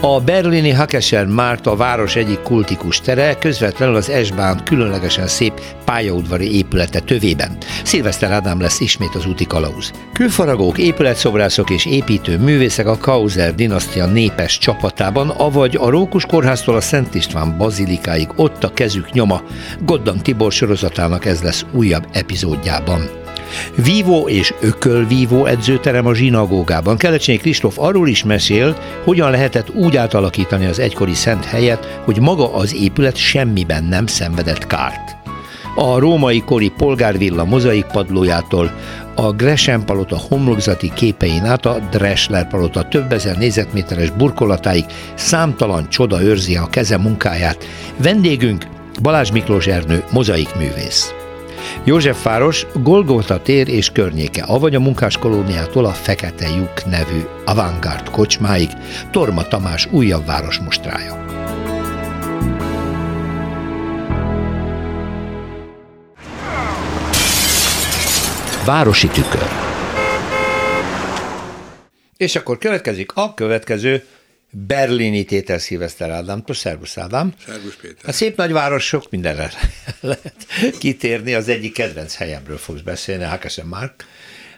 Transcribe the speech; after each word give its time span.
A 0.00 0.20
berlini 0.20 0.70
Hakescher 0.70 1.26
Márt 1.26 1.66
a 1.66 1.76
város 1.76 2.16
egyik 2.16 2.40
kultikus 2.40 3.00
tere, 3.00 3.34
közvetlenül 3.34 3.96
az 3.96 4.10
Esbán 4.10 4.64
különlegesen 4.64 5.26
szép 5.26 5.60
pályaudvari 5.84 6.56
épülete 6.56 7.00
tövében. 7.00 7.56
Szilveszter 7.84 8.30
Ádám 8.30 8.60
lesz 8.60 8.80
ismét 8.80 9.14
az 9.14 9.26
úti 9.26 9.46
kalauz. 9.46 9.92
Külfaragók, 10.12 10.78
épületszobrászok 10.78 11.70
és 11.70 11.86
építő 11.86 12.38
művészek 12.38 12.86
a 12.86 12.98
Kauser 12.98 13.54
dinasztia 13.54 14.06
népes 14.06 14.58
csapatában, 14.58 15.28
avagy 15.28 15.76
a 15.76 15.90
Rókus 15.90 16.26
kórháztól 16.26 16.76
a 16.76 16.80
Szent 16.80 17.14
István 17.14 17.56
bazilikáig 17.56 18.28
ott 18.36 18.64
a 18.64 18.72
kezük 18.72 19.12
nyoma. 19.12 19.42
Goddam 19.80 20.18
Tibor 20.18 20.52
sorozatának 20.52 21.24
ez 21.24 21.42
lesz 21.42 21.64
újabb 21.72 22.06
epizódjában. 22.12 23.27
Vívó 23.84 24.28
és 24.28 24.54
ökölvívó 24.60 25.46
edzőterem 25.46 26.06
a 26.06 26.14
zsinagógában. 26.14 26.96
Kelecsényi 26.96 27.38
Kristóf 27.38 27.78
arról 27.78 28.08
is 28.08 28.24
mesél, 28.24 28.76
hogyan 29.04 29.30
lehetett 29.30 29.70
úgy 29.70 29.96
átalakítani 29.96 30.66
az 30.66 30.78
egykori 30.78 31.14
szent 31.14 31.44
helyet, 31.44 32.00
hogy 32.04 32.20
maga 32.20 32.54
az 32.54 32.74
épület 32.74 33.16
semmiben 33.16 33.84
nem 33.84 34.06
szenvedett 34.06 34.66
kárt. 34.66 35.16
A 35.74 35.98
római 35.98 36.40
kori 36.40 36.72
polgárvilla 36.76 37.44
mozaik 37.44 37.84
padlójától 37.84 38.72
a 39.14 39.32
Gresham 39.32 39.84
palota 39.84 40.16
homlokzati 40.16 40.92
képein 40.94 41.44
át 41.44 41.66
a 41.66 41.78
Dressler 41.90 42.48
palota 42.48 42.88
több 42.88 43.12
ezer 43.12 43.36
négyzetméteres 43.36 44.10
burkolatáig 44.10 44.84
számtalan 45.14 45.88
csoda 45.88 46.22
őrzi 46.22 46.56
a 46.56 46.66
keze 46.66 46.96
munkáját. 46.96 47.64
Vendégünk 47.96 48.66
Balázs 49.02 49.30
Miklós 49.30 49.66
Ernő, 49.66 50.04
mozaikművész. 50.12 51.17
Józsefváros, 51.84 52.66
Golgota 52.74 53.42
tér 53.42 53.68
és 53.68 53.90
környéke, 53.90 54.42
avagy 54.42 54.74
a 54.74 54.80
munkáskolóniától 54.80 55.84
a 55.84 55.92
Fekete 55.92 56.48
Lyuk 56.48 56.84
nevű 56.84 57.20
avantgárd 57.44 58.10
kocsmáig, 58.10 58.68
Torma 59.10 59.42
Tamás 59.42 59.88
újabb 59.90 60.26
városmostrája. 60.26 61.24
Városi 68.64 69.08
tükör. 69.08 69.48
És 72.16 72.36
akkor 72.36 72.58
következik 72.58 73.12
a 73.14 73.34
következő 73.34 74.04
berlini 74.50 75.24
tétel 75.24 75.58
Szilveszter 75.58 76.10
Ádámtól. 76.10 76.54
Szervusz 76.54 76.98
Ádám. 76.98 77.32
Szervusz 77.46 77.76
Péter. 77.80 78.08
A 78.08 78.12
szép 78.12 78.36
nagyváros 78.36 78.86
sok 78.86 79.10
mindenre 79.10 79.50
lehet 80.00 80.46
kitérni. 80.78 81.34
Az 81.34 81.48
egyik 81.48 81.72
kedvenc 81.72 82.16
helyemről 82.16 82.58
fogsz 82.58 82.80
beszélni, 82.80 83.24
Hákesen 83.24 83.66
Márk. 83.66 84.06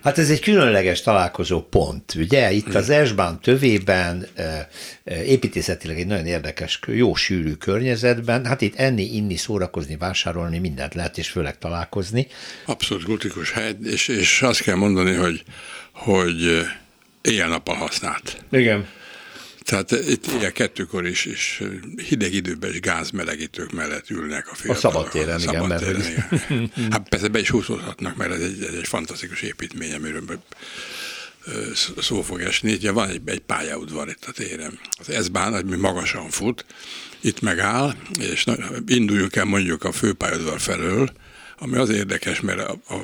Hát 0.02 0.18
ez 0.18 0.30
egy 0.30 0.40
különleges 0.40 1.00
találkozó 1.00 1.62
pont, 1.62 2.14
ugye? 2.14 2.52
Itt 2.52 2.74
az 2.74 2.90
Esbán 2.90 3.40
tövében, 3.40 4.26
építészetileg 5.04 5.98
egy 5.98 6.06
nagyon 6.06 6.26
érdekes, 6.26 6.80
jó 6.86 7.14
sűrű 7.14 7.52
környezetben, 7.52 8.44
hát 8.44 8.60
itt 8.60 8.74
enni, 8.76 9.14
inni, 9.14 9.36
szórakozni, 9.36 9.96
vásárolni, 9.96 10.58
mindent 10.58 10.94
lehet, 10.94 11.18
és 11.18 11.28
főleg 11.28 11.58
találkozni. 11.58 12.26
Abszolút 12.66 13.04
gutikus 13.04 13.52
hely, 13.52 13.76
és, 13.84 14.08
és 14.08 14.42
azt 14.42 14.62
kell 14.62 14.76
mondani, 14.76 15.14
hogy, 15.14 15.42
hogy 15.92 16.66
éjjel-nappal 17.22 17.74
használt. 17.74 18.44
Igen. 18.50 18.88
Tehát 19.70 19.90
itt 19.90 20.26
ilyen 20.26 20.52
kettőkor 20.52 21.06
is, 21.06 21.24
is 21.24 21.62
hideg 22.08 22.34
időben 22.34 22.70
is 22.70 22.80
gázmelegítők 22.80 23.72
mellett 23.72 24.10
ülnek 24.10 24.50
a 24.50 24.54
fiatalok. 24.54 24.76
A 24.76 24.80
szabadtéren, 24.80 25.40
igen. 25.40 25.54
Szabadtéren, 25.54 26.00
igen. 26.00 26.72
Hát 26.90 27.08
persze 27.08 27.28
be 27.28 27.38
is 27.38 27.50
húzódhatnak, 27.50 28.16
mert 28.16 28.32
ez 28.32 28.40
egy, 28.40 28.62
ez 28.62 28.74
egy 28.74 28.86
fantasztikus 28.86 29.42
építmény, 29.42 29.92
amiről 29.94 30.22
szó 31.98 32.22
fog 32.22 32.40
esni. 32.40 32.72
Ugye 32.72 32.90
van 32.90 33.08
egy, 33.08 33.20
egy 33.24 33.40
pályaudvar 33.40 34.08
itt 34.08 34.24
a 34.24 34.32
téren. 34.32 34.78
Az 34.98 35.10
Ezbán, 35.10 35.54
ami 35.54 35.76
magasan 35.76 36.30
fut, 36.30 36.64
itt 37.20 37.40
megáll, 37.40 37.94
és 38.20 38.44
induljunk 38.86 39.36
el 39.36 39.44
mondjuk 39.44 39.84
a 39.84 39.92
főpályaudvar 39.92 40.60
felől, 40.60 41.12
ami 41.58 41.76
az 41.76 41.90
érdekes, 41.90 42.40
mert 42.40 42.60
a, 42.60 42.78
a, 42.88 42.94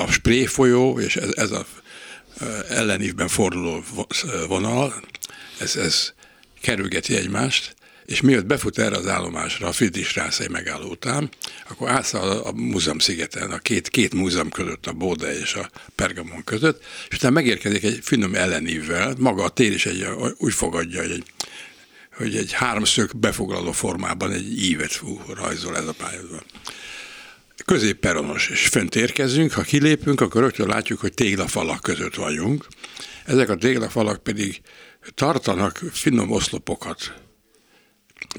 a 0.00 0.12
Spré 0.12 0.46
folyó, 0.46 1.00
és 1.00 1.16
ez, 1.16 1.30
ez 1.34 1.50
a 1.50 1.66
ellenívben 2.68 3.28
forduló 3.28 3.84
vonal, 4.48 5.02
ez, 5.58 5.76
ez 5.76 6.12
kerülgeti 6.60 7.16
egymást, 7.16 7.74
és 8.06 8.20
miatt 8.20 8.46
befut 8.46 8.78
erre 8.78 8.96
az 8.96 9.06
állomásra 9.06 9.68
a 9.68 9.72
Friedrichstrasse 9.72 10.48
megálló 10.48 10.90
után, 10.90 11.28
akkor 11.68 11.88
átszáll 11.88 12.28
a 12.28 12.52
múzeum 12.52 12.98
szigeten, 12.98 13.50
a 13.50 13.58
két, 13.58 13.88
két 13.88 14.14
múzeum 14.14 14.50
között, 14.50 14.86
a 14.86 14.92
Bóde 14.92 15.38
és 15.38 15.54
a 15.54 15.70
Pergamon 15.94 16.44
között, 16.44 16.84
és 17.08 17.16
utána 17.16 17.34
megérkezik 17.34 17.84
egy 17.84 17.98
finom 18.02 18.34
ellenívvel, 18.34 19.14
maga 19.18 19.44
a 19.44 19.48
tér 19.48 19.72
is 19.72 19.86
egy, 19.86 20.06
úgy 20.36 20.52
fogadja, 20.52 21.00
hogy 21.00 21.10
egy, 21.10 21.24
hogy 22.16 22.36
egy 22.36 22.52
háromszög 22.52 23.16
befoglaló 23.16 23.72
formában 23.72 24.32
egy 24.32 24.62
ívet 24.62 24.92
fú, 24.92 25.20
rajzol 25.34 25.76
ez 25.76 25.86
a 25.86 25.92
pályázat. 25.92 26.44
Középperonos, 27.64 28.48
és 28.48 28.66
fönt 28.66 28.96
érkezünk, 28.96 29.52
ha 29.52 29.62
kilépünk, 29.62 30.20
akkor 30.20 30.42
rögtön 30.42 30.66
látjuk, 30.66 31.00
hogy 31.00 31.14
téglafalak 31.14 31.80
között 31.80 32.14
vagyunk. 32.14 32.66
Ezek 33.24 33.48
a 33.48 33.56
téglafalak 33.56 34.22
pedig 34.22 34.60
tartanak 35.14 35.76
finom 35.76 36.30
oszlopokat 36.30 37.22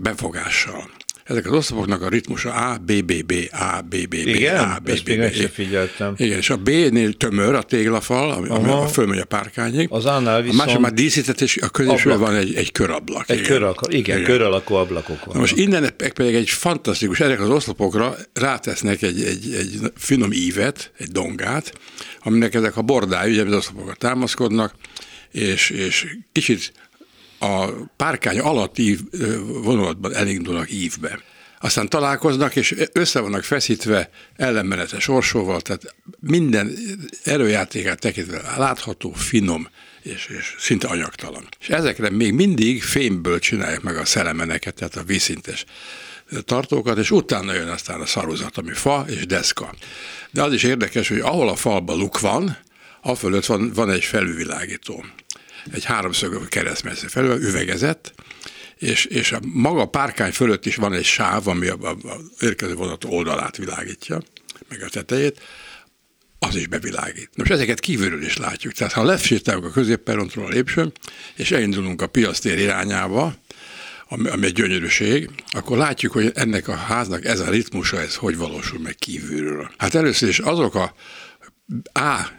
befogással. 0.02 0.90
Ezek 1.26 1.46
az 1.46 1.52
oszlopoknak 1.52 2.02
a 2.02 2.10
ritmusa 2.10 2.54
A, 2.54 2.78
B, 2.78 2.92
B, 3.04 3.26
B, 3.26 3.34
A, 3.52 3.82
B, 3.82 3.96
B, 3.96 4.10
B, 4.10 4.14
Igen? 4.14 4.58
A, 4.58 4.80
B, 4.84 4.92
B, 5.04 5.04
B, 5.04 5.20
B. 5.20 5.50
figyeltem. 5.54 6.14
Igen, 6.18 6.38
és 6.38 6.50
a 6.50 6.58
B-nél 6.58 7.14
tömör 7.14 7.54
a 7.54 7.62
téglafal, 7.62 8.32
ami, 8.32 8.50
ami 8.50 8.92
fölmegy 8.92 9.20
a 9.20 9.26
párkányig. 9.26 9.88
Az 9.92 10.06
A-nál 10.06 10.42
viszont... 10.42 10.62
A 10.62 10.66
másik 10.66 10.80
már 10.80 10.94
díszített, 10.94 11.42
és 11.42 11.58
a 11.58 11.70
középső 11.70 12.18
van 12.18 12.36
egy, 12.36 12.56
egy 12.56 12.72
körablak. 12.72 13.30
Egy 13.30 13.40
igen, 13.40 13.60
kör, 13.60 13.76
igen, 13.88 14.18
igen. 14.18 14.30
kör 14.30 14.42
alakú 14.42 14.74
ablakok 14.74 15.26
van. 15.26 15.38
Most 15.38 15.58
innen 15.58 15.94
pedig 15.98 16.36
egy 16.36 16.50
fantasztikus, 16.50 17.20
ezek 17.20 17.42
az 17.42 17.50
oszlopokra 17.50 18.16
rátesznek 18.34 19.02
egy, 19.02 19.22
egy, 19.22 19.54
egy 19.54 19.92
finom 19.96 20.32
ívet, 20.32 20.92
egy 20.98 21.08
dongát, 21.12 21.74
aminek 22.20 22.54
ezek 22.54 22.78
a 22.78 22.82
bordáj, 22.82 23.32
ugye 23.32 23.44
az 23.44 23.54
oszlopokra 23.54 23.94
támaszkodnak, 23.94 24.74
és, 25.32 25.70
és 25.70 26.18
kicsit 26.32 26.72
a 27.40 27.66
párkány 27.96 28.40
alatti 28.40 28.98
vonulatban 29.64 30.14
elindulnak 30.16 30.72
ívbe. 30.72 31.20
Aztán 31.60 31.90
találkoznak, 31.90 32.56
és 32.56 32.76
össze 32.92 33.20
vannak 33.20 33.44
feszítve 33.44 34.10
ellenmenetes 34.36 35.08
orsóval, 35.08 35.62
tehát 35.62 35.96
minden 36.20 36.78
erőjátékát 37.24 38.00
tekintve 38.00 38.42
látható, 38.58 39.12
finom, 39.12 39.68
és, 40.02 40.28
és 40.38 40.56
szinte 40.60 40.88
anyagtalan. 40.88 41.48
És 41.60 41.70
ezekre 41.70 42.10
még 42.10 42.34
mindig 42.34 42.84
fémből 42.84 43.40
csinálják 43.40 43.82
meg 43.82 43.98
a 43.98 44.06
szelemeneket, 44.06 44.76
tehát 44.76 44.96
a 44.96 45.04
vízszintes 45.04 45.66
tartókat, 46.46 46.98
és 46.98 47.12
utána 47.12 47.54
jön 47.54 47.68
aztán 47.68 48.02
a 48.02 48.06
szaruzat, 48.06 48.58
ami 48.58 48.74
fa 48.74 49.06
és 49.08 49.26
deszka. 49.26 49.74
De 50.32 50.44
az 50.44 50.54
is 50.54 50.64
érdekes, 50.64 51.08
hogy 51.08 51.20
ahol 51.20 51.50
a 51.50 51.56
falba 51.56 51.96
luk 51.96 52.20
van, 52.20 52.58
afölött 53.02 53.46
van, 53.46 53.72
van 53.74 53.90
egy 53.90 54.04
felülvilágító 54.04 55.06
egy 55.72 55.84
háromszög 55.84 56.48
keresztmetsző 56.48 57.08
felül, 57.08 57.42
üvegezett, 57.42 58.14
és, 58.78 59.06
és 59.06 59.32
a 59.32 59.40
maga 59.42 59.86
párkány 59.86 60.32
fölött 60.32 60.66
is 60.66 60.76
van 60.76 60.94
egy 60.94 61.06
sáv, 61.06 61.48
ami 61.48 61.68
a, 61.68 61.78
a, 61.82 61.88
a 61.88 62.20
érkező 62.40 62.74
vonat 62.74 63.04
oldalát 63.04 63.58
világítja, 63.58 64.22
meg 64.70 64.82
a 64.82 64.90
tetejét, 64.90 65.42
az 66.40 66.56
is 66.56 66.68
bevilágít. 66.68 67.30
Most 67.36 67.52
ezeket 67.52 67.80
kívülről 67.80 68.24
is 68.24 68.38
látjuk. 68.38 68.74
Tehát 68.74 68.94
ha 68.94 69.04
lesétálunk 69.04 69.66
a 69.66 69.70
középperontról 69.70 70.46
a 70.46 70.50
lépcsőn, 70.50 70.92
és 71.36 71.52
elindulunk 71.52 72.02
a 72.02 72.08
piasztér 72.08 72.60
irányába, 72.60 73.36
ami, 74.08 74.30
ami 74.30 74.46
egy 74.46 74.54
gyönyörűség, 74.54 75.30
akkor 75.48 75.78
látjuk, 75.78 76.12
hogy 76.12 76.32
ennek 76.36 76.68
a 76.68 76.76
háznak 76.76 77.26
ez 77.26 77.40
a 77.40 77.50
ritmusa, 77.50 78.00
ez 78.00 78.16
hogy 78.16 78.38
valósul 78.38 78.80
meg 78.80 78.96
kívülről. 78.96 79.72
Hát 79.78 79.96
először 79.96 80.30
is 80.30 80.40
azok 80.40 80.76
a 80.76 80.94
A 81.94 82.30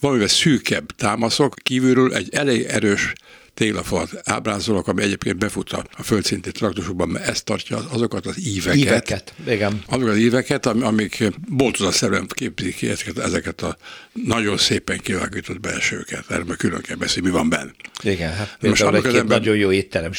valamivel 0.00 0.28
szűkebb 0.28 0.90
támaszok, 0.96 1.54
kívülről 1.62 2.14
egy 2.14 2.34
elég 2.34 2.62
erős 2.62 3.12
téglafalat 3.54 4.10
ábrázolok, 4.24 4.88
ami 4.88 5.02
egyébként 5.02 5.36
befut 5.36 5.72
a, 5.72 5.84
a 5.96 6.02
földszinti 6.02 6.52
traktusokban, 6.52 7.08
mert 7.08 7.26
ez 7.26 7.42
tartja 7.42 7.84
azokat 7.90 8.26
az 8.26 8.38
íveket. 8.38 8.76
Íveket, 8.76 9.34
igen. 9.46 9.82
Azokat 9.86 10.12
az 10.12 10.16
íveket, 10.16 10.66
amik 10.66 11.24
boltozatszerűen 11.48 12.26
képzik 12.26 12.76
ki 12.76 12.88
ezeket, 12.88 13.18
ezeket 13.18 13.62
a 13.62 13.76
nagyon 14.12 14.56
szépen 14.58 14.98
kivágított 14.98 15.60
belsőket. 15.60 16.24
Erről 16.30 16.56
külön 16.56 16.80
kell 16.80 16.96
beszélni, 16.96 17.28
mi 17.28 17.34
van 17.34 17.48
benne. 17.48 17.70
Igen, 18.02 18.32
hát 18.32 18.56
most 18.60 18.82
egy 18.82 19.04
ember... 19.06 19.38
nagyon 19.38 19.56
jó 19.56 19.72
étterem 19.72 20.10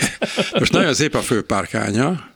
Most 0.58 0.72
nagyon 0.72 0.94
szép 0.94 1.14
a 1.14 1.22
főpárkánya, 1.22 2.32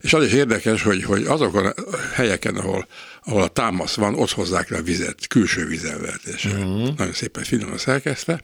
és 0.00 0.12
az 0.12 0.24
is 0.24 0.32
érdekes, 0.32 0.82
hogy, 0.82 1.04
hogy 1.04 1.24
azokon 1.24 1.66
a 1.66 1.74
helyeken, 2.12 2.56
ahol 2.56 2.86
ahol 3.28 3.42
a 3.42 3.48
támasz 3.48 3.94
van, 3.94 4.14
ott 4.14 4.30
hozzák 4.30 4.68
le 4.70 4.76
a 4.76 4.82
vizet, 4.82 5.26
külső 5.26 5.66
vizelvetés. 5.66 6.44
Uh-huh. 6.44 6.96
Nagyon 6.96 7.12
szépen 7.12 7.44
finoman 7.44 7.78
szerkesztve. 7.78 8.40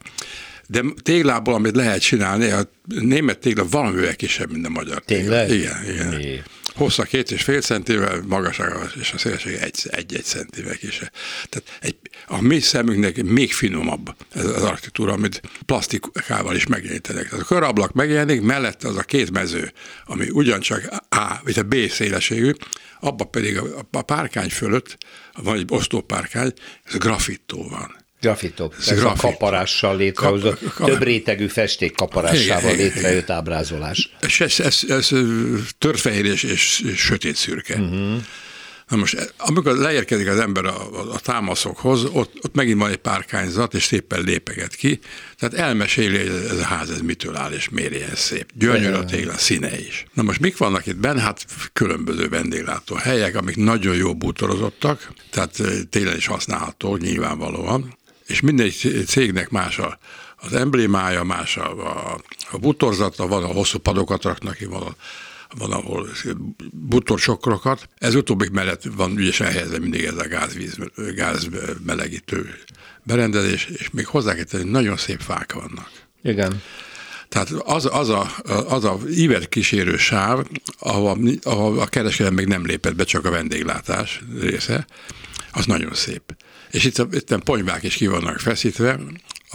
de 0.67 0.81
téglából, 1.03 1.53
amit 1.53 1.75
lehet 1.75 2.01
csinálni, 2.01 2.49
a 2.49 2.69
német 2.87 3.39
tégla 3.39 3.65
valamivel 3.69 4.15
kisebb, 4.15 4.51
mint 4.51 4.65
a 4.65 4.69
magyar 4.69 5.03
Tényleg? 5.05 5.47
tégla. 5.47 5.65
Igen, 5.83 5.93
igen. 5.93 6.07
Mi? 6.07 6.41
Hossza 6.75 7.03
két 7.03 7.31
és 7.31 7.43
fél 7.43 7.61
centivel, 7.61 8.21
magassága 8.27 8.89
és 8.99 9.11
a 9.11 9.17
szélessége 9.17 9.61
egy, 9.61 9.79
egy, 9.89 10.15
egy 10.15 10.23
centivel 10.23 10.75
kisebb. 10.75 11.11
Tehát 11.49 11.77
egy, 11.81 11.95
a 12.27 12.41
mi 12.41 12.59
szemünknek 12.59 13.23
még 13.23 13.53
finomabb 13.53 14.15
ez 14.33 14.45
az 14.45 14.63
architektúra, 14.63 15.13
amit 15.13 15.41
plastikával 15.65 16.55
is 16.55 16.67
megjelenítenek. 16.67 17.29
Tehát 17.29 17.43
a 17.43 17.47
körablak 17.47 17.93
megjelenik, 17.93 18.41
mellette 18.41 18.87
az 18.87 18.97
a 18.97 19.01
két 19.01 19.31
mező, 19.31 19.71
ami 20.05 20.29
ugyancsak 20.29 20.87
A 21.09 21.39
vagy 21.43 21.59
a 21.59 21.63
B 21.63 21.75
szélességű, 21.89 22.51
abba 22.99 23.23
pedig 23.23 23.57
a, 23.57 23.85
a 23.91 24.01
párkány 24.01 24.49
fölött 24.49 24.97
van 25.33 25.57
egy 25.57 25.65
osztópárkány, 25.69 26.53
ez 26.83 26.97
grafittó 26.97 27.67
van. 27.69 28.04
Grafitó. 28.25 28.73
Ez, 28.79 28.87
Ez 28.87 28.97
a 28.97 29.01
grafit. 29.01 29.19
kaparással 29.21 29.97
létrehozott, 29.97 30.59
Kap- 30.59 30.73
kap- 30.73 30.89
több 30.89 31.03
rétegű 31.03 31.47
festék 31.47 31.95
Igen, 32.33 32.59
igen, 32.59 32.75
létrejött 32.75 33.29
ábrázolás. 33.29 34.09
És 34.21 34.39
ez, 34.39 34.59
ez, 34.59 34.79
ez 34.87 35.09
törfehér 35.77 36.25
és, 36.25 36.43
és, 36.43 36.79
és 36.91 36.99
sötét 36.99 37.35
szürke. 37.35 37.75
Uh-huh. 37.75 38.21
Na 38.87 38.97
most, 38.97 39.33
amikor 39.37 39.75
leérkezik 39.77 40.27
az 40.27 40.39
ember 40.39 40.65
a, 40.65 40.99
a, 40.99 41.13
a 41.13 41.19
támaszokhoz, 41.19 42.03
ott, 42.03 42.33
ott 42.41 42.55
megint 42.55 42.79
van 42.79 42.89
egy 42.89 42.97
párkányzat, 42.97 43.73
és 43.73 43.83
szépen 43.83 44.21
lépeget 44.21 44.75
ki. 44.75 44.99
Tehát 45.37 45.53
elmeséli, 45.53 46.17
hogy 46.17 46.45
ez 46.49 46.59
a 46.59 46.63
ház 46.63 46.89
ez 46.89 47.01
mitől 47.01 47.35
áll, 47.35 47.51
és 47.51 47.69
miért 47.69 47.95
ilyen 47.95 48.15
szép. 48.15 48.49
Gyönyörű 48.53 48.93
a 48.95 49.05
tégla 49.05 49.37
színe 49.37 49.79
is. 49.79 50.05
Na 50.13 50.23
most 50.23 50.39
mik 50.39 50.57
vannak 50.57 50.85
itt 50.85 50.95
benne? 50.97 51.21
Hát 51.21 51.45
különböző 51.73 52.29
vendéglátó 52.29 52.95
helyek, 52.95 53.35
amik 53.35 53.55
nagyon 53.55 53.95
jó 53.95 54.15
bútorozottak, 54.15 55.11
tehát 55.31 55.59
eh, 55.59 55.71
télen 55.89 56.15
is 56.15 56.25
használható 56.25 56.95
nyilvánvalóan, 56.97 57.97
és 58.27 58.41
minden 58.41 58.71
cégnek 59.05 59.49
más 59.49 59.79
a, 59.79 59.97
az 60.35 60.53
emblémája, 60.53 61.23
más 61.23 61.57
a, 61.57 61.87
a, 61.87 62.21
a 62.51 62.57
bútorzata, 62.57 63.27
van 63.27 63.43
a 63.43 63.47
hosszú 63.47 63.77
padokat 63.77 64.23
raknak 64.23 64.55
ki, 64.55 64.65
van 64.65 64.81
a 64.81 64.95
van, 65.57 65.71
ahol 65.71 66.09
bútorcsokrokat. 66.71 67.89
Ez 67.97 68.15
utóbbi 68.15 68.49
mellett 68.51 68.83
van 68.95 69.17
ügyesen 69.17 69.47
helyezve 69.47 69.79
mindig 69.79 70.03
ez 70.03 70.17
a 70.17 70.27
gázvíz, 70.27 70.77
gáz 71.15 71.47
melegítő 71.85 72.53
berendezés, 73.03 73.65
és 73.65 73.89
még 73.89 74.05
hozzá 74.05 74.33
kell 74.33 74.43
tenni, 74.43 74.69
nagyon 74.69 74.97
szép 74.97 75.19
fák 75.19 75.53
vannak. 75.53 75.91
Igen. 76.23 76.61
Tehát 77.29 77.49
az, 77.49 77.89
az, 77.91 78.09
a, 78.09 78.31
az 78.67 78.83
a 78.83 78.99
ívet 79.09 79.49
kísérő 79.49 79.97
sáv, 79.97 80.45
ahol, 80.79 81.19
ahol 81.43 81.79
a 81.79 81.85
kereskedelem 81.85 82.33
még 82.33 82.47
nem 82.47 82.65
lépett 82.65 82.95
be, 82.95 83.03
csak 83.03 83.25
a 83.25 83.29
vendéglátás 83.31 84.21
része, 84.39 84.85
az 85.51 85.65
nagyon 85.65 85.93
szép. 85.93 86.35
És 86.75 86.83
itt, 86.85 86.97
a- 86.97 87.07
itt 87.11 87.31
a 87.31 87.37
ponyvák 87.37 87.83
is 87.83 87.95
ki 87.95 88.07
vannak 88.07 88.39
feszítve, 88.39 88.99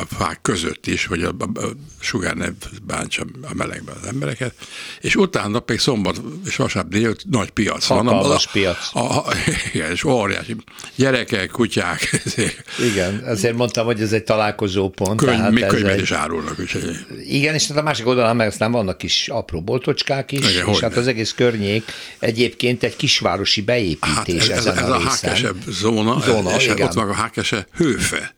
a 0.00 0.14
fák 0.14 0.38
között 0.42 0.86
is, 0.86 1.06
hogy 1.06 1.22
a, 1.22 1.34
a, 1.38 1.60
a 1.60 1.68
sugár 2.00 2.34
ne 2.34 2.46
bántsa 2.82 3.24
a 3.42 3.54
melegben 3.54 3.94
az 4.02 4.08
embereket, 4.08 4.54
és 5.00 5.16
utána 5.16 5.60
pedig 5.60 5.80
szombat 5.80 6.20
és 6.46 6.56
vasárnap 6.56 6.92
délt 6.92 7.22
nagy 7.30 7.50
piac 7.50 7.86
van. 7.86 8.06
Hatalmas 8.06 8.46
a, 8.46 8.50
piac. 8.52 8.76
A, 8.92 9.18
a, 9.18 9.32
igen, 9.72 9.90
és 9.90 10.04
óriási. 10.04 10.56
Gyerekek, 10.96 11.50
kutyák, 11.50 12.22
Igen, 12.92 13.24
ezért 13.26 13.56
mondtam, 13.56 13.84
hogy 13.86 14.00
ez 14.00 14.12
egy 14.12 14.24
találkozópont. 14.24 15.20
könyv, 15.20 15.36
tehát 15.36 15.52
még 15.52 15.62
ez 15.62 15.72
könyvet 15.72 15.92
egy, 15.94 16.00
is 16.00 16.10
árulnak, 16.10 16.58
úgyhogy 16.60 17.06
igen, 17.26 17.54
és 17.54 17.66
tehát 17.66 17.82
a 17.82 17.84
másik 17.84 18.06
oldalán 18.06 18.36
meg 18.36 18.46
aztán 18.46 18.72
vannak 18.72 18.98
kis 18.98 19.28
apró 19.28 19.60
boltocskák 19.62 20.32
is, 20.32 20.38
Igen, 20.38 20.50
és 20.50 20.60
hogyne. 20.60 20.80
hát 20.88 20.96
az 20.96 21.06
egész 21.06 21.32
környék 21.32 21.84
egyébként 22.18 22.82
egy 22.82 22.96
kisvárosi 22.96 23.60
beépítés 23.62 24.14
Hát 24.14 24.28
ez, 24.28 24.48
ez, 24.48 24.66
ezen 24.66 24.78
ez 24.78 24.88
a 24.88 24.94
a 24.94 24.96
részen. 24.96 25.10
hákesebb 25.10 25.56
zóna, 25.68 26.20
Zóna, 26.20 26.56
és 26.56 26.64
igen. 26.64 26.86
ott 26.86 26.94
meg 26.94 27.08
a 27.08 27.12
hákese 27.14 27.66
hőfe 27.76 28.34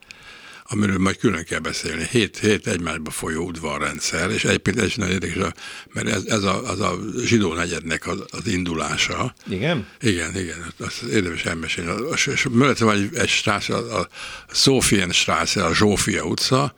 amiről 0.72 0.98
majd 0.98 1.16
külön 1.16 1.44
kell 1.44 1.58
beszélni. 1.58 2.06
Hét, 2.10 2.38
hét 2.38 2.66
egymásba 2.66 3.10
folyó 3.10 3.44
udvarrendszer, 3.46 4.30
és 4.30 4.44
egyébként 4.44 4.78
ez 4.78 4.86
is 4.86 4.94
nagyon 4.94 5.12
érdekes, 5.12 5.52
mert 5.92 6.08
ez, 6.08 6.24
ez 6.24 6.42
a, 6.42 6.70
az 6.70 6.80
a 6.80 6.98
zsidó 7.24 7.54
negyednek 7.54 8.06
az, 8.06 8.24
az 8.30 8.46
indulása. 8.46 9.34
Igen? 9.48 9.86
Igen, 10.00 10.36
igen, 10.36 10.72
azt 10.78 11.02
érdemes 11.02 11.44
elmesélni. 11.44 11.90
És, 12.26 12.46
van 12.50 12.90
egy, 12.90 13.08
egy 13.14 13.28
strásze, 13.28 13.74
a, 13.74 13.98
a 14.00 14.08
Sofien 14.52 15.10
strásze, 15.10 15.64
a 15.64 15.74
Zsófia 15.74 16.24
utca, 16.24 16.74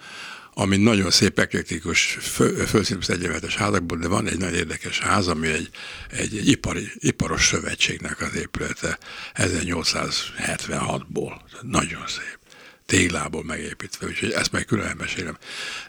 ami 0.55 0.77
nagyon 0.77 1.11
szép 1.11 1.39
eklektikus, 1.39 2.19
fölszínűs 2.67 3.09
egyenletes 3.09 3.57
házakból, 3.57 3.99
de 3.99 4.09
van 4.09 4.29
egy 4.29 4.39
nagyon 4.39 4.55
érdekes 4.55 4.99
ház, 4.99 5.29
ami 5.29 5.49
egy, 5.49 5.69
egy, 6.11 6.37
egy 6.37 6.49
ipari, 6.49 6.91
iparos 6.99 7.47
szövetségnek 7.47 8.21
az 8.21 8.35
épülete 8.37 8.99
1876-ból. 9.35 11.33
Nagyon 11.63 12.05
szép 12.07 12.39
téglából 12.87 13.45
megépítve, 13.45 14.07
úgyhogy 14.07 14.31
ezt 14.31 14.53
meg 14.53 14.65
külön 14.65 14.87
elmesélem. 14.87 15.37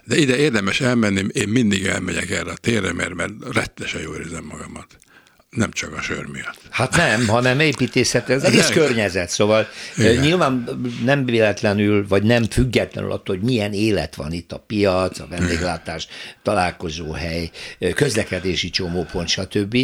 De 0.04 0.16
ide 0.16 0.36
érdemes 0.36 0.80
elmenni, 0.80 1.24
én 1.32 1.48
mindig 1.48 1.86
elmegyek 1.86 2.30
erre 2.30 2.50
a 2.50 2.56
térre, 2.56 2.92
mert, 2.92 3.14
mert 3.14 3.32
rettesen 3.52 4.00
jól 4.00 4.16
érzem 4.16 4.44
magamat. 4.44 4.98
Nem 5.50 5.70
csak 5.70 5.92
a 5.92 6.00
sör 6.00 6.26
miatt. 6.26 6.60
Hát 6.70 6.96
nem, 6.96 7.26
hanem 7.28 7.60
építészet, 7.60 8.28
az 8.30 8.44
egész 8.44 8.68
környezet, 8.68 9.28
szóval 9.28 9.68
Igen. 9.96 10.16
Nyilván 10.16 10.64
nem 11.04 11.24
véletlenül, 11.24 12.06
vagy 12.08 12.22
nem 12.22 12.42
függetlenül 12.44 13.12
attól, 13.12 13.36
hogy 13.36 13.44
milyen 13.44 13.72
élet 13.72 14.14
van 14.14 14.32
itt 14.32 14.52
a 14.52 14.58
piac, 14.58 15.18
a 15.18 15.26
vendéglátás, 15.30 16.06
találkozóhely, 16.42 17.50
közlekedési 17.94 18.70
csomópont, 18.70 19.28
stb. 19.28 19.76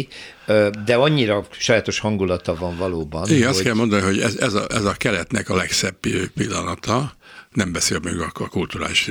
De 0.85 0.95
annyira 0.95 1.47
sajátos 1.51 1.99
hangulata 1.99 2.55
van 2.55 2.77
valóban. 2.77 3.29
Igen, 3.29 3.47
azt 3.47 3.55
hogy- 3.55 3.65
kell 3.65 3.73
mondani, 3.75 4.01
hogy 4.01 4.19
ez, 4.19 4.35
ez, 4.35 4.53
a, 4.53 4.65
ez 4.69 4.85
a 4.85 4.93
keletnek 4.93 5.49
a 5.49 5.55
legszebb 5.55 5.95
pi- 5.99 6.27
pillanata, 6.35 7.15
nem 7.51 7.71
beszél 7.71 7.99
még 8.03 8.19
a, 8.19 8.31
a 8.33 8.47
kulturális 8.47 9.09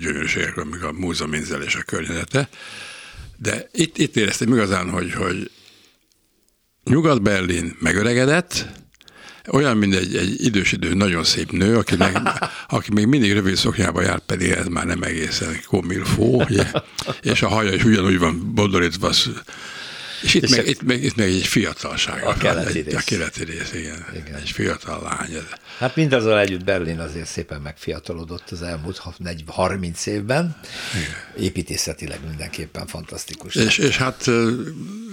gyönyörűségekről, 0.00 0.64
még 0.64 0.82
a 0.82 0.92
múzeuminzel 0.92 1.62
és 1.62 1.74
a 1.74 1.82
környezete, 1.82 2.48
de 3.36 3.68
itt, 3.72 3.98
itt 3.98 4.16
éreztem 4.16 4.52
igazán, 4.52 4.90
hogy, 4.90 5.12
hogy 5.12 5.50
Nyugat-Berlin 6.84 7.76
megöregedett, 7.80 8.66
olyan, 9.50 9.76
mint 9.76 9.94
egy, 9.94 10.16
egy 10.16 10.44
idősödő, 10.44 10.94
nagyon 10.94 11.24
szép 11.24 11.50
nő, 11.50 11.76
aki, 11.76 11.96
meg, 11.96 12.18
aki 12.68 12.92
még 12.92 13.06
mindig 13.06 13.32
rövid 13.32 13.56
szoknyába 13.56 14.02
jár, 14.02 14.18
pedig 14.18 14.50
ez 14.50 14.66
már 14.66 14.86
nem 14.86 15.02
egészen 15.02 15.60
komilfó, 15.66 16.42
ugye? 16.42 16.64
és 17.32 17.42
a 17.42 17.48
haja 17.48 17.72
is 17.72 17.84
ugyanúgy 17.84 18.18
van 18.18 18.52
bodorítva, 18.54 19.10
és 20.24 20.34
itt, 20.34 20.42
És 20.42 20.50
meg, 20.50 20.58
a- 20.58 20.68
itt, 20.68 20.82
meg, 20.82 21.02
itt 21.02 21.16
meg 21.16 21.28
egy 21.28 21.46
fiatalság. 21.46 22.22
A 22.24 22.34
keleti 22.34 22.78
egy, 22.78 22.84
rész. 22.84 22.94
A 22.94 23.00
keleti 23.04 23.44
rész, 23.44 23.72
igen. 23.72 24.06
igen. 24.14 24.34
Egy 24.34 24.50
fiatal 24.50 25.02
lány. 25.02 25.32
Ez. 25.34 25.42
Hát 25.78 25.96
mindazzal 25.96 26.40
együtt 26.40 26.64
Berlin 26.64 26.98
azért 26.98 27.26
szépen 27.26 27.60
megfiatalodott 27.60 28.50
az 28.50 28.62
elmúlt 28.62 29.00
30 29.46 30.06
évben. 30.06 30.56
Építészetileg 31.38 32.18
mindenképpen 32.28 32.86
fantasztikus. 32.86 33.54
És, 33.54 33.78
és 33.78 33.96
hát 33.96 34.24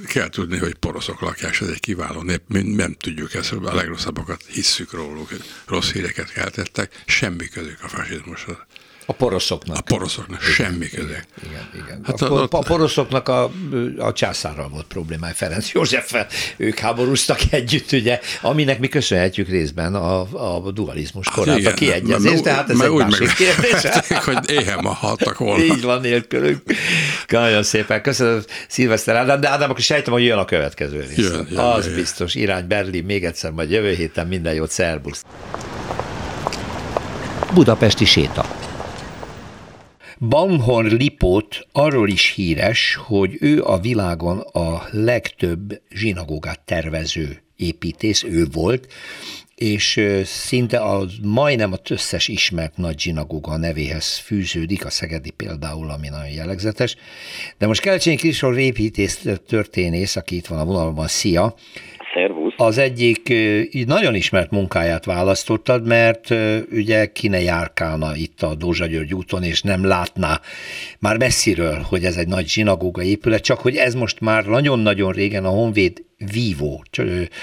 kell 0.07 0.29
tudni, 0.29 0.57
hogy 0.57 0.75
poroszok 0.75 1.21
lakják, 1.21 1.51
és 1.51 1.61
ez 1.61 1.67
egy 1.67 1.79
kiváló 1.79 2.21
nép, 2.21 2.41
mi 2.47 2.61
nem 2.61 2.93
tudjuk 2.93 3.33
ezt, 3.33 3.51
a 3.51 3.75
legrosszabbakat 3.75 4.43
hisszük 4.47 4.93
róluk, 4.93 5.29
rossz 5.65 5.91
híreket 5.91 6.31
keltettek, 6.31 7.03
semmi 7.05 7.47
közük 7.47 7.77
a 7.83 7.87
fasizmushoz. 7.87 8.55
A 9.05 9.13
poroszoknak. 9.13 9.77
A 9.77 9.81
poroszoknak 9.81 10.41
semmi 10.41 10.89
közük. 10.89 11.23
Igen, 11.43 11.69
igen. 11.73 12.01
Hát 12.05 12.19
Hát 12.19 12.29
a, 12.29 12.33
ott- 12.33 12.53
a 12.53 12.59
poroszoknak 12.59 13.27
a, 13.29 13.51
a 13.97 14.13
császárral 14.13 14.69
volt 14.69 14.85
problémája, 14.85 15.33
Ferenc 15.33 15.71
Józseffel, 15.71 16.27
ők 16.57 16.77
háborúztak 16.79 17.39
együtt, 17.49 17.91
ugye, 17.91 18.19
aminek 18.41 18.79
mi 18.79 18.87
köszönhetjük 18.87 19.47
részben 19.47 19.95
a, 19.95 20.19
a 20.65 20.71
dualizmus 20.71 21.27
korát, 21.29 21.57
igen, 21.57 21.71
a 21.71 21.75
kiegyezést, 21.75 22.23
mert- 22.33 22.43
tehát 22.43 22.69
ez 22.69 22.79
egy 22.79 22.89
úgy 22.89 23.01
másik 23.07 23.33
kérdés. 23.33 23.81
hogy 24.25 24.49
éhen 24.49 24.79
ma 24.81 24.93
haltak 24.93 25.37
volna. 25.37 25.63
Így 25.63 25.81
van 25.81 26.01
nélkülük. 26.01 26.61
Nagyon 27.27 27.63
szépen. 27.63 28.01
Köszönöm, 28.01 28.41
Szilveszter 28.67 29.15
Ádám, 29.15 29.41
de 29.41 29.49
Ádám, 29.49 29.69
akkor 29.69 29.83
sejtem, 29.83 30.13
hogy 30.13 30.23
jön 30.23 30.37
a 30.37 30.45
következő 30.45 30.99
rész. 30.99 31.17
Jön, 31.17 31.47
jön, 31.49 31.59
Az 31.59 31.85
jön. 31.85 31.95
biztos. 31.95 32.35
Irány 32.35 32.67
Berlin, 32.67 33.03
még 33.03 33.25
egyszer 33.25 33.51
majd 33.51 33.71
jövő 33.71 33.93
héten 33.93 34.27
minden 34.27 34.53
jót, 34.53 34.71
szervusz. 34.71 35.23
Budapesti 37.53 38.05
séta. 38.05 38.45
Banghorn 40.29 40.95
Lipót 40.95 41.67
arról 41.71 42.09
is 42.09 42.29
híres, 42.29 42.95
hogy 42.95 43.37
ő 43.39 43.63
a 43.63 43.79
világon 43.79 44.39
a 44.39 44.83
legtöbb 44.91 45.81
zsinagógát 45.89 46.59
tervező 46.59 47.43
építész, 47.55 48.23
ő 48.23 48.45
volt, 48.51 48.87
és 49.55 50.01
szinte 50.23 50.79
a, 50.79 51.05
majdnem 51.21 51.71
az 51.71 51.79
összes 51.89 52.27
ismert 52.27 52.77
nagy 52.77 52.99
zsinagóga 52.99 53.57
nevéhez 53.57 54.17
fűződik, 54.17 54.85
a 54.85 54.89
Szegedi 54.89 55.29
például, 55.29 55.89
ami 55.89 56.09
nagyon 56.09 56.31
jellegzetes. 56.31 56.95
De 57.57 57.67
most 57.67 57.81
Kelcsényi 57.81 58.15
Kristóf 58.15 58.57
építész 58.57 59.25
történész, 59.47 60.15
aki 60.15 60.35
itt 60.35 60.47
van 60.47 60.59
a 60.59 60.65
vonalban, 60.65 61.07
szia! 61.07 61.55
Az 62.57 62.77
egyik 62.77 63.33
nagyon 63.85 64.15
ismert 64.15 64.51
munkáját 64.51 65.05
választottad, 65.05 65.87
mert 65.87 66.29
ugye 66.71 67.11
ki 67.11 67.27
ne 67.27 67.41
járkálna 67.41 68.15
itt 68.15 68.41
a 68.41 68.55
Dózsa 68.55 68.85
György 68.85 69.13
úton, 69.13 69.43
és 69.43 69.61
nem 69.61 69.85
látná 69.85 70.41
már 70.99 71.17
messziről, 71.17 71.85
hogy 71.89 72.05
ez 72.05 72.17
egy 72.17 72.27
nagy 72.27 72.47
zsinagóga 72.47 73.03
épület, 73.03 73.43
csak 73.43 73.59
hogy 73.59 73.75
ez 73.75 73.93
most 73.93 74.19
már 74.19 74.45
nagyon-nagyon 74.45 75.11
régen 75.11 75.45
a 75.45 75.49
Honvéd 75.49 76.03
vívó 76.31 76.83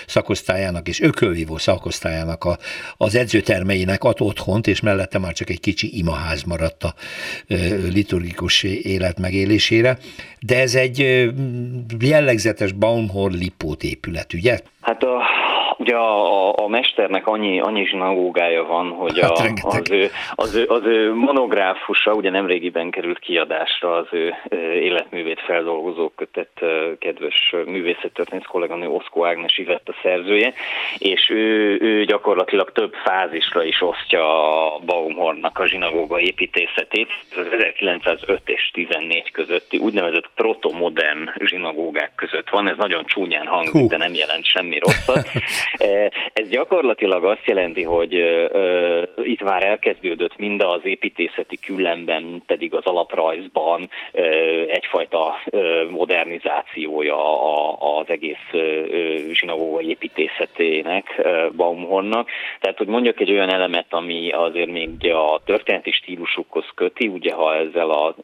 szakosztályának 0.07 0.89
és 0.89 1.01
ökölvívó 1.01 1.59
szakosztályának 1.59 2.45
a, 2.45 2.59
az 2.97 3.15
edzőtermeinek 3.15 4.05
ad 4.05 4.17
otthont, 4.21 4.67
és 4.67 4.81
mellette 4.81 5.19
már 5.19 5.33
csak 5.33 5.51
egy 5.51 5.61
kicsi 5.61 5.99
imaház 5.99 6.43
maradt 6.43 6.85
a 6.85 6.95
liturgikus 7.93 8.63
élet 8.63 9.19
megélésére. 9.19 9.99
De 10.41 10.61
ez 10.61 10.75
egy 10.75 11.29
jellegzetes 11.99 12.73
Baumhor 12.73 13.33
Lipót 13.33 13.83
épület, 13.83 14.33
ugye? 14.33 14.61
Hát 14.89 15.03
a 15.03 15.23
Ugye 15.79 15.97
a, 15.97 16.55
a 16.57 16.69
mesternek 16.69 17.27
annyi, 17.27 17.61
annyi 17.61 17.87
zsinagógája 17.87 18.65
van, 18.65 18.91
hogy 18.91 19.21
hát 19.21 19.31
a, 19.31 19.69
az, 19.69 19.91
ő, 19.91 20.11
az, 20.35 20.55
ő, 20.55 20.65
az 20.69 20.85
ő 20.85 21.15
monográfusa, 21.15 22.13
ugye 22.13 22.31
nemrégiben 22.31 22.91
került 22.91 23.19
kiadásra 23.19 23.97
az 23.97 24.07
ő 24.11 24.35
életművét 24.75 25.41
feldolgozó 25.41 26.09
kötet 26.09 26.61
kedves 26.99 27.55
művészettörténész 27.67 28.45
kolléganő 28.47 28.89
Oszkó 28.89 29.25
Ágnes 29.25 29.59
Ivett 29.59 29.89
a 29.89 29.95
szerzője, 30.03 30.53
és 30.99 31.31
ő, 31.31 31.79
ő 31.81 32.05
gyakorlatilag 32.05 32.73
több 32.73 32.95
fázisra 33.05 33.65
is 33.65 33.83
osztja 33.83 34.23
a 34.75 34.79
Baumhornnak 34.79 35.59
a 35.59 35.67
zsinagóga 35.67 36.21
építészetét. 36.21 37.09
Az 37.37 37.47
1905 37.53 38.41
és 38.45 38.71
14 38.73 39.31
közötti 39.31 39.79
úgynevezett 39.79 40.31
protomodern 40.35 41.31
zsinagógák 41.45 42.13
között 42.15 42.49
van, 42.49 42.69
ez 42.69 42.77
nagyon 42.77 43.05
csúnyán 43.07 43.47
hangzik, 43.47 43.89
de 43.89 43.97
nem 43.97 44.15
jelent 44.15 44.45
semmi 44.45 44.79
rosszat. 44.79 45.29
Ez 46.33 46.49
gyakorlatilag 46.49 47.25
azt 47.25 47.47
jelenti, 47.47 47.83
hogy 47.83 48.13
itt 49.23 49.43
már 49.43 49.65
elkezdődött 49.65 50.37
mind 50.37 50.63
az 50.63 50.81
építészeti 50.83 51.59
küllemben, 51.67 52.43
pedig 52.47 52.75
az 52.75 52.85
alaprajzban 52.85 53.91
egyfajta 54.67 55.35
modernizációja 55.91 57.17
az 57.99 58.05
egész 58.09 58.47
zsinagóga 59.33 59.81
építészetének, 59.81 61.29
Baumhornnak. 61.57 62.29
Tehát, 62.61 62.79
hogy 62.79 62.87
mondjak 62.87 63.21
egy 63.21 63.31
olyan 63.31 63.53
elemet, 63.53 63.87
ami 63.91 64.31
azért 64.31 64.71
még 64.71 64.91
a 65.13 65.41
történeti 65.45 65.91
stílusukhoz 65.91 66.65
köti, 66.75 67.07
ugye 67.07 67.33
ha 67.33 67.55
ezzel 67.55 67.91
az 67.91 68.15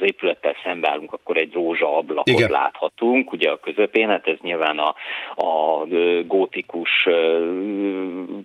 épülettel 0.00 0.54
szembeállunk, 0.64 1.12
akkor 1.12 1.36
egy 1.36 1.52
rózsa 1.52 1.96
ablakot 1.96 2.28
Igen. 2.28 2.50
láthatunk, 2.50 3.32
ugye 3.32 3.50
a 3.50 3.60
közepén, 3.60 4.08
hát 4.08 4.26
ez 4.26 4.36
nyilván 4.42 4.78
a, 4.78 4.94
a 5.34 5.84
gótikus 6.26 6.75
katolikus, 6.84 7.08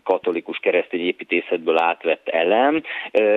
katolikus 0.03 0.57
keresztény 0.57 1.05
építészetből 1.05 1.77
átvett 1.77 2.27
elem, 2.27 2.81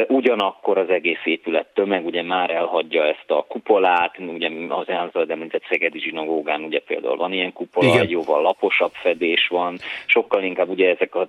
ugyanakkor 0.08 0.78
az 0.78 0.88
egész 0.88 1.24
épület 1.24 1.66
tömeg 1.74 2.06
ugye 2.06 2.22
már 2.22 2.50
elhagyja 2.50 3.04
ezt 3.04 3.30
a 3.30 3.44
kupolát, 3.48 4.18
ugye 4.18 4.50
az 4.68 4.90
általad 4.90 5.30
említett 5.30 5.64
Szegedi 5.68 5.98
zsinagógán 5.98 6.62
ugye 6.62 6.80
például 6.80 7.16
van 7.16 7.32
ilyen 7.32 7.52
kupola, 7.52 7.88
Igen. 7.88 8.08
jóval 8.08 8.42
laposabb 8.42 8.92
fedés 8.92 9.46
van, 9.48 9.78
sokkal 10.06 10.42
inkább 10.42 10.68
ugye 10.68 10.88
ezek 10.88 11.14
a 11.14 11.26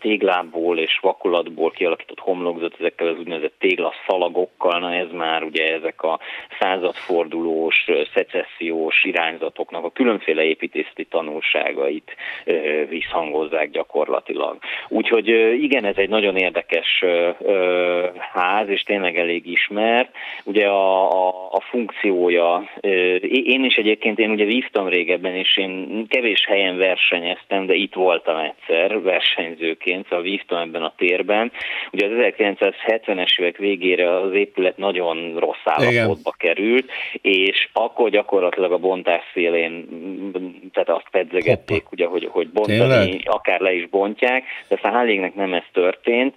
téglából 0.00 0.78
és 0.78 0.98
vakulatból 1.02 1.70
kialakított 1.70 2.18
homlokzat, 2.18 2.76
ezekkel 2.78 3.06
az 3.06 3.18
úgynevezett 3.18 3.54
téglaszalagokkal, 3.58 4.80
na 4.80 4.94
ez 4.94 5.10
már 5.12 5.42
ugye 5.42 5.74
ezek 5.74 6.02
a 6.02 6.18
századfordulós, 6.58 7.86
szecessziós 8.14 9.04
irányzatoknak 9.04 9.84
a 9.84 9.90
különféle 9.90 10.42
építészeti 10.42 11.04
tanulságait 11.04 12.16
visszhangozzák 12.88 13.70
gyakorlatilag. 13.70 14.58
Úgyhogy 14.88 15.28
igen, 15.62 15.84
ez 15.84 15.96
egy 15.96 16.08
nagyon 16.08 16.36
érdekes 16.36 17.04
ház, 18.32 18.68
és 18.68 18.82
tényleg 18.82 19.18
elég 19.18 19.46
ismert. 19.46 20.10
Ugye 20.44 20.66
a, 20.66 21.10
a, 21.10 21.48
a 21.50 21.60
funkciója, 21.60 22.70
én 23.30 23.64
is 23.64 23.74
egyébként, 23.74 24.18
én 24.18 24.30
ugye 24.30 24.44
vívtam 24.44 24.88
régebben, 24.88 25.34
és 25.34 25.56
én 25.56 26.06
kevés 26.08 26.44
helyen 26.46 26.76
versenyeztem, 26.76 27.66
de 27.66 27.74
itt 27.74 27.94
voltam 27.94 28.36
egyszer 28.36 29.02
versenyzőként, 29.02 30.06
szóval 30.08 30.24
vívtam 30.24 30.58
ebben 30.58 30.82
a 30.82 30.92
térben. 30.96 31.52
Ugye 31.92 32.06
az 32.06 32.32
1970-es 32.38 33.40
évek 33.40 33.56
végére 33.56 34.16
az 34.16 34.32
épület 34.32 34.76
nagyon 34.76 35.38
rossz 35.38 35.64
állapotba 35.64 36.34
került, 36.38 36.90
és 37.22 37.68
akkor 37.72 38.10
gyakorlatilag 38.10 38.72
a 38.72 38.78
bontás 38.78 39.22
szélén, 39.34 39.88
tehát 40.72 40.88
azt 40.88 41.08
pedzegették, 41.10 41.92
ugye, 41.92 42.06
hogy, 42.06 42.28
hogy 42.30 42.48
bontani, 42.48 42.77
Tényleg? 42.78 43.22
akár 43.24 43.60
le 43.60 43.72
is 43.72 43.88
bontják, 43.88 44.44
de 44.68 44.78
hál' 44.82 45.34
nem 45.34 45.54
ez 45.54 45.62
történt, 45.72 46.34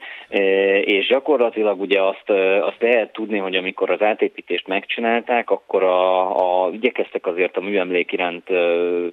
és 0.81 1.07
gyakorlatilag 1.07 1.81
ugye 1.81 2.01
azt, 2.01 2.29
azt 2.61 2.81
lehet 2.81 3.13
tudni, 3.13 3.37
hogy 3.37 3.55
amikor 3.55 3.89
az 3.89 4.01
átépítést 4.01 4.67
megcsinálták, 4.67 5.49
akkor 5.49 5.83
a, 5.83 6.65
a, 6.65 6.69
igyekeztek 6.71 7.27
azért 7.27 7.57
a 7.57 7.61
műemlék 7.61 8.11
iránt 8.11 8.49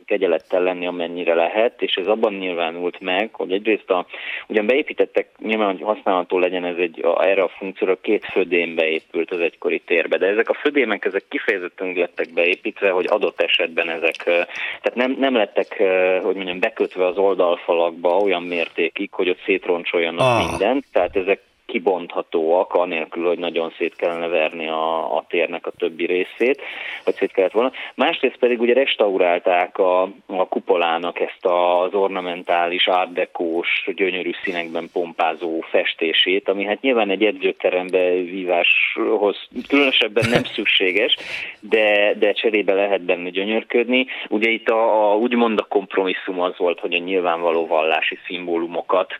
kegyelettel 0.07 0.63
lenni, 0.63 0.87
amennyire 0.87 1.35
lehet, 1.35 1.83
és 1.83 1.95
ez 1.95 2.07
abban 2.07 2.35
nyilvánult 2.35 3.01
meg, 3.01 3.29
hogy 3.33 3.53
egyrészt 3.53 3.91
a, 3.91 4.07
ugyan 4.49 4.67
beépítettek, 4.67 5.29
nyilván, 5.39 5.73
hogy 5.73 5.83
használható 5.83 6.39
legyen 6.39 6.65
ez 6.65 6.77
egy, 6.77 7.05
a, 7.05 7.25
erre 7.25 7.43
a 7.43 7.51
funkcióra 7.59 8.01
két 8.01 8.25
födém 8.33 8.75
beépült 8.75 9.31
az 9.31 9.41
egykori 9.41 9.81
térbe, 9.81 10.17
de 10.17 10.27
ezek 10.27 10.49
a 10.49 10.55
födémek, 10.55 11.05
ezek 11.05 11.25
kifejezetten 11.29 11.93
lettek 11.93 12.33
beépítve, 12.35 12.91
hogy 12.91 13.07
adott 13.09 13.41
esetben 13.41 13.89
ezek, 13.89 14.17
tehát 14.25 14.95
nem, 14.95 15.17
nem 15.19 15.35
lettek, 15.35 15.83
hogy 16.23 16.35
mondjam, 16.35 16.61
bekötve 16.61 17.07
az 17.07 17.18
oldalfalakba 17.19 18.17
olyan 18.17 18.43
mértékig, 18.43 19.13
hogy 19.13 19.29
ott 19.29 19.43
szétroncsoljanak 19.45 20.21
ah. 20.21 20.49
mindent, 20.49 20.85
tehát 20.93 21.17
ezek 21.17 21.41
kibonthatóak, 21.69 22.75
anélkül, 22.75 23.27
hogy 23.27 23.39
nagyon 23.39 23.73
szét 23.79 23.97
kellene 23.97 24.27
verni 24.27 24.69
a, 24.69 25.17
a 25.17 25.25
térnek 25.29 25.67
a 25.67 25.71
többi 25.71 26.07
részét, 26.07 26.63
vagy 27.05 27.15
szét 27.15 27.33
kellett 27.33 27.53
volna. 27.53 27.73
Másrészt 27.95 28.37
pedig 28.37 28.61
ugye 28.61 28.75
restaurálták 28.75 29.79
a, 29.79 30.03
a 30.27 30.49
kupolának 30.49 31.21
ezt 31.21 31.45
az 31.45 31.95
ornamentális, 31.95 32.89
árdekós, 32.89 33.69
gyönyörű 33.97 34.31
színekben 34.43 34.89
pompázó 34.93 35.61
festését, 35.61 36.49
ami 36.49 36.65
hát 36.65 36.81
nyilván 36.81 37.11
egy 37.11 37.25
edzőterembe 37.25 38.11
víváshoz 38.11 39.37
különösebben 39.69 40.29
nem 40.31 40.45
szükséges, 40.57 41.17
de, 41.61 42.15
de 42.19 42.33
cserébe 42.33 42.75
lehet 42.75 43.03
benne 43.03 43.31
gyönyörködni. 43.31 44.07
Ugye 44.29 44.51
itt 44.51 44.69
a, 44.69 45.11
a 45.11 45.17
úgymond 45.17 45.59
a 45.59 45.67
kompromisszum 45.69 46.41
az 46.41 46.57
volt, 46.57 46.81
hogy 46.81 46.95
a 46.95 46.99
nyilvánvaló 46.99 47.67
vallási 47.67 48.19
szimbólumokat, 48.27 49.13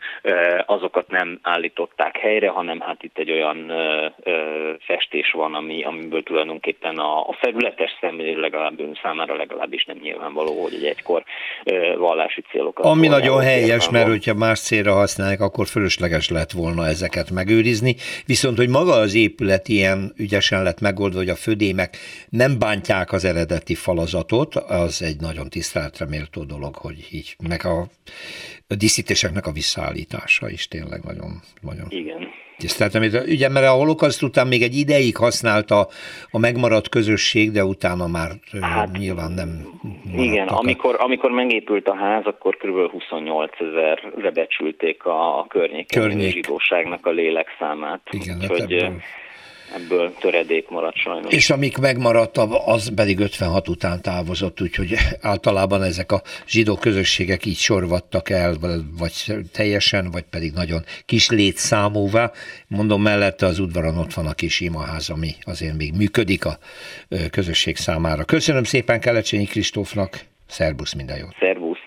azokat 0.65 1.07
nem 1.09 1.39
állították 1.41 2.17
helyre, 2.17 2.38
helyre, 2.39 2.55
hanem 2.55 2.79
hát 2.79 3.03
itt 3.03 3.17
egy 3.17 3.31
olyan 3.31 3.69
ö, 3.69 4.05
ö, 4.23 4.71
festés 4.79 5.31
van, 5.31 5.53
ami, 5.53 5.83
amiből 5.83 6.23
tulajdonképpen 6.23 6.97
a, 6.97 7.19
a 7.19 7.37
felületes 7.39 7.97
szemlél 8.01 8.37
legalább 8.37 8.79
ön 8.79 8.99
számára 9.01 9.35
legalábbis 9.35 9.85
nem 9.85 9.97
nyilvánvaló, 10.01 10.61
hogy 10.61 10.73
egy 10.73 10.85
egykor 10.85 11.23
ö, 11.63 11.97
vallási 11.97 12.41
célokat. 12.51 12.85
Ami 12.85 13.07
nagyon 13.07 13.41
helyes, 13.41 13.89
mert 13.89 14.07
hogyha 14.07 14.33
más 14.33 14.59
célra 14.59 14.93
használják, 14.93 15.41
akkor 15.41 15.67
fölösleges 15.67 16.29
lett 16.29 16.51
volna 16.51 16.85
ezeket 16.85 17.31
megőrizni, 17.31 17.95
viszont 18.25 18.57
hogy 18.57 18.69
maga 18.69 18.91
az 18.91 19.15
épület 19.15 19.67
ilyen 19.67 20.13
ügyesen 20.17 20.63
lett 20.63 20.81
megoldva, 20.81 21.17
hogy 21.17 21.29
a 21.29 21.35
födémek 21.35 21.97
nem 22.29 22.59
bántják 22.59 23.11
az 23.11 23.25
eredeti 23.25 23.75
falazatot, 23.75 24.55
az 24.55 25.01
egy 25.01 25.19
nagyon 25.19 25.49
tiszteletre 25.49 26.05
méltó 26.05 26.43
dolog, 26.43 26.75
hogy 26.75 27.07
így, 27.11 27.35
meg 27.47 27.65
a 27.65 27.85
a 28.71 28.75
díszítéseknek 28.75 29.47
a 29.47 29.51
visszaállítása 29.51 30.49
is 30.49 30.67
tényleg 30.67 31.03
nagyon, 31.03 31.41
nagyon 31.61 31.87
Igen. 31.89 32.28
Tiszteltem, 32.59 33.01
ugye, 33.25 33.49
mert 33.49 33.65
a 33.65 33.69
holokaszt 33.69 34.23
után 34.23 34.47
még 34.47 34.61
egy 34.61 34.75
ideig 34.75 35.17
használta 35.17 35.87
a 36.31 36.39
megmaradt 36.39 36.89
közösség, 36.89 37.51
de 37.51 37.63
utána 37.63 38.07
már 38.07 38.31
hát, 38.61 38.97
nyilván 38.97 39.31
nem 39.31 39.79
Igen, 40.17 40.47
amikor, 40.47 40.95
amikor 40.99 41.31
megépült 41.31 41.87
a 41.87 41.95
ház, 41.95 42.25
akkor 42.25 42.57
kb. 42.57 42.91
28 42.91 43.51
ezerre 43.59 44.31
becsülték 44.31 45.05
a, 45.05 45.39
a 45.39 45.45
környéken 45.47 46.01
Környék. 46.01 46.31
zsidóságnak 46.31 47.05
a 47.05 47.09
lélekszámát. 47.09 48.01
Igen, 48.11 48.39
hát 48.41 48.51
Úgyhogy, 48.51 48.73
ebből 48.73 49.01
ebből 49.75 50.13
töredék 50.19 50.69
maradt 50.69 50.95
sajnos. 50.95 51.33
És 51.33 51.49
amik 51.49 51.77
megmaradt, 51.77 52.37
az 52.65 52.93
pedig 52.95 53.19
56 53.19 53.67
után 53.67 54.01
távozott, 54.01 54.61
úgyhogy 54.61 54.95
általában 55.21 55.83
ezek 55.83 56.11
a 56.11 56.21
zsidó 56.47 56.75
közösségek 56.75 57.45
így 57.45 57.57
sorvadtak 57.57 58.29
el, 58.29 58.55
vagy 58.97 59.13
teljesen, 59.51 60.11
vagy 60.11 60.23
pedig 60.29 60.51
nagyon 60.53 60.83
kis 61.05 61.29
létszámúvá. 61.29 62.31
Mondom, 62.67 63.01
mellette 63.01 63.45
az 63.45 63.59
udvaron 63.59 63.97
ott 63.97 64.13
van 64.13 64.25
a 64.25 64.33
kis 64.33 64.59
imaház, 64.59 65.09
ami 65.09 65.35
azért 65.41 65.77
még 65.77 65.93
működik 65.93 66.45
a 66.45 66.57
közösség 67.31 67.75
számára. 67.75 68.23
Köszönöm 68.23 68.63
szépen 68.63 68.99
Kelecsényi 68.99 69.45
Kristófnak, 69.45 70.19
szervusz, 70.47 70.93
minden 70.93 71.17
jót! 71.17 71.35
Szervusz! 71.39 71.79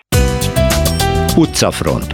Utcafront 1.35 2.13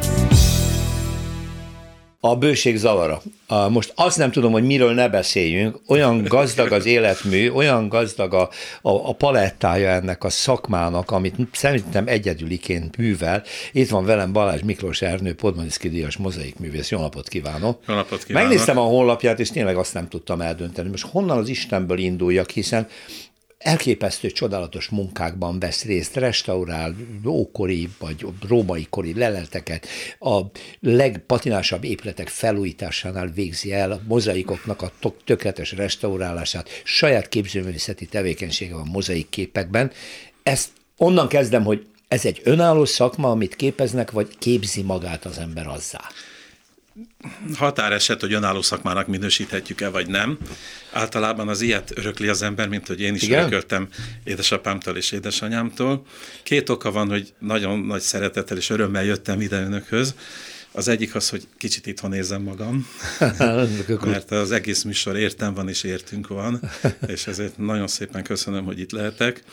a 2.21 2.35
bőség 2.35 2.77
zavara. 2.77 3.21
Most 3.69 3.93
azt 3.95 4.17
nem 4.17 4.31
tudom, 4.31 4.51
hogy 4.51 4.63
miről 4.63 4.93
ne 4.93 5.09
beszéljünk, 5.09 5.79
olyan 5.87 6.23
gazdag 6.23 6.71
az 6.71 6.85
életmű, 6.85 7.49
olyan 7.49 7.87
gazdag 7.87 8.33
a, 8.33 8.41
a, 8.81 8.89
a 9.09 9.13
palettája 9.13 9.89
ennek 9.89 10.23
a 10.23 10.29
szakmának, 10.29 11.11
amit 11.11 11.35
szerintem 11.51 12.07
egyedüliként 12.07 12.97
művel. 12.97 13.43
Itt 13.71 13.89
van 13.89 14.05
velem 14.05 14.31
Balázs 14.31 14.61
Miklós 14.61 15.01
Ernő, 15.01 15.35
Podmaniszki 15.35 15.89
Díjas 15.89 16.17
mozaikművész. 16.17 16.89
Jó 16.89 16.99
napot 16.99 17.27
kívánok! 17.27 17.79
Jó 17.87 17.93
napot 17.95 18.23
kívánok! 18.23 18.47
Megnéztem 18.47 18.77
a 18.77 18.83
honlapját, 18.83 19.39
és 19.39 19.51
tényleg 19.51 19.77
azt 19.77 19.93
nem 19.93 20.07
tudtam 20.07 20.41
eldönteni. 20.41 20.89
Most 20.89 21.07
honnan 21.11 21.37
az 21.37 21.49
Istenből 21.49 21.97
induljak, 21.97 22.49
hiszen 22.49 22.87
elképesztő, 23.59 24.31
csodálatos 24.31 24.89
munkákban 24.89 25.59
vesz 25.59 25.83
részt, 25.83 26.15
restaurál 26.15 26.95
ókori 27.25 27.89
vagy 27.99 28.25
római 28.47 28.87
kori 28.89 29.13
leleteket, 29.13 29.87
a 30.19 30.41
legpatinásabb 30.79 31.83
épületek 31.83 32.27
felújításánál 32.27 33.27
végzi 33.27 33.73
el 33.73 33.91
a 33.91 34.01
mozaikoknak 34.07 34.81
a 34.81 34.91
tökéletes 35.25 35.71
restaurálását, 35.71 36.69
saját 36.83 37.29
képzőművészeti 37.29 38.05
tevékenysége 38.05 38.73
van 38.73 38.87
mozaik 38.91 39.29
képekben. 39.29 39.91
Ezt 40.43 40.69
onnan 40.97 41.27
kezdem, 41.27 41.63
hogy 41.63 41.87
ez 42.07 42.25
egy 42.25 42.41
önálló 42.43 42.85
szakma, 42.85 43.29
amit 43.29 43.55
képeznek, 43.55 44.11
vagy 44.11 44.37
képzi 44.37 44.81
magát 44.81 45.25
az 45.25 45.37
ember 45.37 45.67
azzá? 45.67 46.01
Határeset, 47.55 48.21
hogy 48.21 48.33
önálló 48.33 48.61
szakmának 48.61 49.07
minősíthetjük-e, 49.07 49.89
vagy 49.89 50.07
nem. 50.07 50.37
Általában 50.91 51.47
az 51.47 51.61
ilyet 51.61 51.91
örökli 51.95 52.27
az 52.27 52.41
ember, 52.41 52.67
mint 52.67 52.87
hogy 52.87 53.01
én 53.01 53.15
is 53.15 53.21
Igen? 53.21 53.39
örököltem 53.39 53.87
édesapámtól 54.23 54.97
és 54.97 55.11
édesanyámtól. 55.11 56.05
Két 56.43 56.69
oka 56.69 56.91
van, 56.91 57.09
hogy 57.09 57.33
nagyon 57.39 57.79
nagy 57.79 58.01
szeretettel 58.01 58.57
és 58.57 58.69
örömmel 58.69 59.03
jöttem 59.03 59.41
ide 59.41 59.61
önökhöz. 59.61 60.15
Az 60.71 60.87
egyik 60.87 61.15
az, 61.15 61.29
hogy 61.29 61.47
kicsit 61.57 61.87
itthon 61.87 62.13
érzem 62.13 62.41
magam, 62.41 62.87
mert 64.05 64.31
az 64.31 64.51
egész 64.51 64.83
műsor 64.83 65.17
értem 65.17 65.53
van 65.53 65.69
és 65.69 65.83
értünk 65.83 66.27
van, 66.27 66.59
és 67.07 67.27
ezért 67.27 67.57
nagyon 67.57 67.87
szépen 67.87 68.23
köszönöm, 68.23 68.65
hogy 68.65 68.79
itt 68.79 68.91
lehetek 68.91 69.43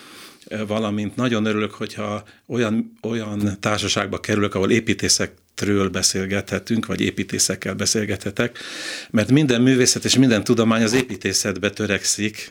valamint 0.67 1.17
nagyon 1.17 1.45
örülök, 1.45 1.73
hogyha 1.73 2.25
olyan, 2.47 2.99
olyan 3.03 3.57
társaságba 3.61 4.21
kerülök, 4.21 4.55
ahol 4.55 4.71
építészek 4.71 5.33
ről 5.61 5.89
beszélgethetünk, 5.89 6.87
vagy 6.87 7.01
építészekkel 7.01 7.75
beszélgethetek, 7.75 8.59
mert 9.11 9.31
minden 9.31 9.61
művészet 9.61 10.05
és 10.05 10.17
minden 10.17 10.45
tudomány 10.45 10.83
az 10.83 10.93
építészetbe 10.93 11.71
törekszik, 11.71 12.51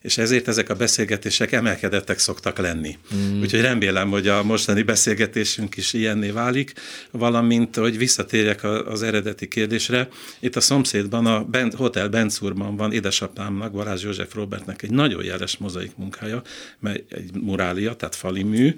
és 0.00 0.18
ezért 0.18 0.48
ezek 0.48 0.68
a 0.68 0.74
beszélgetések 0.74 1.52
emelkedettek 1.52 2.18
szoktak 2.18 2.58
lenni. 2.58 2.98
Mm. 3.14 3.40
Úgyhogy 3.40 3.60
remélem, 3.60 4.10
hogy 4.10 4.28
a 4.28 4.42
mostani 4.42 4.82
beszélgetésünk 4.82 5.76
is 5.76 5.92
ilyenné 5.92 6.30
válik, 6.30 6.72
valamint, 7.10 7.76
hogy 7.76 7.98
visszatérjek 7.98 8.64
az 8.64 9.02
eredeti 9.02 9.48
kérdésre. 9.48 10.08
Itt 10.40 10.56
a 10.56 10.60
szomszédban, 10.60 11.26
a 11.26 11.44
ben, 11.44 11.72
Hotel 11.76 12.08
Benzurban 12.08 12.76
van 12.76 12.92
édesapámnak, 12.92 13.72
Balázs 13.72 14.02
József 14.02 14.34
Robertnek 14.34 14.82
egy 14.82 14.90
nagyon 14.90 15.24
jeles 15.24 15.56
mozaik 15.56 15.96
munkája, 15.96 16.42
mely 16.78 17.04
egy 17.08 17.30
murália, 17.34 17.94
tehát 17.94 18.14
fali 18.14 18.42
mű, 18.42 18.74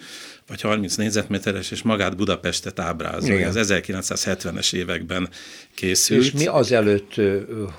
vagy 0.46 0.60
30 0.60 0.94
négyzetméteres, 0.94 1.70
és 1.70 1.82
magát 1.82 2.16
Budapestet 2.16 2.78
ábrázolja. 2.78 3.46
Ez 3.46 3.70
1970-es 3.72 4.72
években 4.72 5.28
készült. 5.78 6.24
És 6.24 6.30
mi 6.30 6.46
azelőtt 6.46 7.14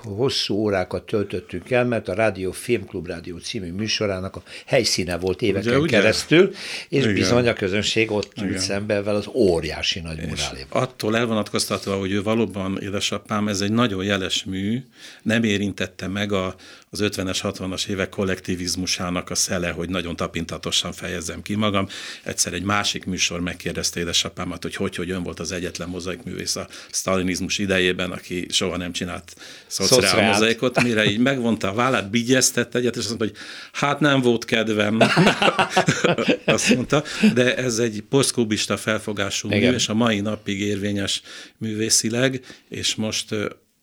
hosszú 0.03 0.55
órákat 0.55 1.03
töltöttünk 1.03 1.71
el, 1.71 1.85
mert 1.85 2.07
a 2.07 2.13
Rádió 2.13 2.51
Filmklub 2.51 3.07
Rádió 3.07 3.37
című 3.37 3.71
műsorának 3.71 4.35
a 4.35 4.43
helyszíne 4.65 5.17
volt 5.17 5.41
éveken 5.41 5.67
ugye, 5.67 5.79
ugye? 5.79 5.97
keresztül, 5.97 6.51
és 6.89 7.03
Igen. 7.03 7.13
bizony 7.13 7.47
a 7.47 7.53
közönség 7.53 8.11
ott 8.11 8.33
ült 8.41 8.57
szembe 8.57 8.97
az 8.99 9.27
óriási 9.33 9.99
nagy 9.99 10.17
muráléval. 10.17 10.81
Attól 10.81 11.17
elvonatkoztatva, 11.17 11.95
hogy 11.95 12.11
ő 12.11 12.23
valóban 12.23 12.77
édesapám, 12.81 13.47
ez 13.47 13.61
egy 13.61 13.71
nagyon 13.71 14.03
jeles 14.03 14.43
mű, 14.43 14.83
nem 15.21 15.43
érintette 15.43 16.07
meg 16.07 16.31
a, 16.31 16.55
az 16.91 16.99
50-es, 17.03 17.39
60-as 17.43 17.87
évek 17.87 18.09
kollektivizmusának 18.09 19.29
a 19.29 19.35
szele, 19.35 19.69
hogy 19.69 19.89
nagyon 19.89 20.15
tapintatosan 20.15 20.91
fejezzem 20.91 21.41
ki 21.41 21.55
magam. 21.55 21.87
Egyszer 22.23 22.53
egy 22.53 22.63
másik 22.63 23.05
műsor 23.05 23.39
megkérdezte 23.39 23.99
édesapámat, 23.99 24.63
hogy 24.63 24.75
hogy, 24.75 24.95
hogy 24.95 25.09
ön 25.09 25.23
volt 25.23 25.39
az 25.39 25.51
egyetlen 25.51 25.89
mozaikművész 25.89 26.55
a 26.55 26.67
sztalinizmus 26.91 27.57
idejében, 27.57 28.11
aki 28.11 28.45
soha 28.49 28.77
nem 28.77 28.91
csinált 28.91 29.35
szociál 29.67 30.31
mozaikot, 30.31 30.83
mire 30.83 31.05
így 31.05 31.19
megvonta 31.19 31.69
a 31.69 31.73
vállát, 31.73 32.09
bigyeztett 32.09 32.75
egyet, 32.75 32.95
és 32.95 32.99
azt 32.99 33.07
mondta, 33.07 33.25
hogy 33.25 33.35
hát 33.71 33.99
nem 33.99 34.21
volt 34.21 34.45
kedvem. 34.45 34.99
azt 36.45 36.75
mondta, 36.75 37.03
de 37.33 37.55
ez 37.55 37.79
egy 37.79 38.03
posztkubista 38.09 38.77
felfogású 38.77 39.47
Igen. 39.47 39.69
mű, 39.69 39.75
és 39.75 39.89
a 39.89 39.93
mai 39.93 40.19
napig 40.19 40.59
érvényes 40.59 41.21
művészileg, 41.57 42.41
és 42.69 42.95
most 42.95 43.35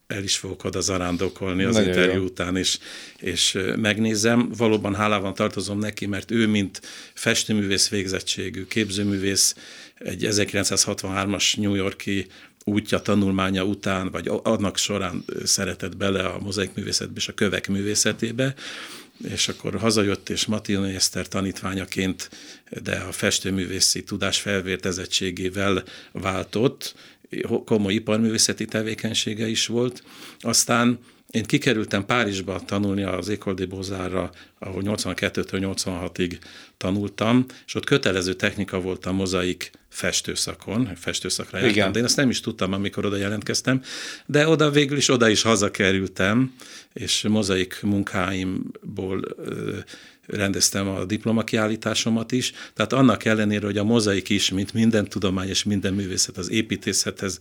el 0.07 0.23
is 0.23 0.37
fogok 0.37 0.65
oda 0.65 0.81
zarándokolni 0.81 1.65
az 1.65 1.75
Nagyon 1.75 1.89
interjú 1.89 2.17
jó. 2.21 2.25
után, 2.25 2.57
és, 2.57 2.79
és 3.19 3.59
megnézem. 3.77 4.51
Valóban 4.57 4.95
hálában 4.95 5.35
tartozom 5.35 5.79
neki, 5.79 6.07
mert 6.07 6.31
ő, 6.31 6.47
mint 6.47 6.81
festőművész 7.15 7.89
végzettségű, 7.89 8.67
képzőművész, 8.67 9.55
egy 9.95 10.27
1963-as 10.31 11.57
New 11.57 11.75
Yorki 11.75 12.27
útja, 12.65 13.01
tanulmánya 13.01 13.65
után, 13.65 14.11
vagy 14.11 14.31
annak 14.43 14.77
során 14.77 15.25
szeretett 15.45 15.97
bele 15.97 16.23
a 16.23 16.39
mozaikművészetbe 16.39 17.15
és 17.17 17.29
a 17.29 17.33
kövek 17.35 17.69
művészetébe, 17.69 18.55
és 19.25 19.49
akkor 19.49 19.79
hazajött, 19.79 20.29
és 20.29 20.47
Matilna 20.47 20.89
Eszter 20.89 21.29
tanítványaként, 21.29 22.31
de 22.83 22.97
a 22.97 23.13
festőművészi 23.13 24.05
tudás 24.05 24.41
felvértezettségével 24.41 25.85
váltott, 26.13 26.95
komoly 27.65 27.93
iparművészeti 27.93 28.65
tevékenysége 28.65 29.49
is 29.49 29.67
volt. 29.67 30.03
Aztán 30.41 30.99
én 31.31 31.45
kikerültem 31.45 32.07
Párizsba 32.07 32.61
tanulni 32.61 33.03
az 33.03 33.29
École 33.29 33.55
des 33.55 33.67
Beaux-Arts-ra, 33.67 34.31
ahol 34.59 34.83
82-től 34.85 35.75
86-ig 35.77 36.39
tanultam, 36.77 37.45
és 37.67 37.75
ott 37.75 37.85
kötelező 37.85 38.35
technika 38.35 38.81
volt 38.81 39.07
a 39.07 39.13
mozaik 39.13 39.71
festőszakon, 39.89 40.91
festőszakra 40.95 41.59
jártam, 41.59 41.93
de 41.93 41.99
én 41.99 42.05
ezt 42.05 42.17
nem 42.17 42.31
is 42.31 42.41
tudtam, 42.41 42.73
amikor 42.73 43.07
oda 43.07 43.17
jelentkeztem, 43.17 43.83
de 44.27 44.49
oda 44.49 44.71
végül 44.71 44.97
is 44.97 45.09
oda 45.09 45.29
is 45.29 45.43
hazakerültem, 45.43 46.55
és 46.93 47.23
mozaik 47.23 47.79
munkáimból 47.83 49.21
rendeztem 50.27 50.89
a 50.89 51.05
diplomakiállításomat 51.05 52.33
is, 52.33 52.53
tehát 52.75 52.93
annak 52.93 53.25
ellenére, 53.25 53.67
hogy 53.67 53.79
a 53.79 53.85
mozaik 53.85 54.29
is, 54.29 54.51
mint 54.51 54.73
minden 54.73 55.09
tudomány 55.09 55.49
és 55.49 55.63
minden 55.63 55.95
művészet 55.95 56.37
az 56.37 56.51
építészethez 56.51 57.39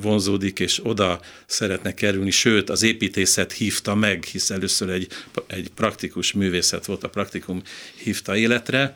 vonzódik, 0.00 0.60
és 0.60 0.80
oda 0.84 1.20
szeretne 1.46 1.94
kerülni, 1.94 2.30
sőt, 2.30 2.70
az 2.70 2.82
építészet 2.82 3.52
hívta 3.52 3.94
meg, 3.94 4.24
hisz 4.24 4.50
először 4.50 4.88
egy, 4.88 5.08
egy 5.46 5.70
praktikus 5.74 6.32
művészet 6.32 6.86
volt, 6.86 7.04
a 7.04 7.08
praktikum 7.08 7.62
hívta 8.02 8.36
életre, 8.36 8.94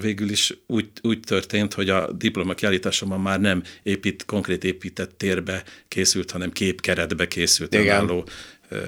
végül 0.00 0.30
is 0.30 0.54
úgy, 0.66 0.88
úgy 1.02 1.20
történt, 1.20 1.74
hogy 1.74 1.90
a 1.90 2.12
diploma 2.12 2.54
kiállításomban 2.54 3.20
már 3.20 3.40
nem 3.40 3.62
épít, 3.82 4.24
konkrét 4.24 4.64
épített 4.64 5.18
térbe 5.18 5.62
készült, 5.88 6.30
hanem 6.30 6.52
képkeretbe 6.52 7.28
készült 7.28 7.74
önálló 7.74 8.28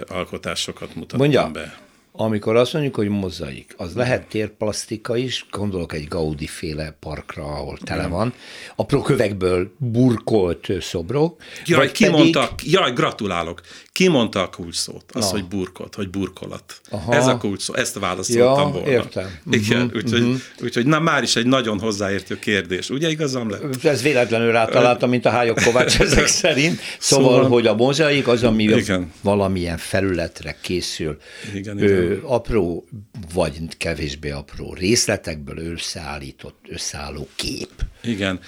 alkotásokat 0.06 0.94
mutattam 0.94 1.18
Mondja, 1.18 1.50
be. 1.50 1.89
Amikor 2.22 2.56
azt 2.56 2.72
mondjuk, 2.72 2.94
hogy 2.94 3.08
mozaik, 3.08 3.74
az 3.76 3.94
lehet 3.94 4.28
térplasztika 4.28 5.16
is, 5.16 5.46
gondolok 5.50 5.92
egy 5.92 6.08
Gaudi 6.08 6.46
féle 6.46 6.96
parkra, 7.00 7.44
ahol 7.44 7.78
tele 7.78 8.06
van, 8.06 8.32
apró 8.76 9.02
kövekből 9.02 9.72
burkolt 9.76 10.68
szobrok. 10.80 11.42
Jaj, 11.64 11.92
ki 11.92 12.04
pedig... 12.10 12.38
jaj, 12.62 12.92
gratulálok, 12.92 13.60
ki 14.00 14.08
mondta 14.08 14.42
a 14.42 14.48
kulcsszót? 14.48 15.04
Az, 15.12 15.24
Na. 15.24 15.30
hogy 15.30 15.44
burkolt, 15.44 15.94
hogy 15.94 16.10
burkolat. 16.10 16.80
Aha. 16.90 17.14
Ez 17.14 17.26
a 17.26 17.36
kulcsszó, 17.36 17.74
ezt 17.74 17.98
válaszoltam 17.98 18.66
ja, 18.66 18.72
volna. 18.72 18.88
értem. 18.88 19.38
Igen, 19.50 19.82
uh-huh, 19.82 20.02
úgyhogy, 20.02 20.20
uh-huh. 20.20 20.40
úgyhogy 20.62 20.86
na 20.86 21.00
már 21.00 21.22
is 21.22 21.36
egy 21.36 21.46
nagyon 21.46 21.78
hozzáértő 21.78 22.38
kérdés. 22.38 22.90
Ugye 22.90 23.10
igazam 23.10 23.50
lett? 23.50 23.84
Ez 23.84 24.02
véletlenül 24.02 24.52
rátaláltam, 24.52 25.10
mint 25.10 25.26
a 25.26 25.30
Hályok 25.30 25.60
Kovács 25.64 26.00
ezek 26.06 26.26
szerint. 26.26 26.80
Szóval, 26.98 27.32
szóval, 27.32 27.48
hogy 27.48 27.66
a 27.66 27.74
mozaik 27.74 28.28
az, 28.28 28.42
ami 28.42 28.62
igen. 28.62 29.12
valamilyen 29.22 29.78
felületre 29.78 30.56
készül. 30.60 31.18
Igen, 31.54 31.78
igen 31.78 32.20
apró, 32.22 32.88
vagy 33.34 33.58
kevésbé 33.76 34.30
apró 34.30 34.74
részletekből 34.74 35.58
összeállított, 35.58 36.58
összeálló 36.68 37.28
kép. 37.36 37.70
Igen. 38.02 38.40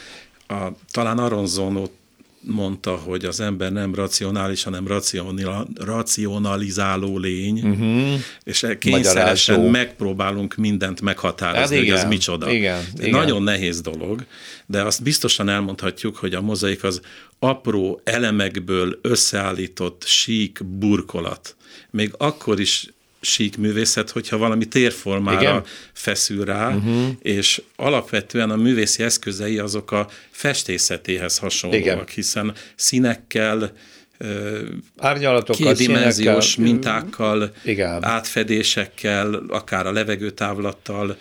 A, 0.49 0.69
talán 0.93 1.19
Aronzonot 1.19 1.91
mondta, 2.42 2.94
hogy 2.94 3.24
az 3.24 3.40
ember 3.40 3.72
nem 3.72 3.94
racionális, 3.94 4.62
hanem 4.62 4.87
racionalizáló 5.74 7.18
lény, 7.18 7.61
uh-huh. 7.61 8.20
és 8.44 8.66
kényszeresen 8.78 9.55
Magyarázó. 9.55 9.85
megpróbálunk 9.87 10.55
mindent 10.55 11.00
meghatározni, 11.00 11.61
hát 11.76 11.85
igen, 11.85 11.94
hogy 11.94 12.05
ez 12.05 12.09
micsoda. 12.09 12.50
Igen, 12.50 12.83
igen. 12.94 13.11
Nagyon 13.11 13.42
nehéz 13.42 13.81
dolog, 13.81 14.24
de 14.66 14.83
azt 14.83 15.02
biztosan 15.02 15.48
elmondhatjuk, 15.48 16.16
hogy 16.16 16.35
a 16.35 16.40
mozaik 16.40 16.85
az 16.85 17.00
apró 17.38 18.00
elemekből 18.05 18.98
összeállított 19.02 20.02
sík 20.07 20.64
burkolat. 20.64 21.57
Még 21.90 22.14
akkor 22.18 22.61
is 22.61 22.92
sík 23.24 23.56
művészet, 23.56 24.11
hogyha 24.11 24.37
valami 24.37 24.64
térformára 24.64 25.40
Igen? 25.40 25.64
feszül 25.92 26.44
rá, 26.44 26.74
uh-huh. 26.74 27.08
és 27.20 27.62
alapvetően 27.76 28.50
a 28.50 28.56
művészi 28.56 29.02
eszközei 29.02 29.58
azok 29.58 29.92
a 29.92 30.08
festészetéhez 30.30 31.38
hasonlóak, 31.38 31.80
Igen. 31.80 32.04
hiszen 32.14 32.52
színekkel, 32.74 33.72
Árnyalatokkal, 34.98 35.74
kétdimenziós 35.74 36.56
mintákkal, 36.56 37.52
Igen. 37.64 38.04
átfedésekkel, 38.04 39.42
akár 39.48 39.87
a 39.87 39.92
levegőtávlattal 39.92 41.16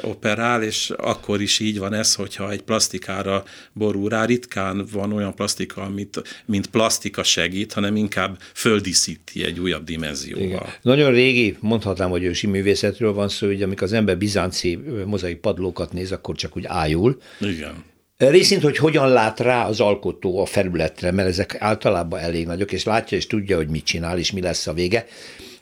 operál, 0.00 0.62
és 0.62 0.92
akkor 0.96 1.40
is 1.40 1.58
így 1.58 1.78
van 1.78 1.92
ez, 1.92 2.14
hogyha 2.14 2.50
egy 2.50 2.62
plastikára 2.62 3.44
borul 3.72 4.08
rá, 4.08 4.24
ritkán 4.24 4.86
van 4.92 5.12
olyan 5.12 5.34
plastika, 5.34 5.82
amit, 5.82 6.22
mint 6.44 6.66
plastika 6.66 7.22
segít, 7.22 7.72
hanem 7.72 7.96
inkább 7.96 8.38
földíszíti 8.54 9.44
egy 9.44 9.60
újabb 9.60 9.84
dimenzióval. 9.84 10.46
Igen. 10.46 10.62
Nagyon 10.82 11.12
régi, 11.12 11.56
mondhatnám, 11.60 12.10
hogy 12.10 12.24
ősi 12.24 12.46
művészetről 12.46 13.12
van 13.12 13.28
szó, 13.28 13.46
hogy 13.46 13.62
amikor 13.62 13.82
az 13.82 13.92
ember 13.92 14.18
bizánci 14.18 14.78
mozaik 15.06 15.36
padlókat 15.36 15.92
néz, 15.92 16.12
akkor 16.12 16.34
csak 16.34 16.56
úgy 16.56 16.64
ájul. 16.66 17.18
Igen. 17.40 17.84
Részint, 18.16 18.62
hogy 18.62 18.76
hogyan 18.76 19.08
lát 19.08 19.40
rá 19.40 19.66
az 19.66 19.80
alkotó 19.80 20.40
a 20.40 20.46
felületre, 20.46 21.10
mert 21.10 21.28
ezek 21.28 21.56
általában 21.58 22.20
elég 22.20 22.46
nagyok, 22.46 22.72
és 22.72 22.84
látja 22.84 23.16
és 23.16 23.26
tudja, 23.26 23.56
hogy 23.56 23.68
mit 23.68 23.84
csinál, 23.84 24.18
és 24.18 24.32
mi 24.32 24.40
lesz 24.40 24.66
a 24.66 24.72
vége. 24.72 25.06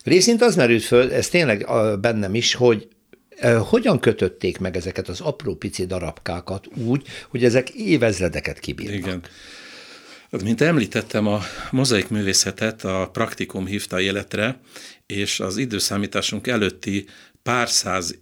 Részint 0.04 0.42
az 0.42 0.56
merült 0.56 0.82
föl, 0.82 1.12
ez 1.12 1.28
tényleg 1.28 1.66
bennem 2.00 2.34
is, 2.34 2.54
hogy 2.54 2.88
hogyan 3.68 4.00
kötötték 4.00 4.58
meg 4.58 4.76
ezeket 4.76 5.08
az 5.08 5.20
apró 5.20 5.54
pici 5.54 5.86
darabkákat 5.86 6.66
úgy, 6.76 7.06
hogy 7.28 7.44
ezek 7.44 7.70
évezredeket 7.70 8.58
kibírnak? 8.58 8.96
Igen. 8.98 9.22
Mint 10.44 10.60
említettem, 10.60 11.26
a 11.26 11.40
mozaik 11.70 12.08
művészetet 12.08 12.84
a 12.84 13.08
praktikum 13.12 13.66
hívta 13.66 14.00
életre, 14.00 14.60
és 15.06 15.40
az 15.40 15.56
időszámításunk 15.56 16.46
előtti 16.46 17.06
pár 17.42 17.68
száz 17.68 18.18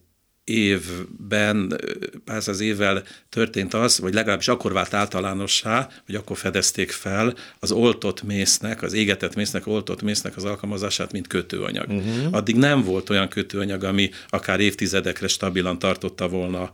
évben, 0.50 1.80
pár 2.24 2.42
száz 2.42 2.60
évvel 2.60 3.02
történt 3.28 3.74
az, 3.74 3.98
vagy 3.98 4.14
legalábbis 4.14 4.48
akkor 4.48 4.72
vált 4.72 4.94
általánossá, 4.94 5.88
vagy 6.06 6.14
akkor 6.14 6.36
fedezték 6.36 6.90
fel 6.90 7.34
az 7.58 7.72
oltott 7.72 8.22
mésznek, 8.22 8.82
az 8.82 8.92
égetett 8.92 9.34
mésznek, 9.34 9.66
oltott 9.66 10.02
mésznek 10.02 10.36
az 10.36 10.44
alkalmazását, 10.44 11.12
mint 11.12 11.26
kötőanyag. 11.26 11.88
Uh-huh. 11.88 12.34
Addig 12.34 12.56
nem 12.56 12.82
volt 12.82 13.10
olyan 13.10 13.28
kötőanyag, 13.28 13.84
ami 13.84 14.10
akár 14.28 14.60
évtizedekre 14.60 15.28
stabilan 15.28 15.78
tartotta 15.78 16.28
volna 16.28 16.70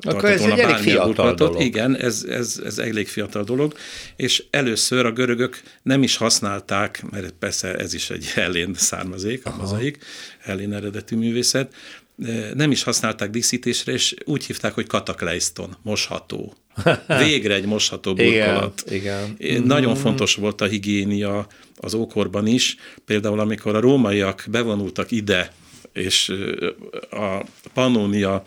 akkor 0.00 0.24
ez 0.24 0.40
egy 0.40 0.58
elég 0.58 0.76
fiatal 0.76 1.34
dolog. 1.34 1.62
Igen, 1.62 1.96
ez, 1.96 2.24
ez, 2.28 2.60
ez 2.64 2.78
elég 2.78 3.08
fiatal 3.08 3.44
dolog, 3.44 3.74
és 4.16 4.44
először 4.50 5.06
a 5.06 5.12
görögök 5.12 5.60
nem 5.82 6.02
is 6.02 6.16
használták, 6.16 7.04
mert 7.10 7.30
persze 7.30 7.74
ez 7.74 7.94
is 7.94 8.10
egy 8.10 8.26
hellén 8.26 8.74
származék, 8.74 9.46
a 9.46 9.56
mozaik, 9.56 9.98
hellén 10.40 10.72
eredetű 10.72 11.16
művészet, 11.16 11.74
nem 12.54 12.70
is 12.70 12.82
használták 12.82 13.30
díszítésre, 13.30 13.92
és 13.92 14.14
úgy 14.24 14.44
hívták, 14.44 14.74
hogy 14.74 14.86
katakleiston, 14.86 15.76
mosható. 15.82 16.54
Végre 17.26 17.54
egy 17.54 17.66
mosható 17.66 18.14
burkolat. 18.14 18.84
Igen, 18.90 19.34
igen. 19.38 19.62
Nagyon 19.62 19.94
fontos 19.94 20.34
volt 20.34 20.60
a 20.60 20.64
higiénia 20.66 21.46
az 21.76 21.94
ókorban 21.94 22.46
is. 22.46 22.76
Például 23.04 23.40
amikor 23.40 23.74
a 23.74 23.80
rómaiak 23.80 24.44
bevonultak 24.50 25.10
ide, 25.10 25.52
és 25.92 26.32
a 27.10 27.44
Pannonia 27.74 28.42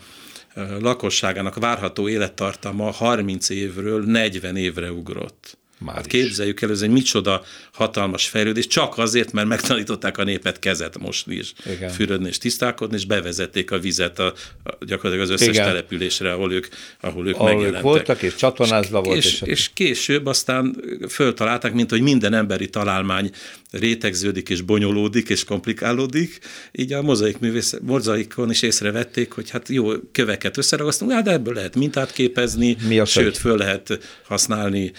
lakosságának 0.80 1.54
várható 1.54 2.08
élettartama 2.08 2.90
30 2.90 3.48
évről 3.48 4.04
40 4.04 4.56
évre 4.56 4.92
ugrott. 4.92 5.57
Már 5.78 5.94
hát 5.94 6.06
képzeljük 6.06 6.62
el, 6.62 6.70
ez 6.70 6.80
egy 6.80 6.90
micsoda 6.90 7.42
hatalmas 7.72 8.28
fejlődés, 8.28 8.66
csak 8.66 8.98
azért, 8.98 9.32
mert 9.32 9.48
megtanították 9.48 10.18
a 10.18 10.24
népet 10.24 10.58
kezet 10.58 10.98
mosni 10.98 11.34
és 11.34 11.52
Igen. 11.66 11.90
fürödni 11.90 12.28
és 12.28 12.38
tisztálkodni, 12.38 12.96
és 12.96 13.04
bevezették 13.04 13.70
a 13.70 13.78
vizet 13.78 14.18
a, 14.18 14.32
a 14.64 14.84
gyakorlatilag 14.84 15.20
az 15.20 15.30
összes 15.30 15.54
Igen. 15.54 15.66
településre, 15.66 16.32
ahol 16.32 16.52
ők, 16.52 16.66
ahol 17.00 17.28
ők 17.28 17.34
ahol 17.34 17.46
megjelentek. 17.46 17.78
Ők 17.78 17.86
voltak, 17.86 18.22
és 18.22 18.34
csatornázva 18.34 19.02
volt. 19.02 19.16
És, 19.16 19.32
és, 19.32 19.40
és 19.40 19.70
később 19.74 20.26
aztán 20.26 20.76
föltalálták, 21.08 21.72
mint 21.72 21.90
hogy 21.90 22.00
minden 22.00 22.34
emberi 22.34 22.68
találmány 22.68 23.30
rétegződik, 23.70 24.48
és 24.48 24.60
bonyolódik, 24.60 25.28
és 25.28 25.44
komplikálódik, 25.44 26.38
így 26.72 26.92
a 26.92 27.02
mozaik 27.02 27.38
művész, 27.38 27.74
mozaikon 27.82 28.50
is 28.50 28.62
észrevették, 28.62 29.32
hogy 29.32 29.50
hát 29.50 29.68
jó 29.68 29.90
köveket 30.12 30.56
összeragasztunk, 30.56 31.10
hát 31.10 31.28
ebből 31.28 31.54
lehet 31.54 31.76
mintát 31.76 32.12
képezni, 32.12 32.76
Mi 32.88 33.04
sőt, 33.04 33.36
föl 33.36 33.56
lehet 33.56 33.98
használni 34.24 34.92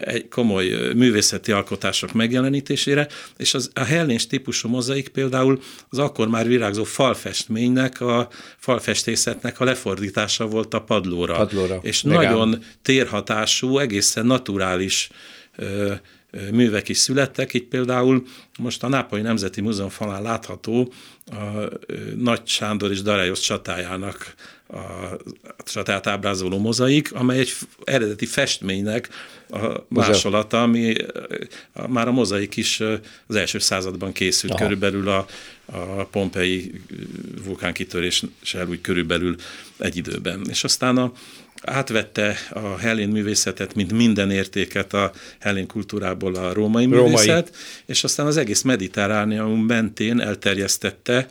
egy 0.00 0.28
komoly 0.28 0.92
művészeti 0.94 1.52
alkotások 1.52 2.12
megjelenítésére, 2.12 3.08
és 3.36 3.54
az, 3.54 3.70
a 3.74 3.84
Hellés 3.84 4.26
típusú 4.26 4.68
mozaik 4.68 5.08
például 5.08 5.60
az 5.88 5.98
akkor 5.98 6.28
már 6.28 6.46
virágzó 6.46 6.84
falfestménynek, 6.84 8.00
a 8.00 8.28
falfestészetnek 8.58 9.60
a 9.60 9.64
lefordítása 9.64 10.46
volt 10.46 10.74
a 10.74 10.80
padlóra. 10.80 11.36
padlóra. 11.36 11.78
És 11.82 12.02
Legán. 12.02 12.24
nagyon 12.24 12.64
térhatású, 12.82 13.78
egészen 13.78 14.26
naturális 14.26 15.10
művek 16.52 16.88
is 16.88 16.98
születtek, 16.98 17.54
így 17.54 17.66
például 17.66 18.26
most 18.58 18.82
a 18.82 18.88
Nápolyi 18.88 19.22
Nemzeti 19.22 19.60
Múzeum 19.60 19.88
falán 19.88 20.22
látható 20.22 20.92
a 21.26 21.68
Nagy 22.16 22.40
Sándor 22.44 22.90
és 22.90 23.02
Darajos 23.02 23.40
csatájának 23.40 24.34
a 24.72 25.62
csatát 25.64 26.06
ábrázoló 26.06 26.58
mozaik, 26.58 27.12
amely 27.12 27.38
egy 27.38 27.52
eredeti 27.84 28.26
festménynek 28.26 29.08
a 29.48 29.84
másolata, 29.88 30.62
ami 30.62 30.94
már 31.88 32.08
a 32.08 32.12
mozaik 32.12 32.56
is 32.56 32.80
az 33.26 33.36
első 33.36 33.58
században 33.58 34.12
készült, 34.12 34.52
Aha. 34.52 34.62
körülbelül 34.62 35.08
a, 35.08 35.26
a 35.64 36.04
Pompei 36.04 36.72
vulkánkitöréssel 37.44 38.68
úgy 38.68 38.80
körülbelül 38.80 39.36
egy 39.78 39.96
időben. 39.96 40.46
És 40.48 40.64
aztán 40.64 40.96
a, 40.96 41.12
átvette 41.62 42.36
a 42.50 42.76
hellén 42.76 43.08
művészetet, 43.08 43.74
mint 43.74 43.92
minden 43.92 44.30
értéket 44.30 44.92
a 44.92 45.12
hellén 45.40 45.66
kultúrából 45.66 46.34
a 46.34 46.52
római, 46.52 46.84
római. 46.84 47.10
művészet, 47.10 47.56
és 47.86 48.04
aztán 48.04 48.26
az 48.26 48.36
egész 48.36 48.62
mediterránium 48.62 49.64
mentén 49.64 50.20
elterjesztette, 50.20 51.28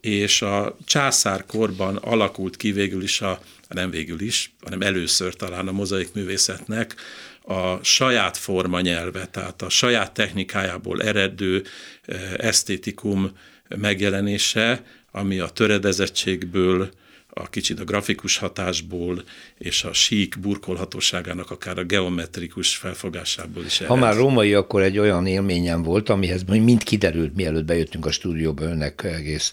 és 0.00 0.42
a 0.42 0.76
császárkorban 0.84 1.96
alakult 1.96 2.56
ki 2.56 2.72
végül 2.72 3.02
is 3.02 3.20
a, 3.20 3.40
nem 3.68 3.90
végül 3.90 4.20
is, 4.20 4.54
hanem 4.62 4.80
először 4.80 5.34
talán 5.34 5.68
a 5.68 5.72
mozaik 5.72 6.12
művészetnek 6.12 6.94
a 7.42 7.84
saját 7.84 8.36
forma 8.36 8.80
nyelve, 8.80 9.26
tehát 9.26 9.62
a 9.62 9.68
saját 9.68 10.12
technikájából 10.12 11.02
eredő 11.02 11.64
eh, 12.04 12.32
esztétikum 12.36 13.30
megjelenése, 13.68 14.84
ami 15.10 15.38
a 15.38 15.48
töredezettségből, 15.48 16.90
a 17.36 17.48
kicsit 17.48 17.80
a 17.80 17.84
grafikus 17.84 18.36
hatásból 18.36 19.22
és 19.58 19.84
a 19.84 19.92
sík 19.92 20.38
burkolhatóságának 20.40 21.50
akár 21.50 21.78
a 21.78 21.84
geometrikus 21.84 22.76
felfogásából 22.76 23.64
is. 23.64 23.78
Ha 23.78 23.94
már 23.94 24.16
római, 24.16 24.54
akkor 24.54 24.82
egy 24.82 24.98
olyan 24.98 25.26
élményem 25.26 25.82
volt, 25.82 26.08
amihez 26.08 26.42
mind 26.42 26.82
kiderült, 26.82 27.34
mielőtt 27.34 27.64
bejöttünk 27.64 28.06
a 28.06 28.10
stúdióba, 28.10 28.64
önnek 28.64 29.02
egész 29.02 29.52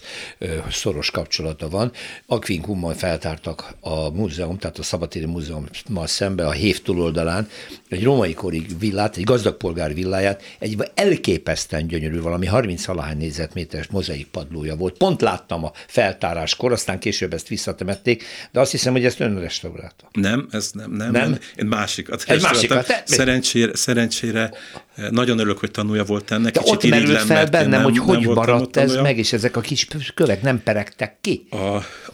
szoros 0.70 1.10
kapcsolata 1.10 1.68
van. 1.68 1.92
Aquincummal 2.26 2.94
feltártak 2.94 3.74
a 3.80 4.10
múzeum, 4.10 4.58
tehát 4.58 4.78
a 4.78 4.82
Szabatéri 4.82 5.26
Múzeummal 5.26 6.06
szembe 6.06 6.46
a 6.46 6.52
Hév 6.52 6.82
túloldalán 6.82 7.48
egy 7.88 8.02
római 8.02 8.34
kori 8.34 8.66
villát, 8.78 9.16
egy 9.16 9.24
gazdagpolgár 9.24 9.94
villáját, 9.94 10.42
egy 10.58 10.90
elképesztően 10.94 11.86
gyönyörű, 11.86 12.20
valami 12.20 12.46
30 12.46 12.84
valahány 12.84 13.16
négyzetméteres 13.16 13.86
mozaik 13.86 14.26
padlója 14.26 14.76
volt. 14.76 14.96
Pont 14.96 15.20
láttam 15.20 15.64
a 15.64 15.72
feltáráskor, 15.86 16.72
aztán 16.72 16.98
később 16.98 17.32
ezt 17.32 17.48
vissza 17.48 17.71
visszatemették, 17.72 18.24
de 18.52 18.60
azt 18.60 18.70
hiszem, 18.70 18.92
hogy 18.92 19.04
ezt 19.04 19.20
ön 19.20 19.40
restaurálta. 19.40 20.08
Nem, 20.12 20.48
ez 20.50 20.70
nem, 20.72 20.90
nem. 20.90 21.10
nem? 21.10 21.38
Én 21.56 21.66
másikat 21.66 22.24
Egy 22.26 22.42
másikat? 22.42 23.02
Szerencsére, 23.04 23.76
szerencsére 23.76 24.50
eh, 24.94 25.10
nagyon 25.10 25.38
örülök, 25.38 25.58
hogy 25.58 25.70
tanulja 25.70 26.04
volt 26.04 26.30
ennek. 26.30 26.52
De 26.52 26.60
Kicsit 26.60 26.74
ott 26.74 26.90
merült 26.90 27.18
fel 27.18 27.46
bennem, 27.46 27.70
nem, 27.70 27.82
hogy 27.82 27.98
hogy 27.98 28.26
maradt 28.26 28.76
ez 28.76 28.94
meg, 28.94 29.18
és 29.18 29.32
ezek 29.32 29.56
a 29.56 29.60
kis 29.60 29.86
kövek 30.14 30.42
nem 30.42 30.62
peregtek 30.62 31.16
ki. 31.20 31.46
A, 31.50 31.56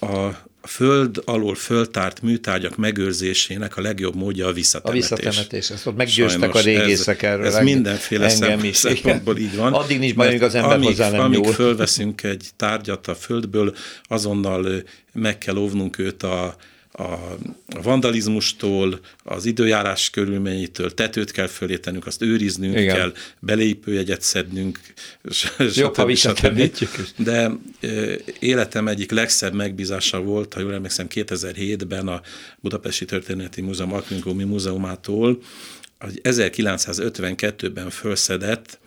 a, 0.07 0.47
föld 0.69 1.23
alól 1.25 1.55
föltárt 1.55 2.23
műtárgyak 2.23 2.77
megőrzésének 2.77 3.77
a 3.77 3.81
legjobb 3.81 4.15
módja 4.15 4.47
a 4.47 4.53
visszatemetés. 4.53 5.11
A 5.11 5.17
visszatemetés, 5.17 5.71
ezt 5.71 5.87
ott 5.87 5.97
meggyőztek 5.97 6.41
Sajnos 6.41 6.61
a 6.61 6.65
régészek 6.65 7.23
ez, 7.23 7.31
erről. 7.31 7.47
Ez 7.47 7.59
mindenféle 7.63 8.57
is, 8.63 8.77
szempontból 8.77 9.37
így 9.37 9.57
van. 9.57 9.73
Addig 9.73 9.99
nincs 9.99 10.15
baj, 10.15 10.39
az 10.39 10.55
ember 10.55 10.73
amíg, 10.73 10.89
hozzá 10.89 11.11
nem 11.11 11.21
amíg 11.21 11.45
fölveszünk 11.45 12.23
egy 12.23 12.49
tárgyat 12.57 13.07
a 13.07 13.15
földből, 13.15 13.75
azonnal 14.03 14.83
meg 15.13 15.39
kell 15.39 15.57
óvnunk 15.57 15.99
őt 15.99 16.23
a, 16.23 16.57
a 16.99 17.39
vandalizmustól, 17.83 19.01
az 19.25 19.45
időjárás 19.45 20.11
körülményétől, 20.11 20.95
tetőt 20.95 21.31
kell 21.31 21.47
fölé 21.47 21.77
tennünk, 21.77 22.07
azt 22.07 22.23
őriznünk 22.23 22.79
Igen. 22.79 22.97
kell, 22.97 23.13
belépőjegyet 23.41 24.23
szednünk, 24.23 24.81
Jobb, 25.75 25.97
ha 25.97 26.05
De 27.17 27.51
életem 28.39 28.89
egyik 28.89 29.11
legszebb 29.11 29.55
megbízása 29.55 30.21
volt, 30.21 30.55
ha 30.55 30.61
jól 30.61 30.75
emlékszem, 30.75 31.07
2007-ben 31.15 32.09
a 32.09 32.21
Budapesti 32.61 33.05
Történeti 33.05 33.61
Múzeum 33.61 33.93
Akvinkumi 33.93 34.45
Múzeumától, 34.45 35.39
1952-ben 36.01 37.91
felszedett 37.91 38.79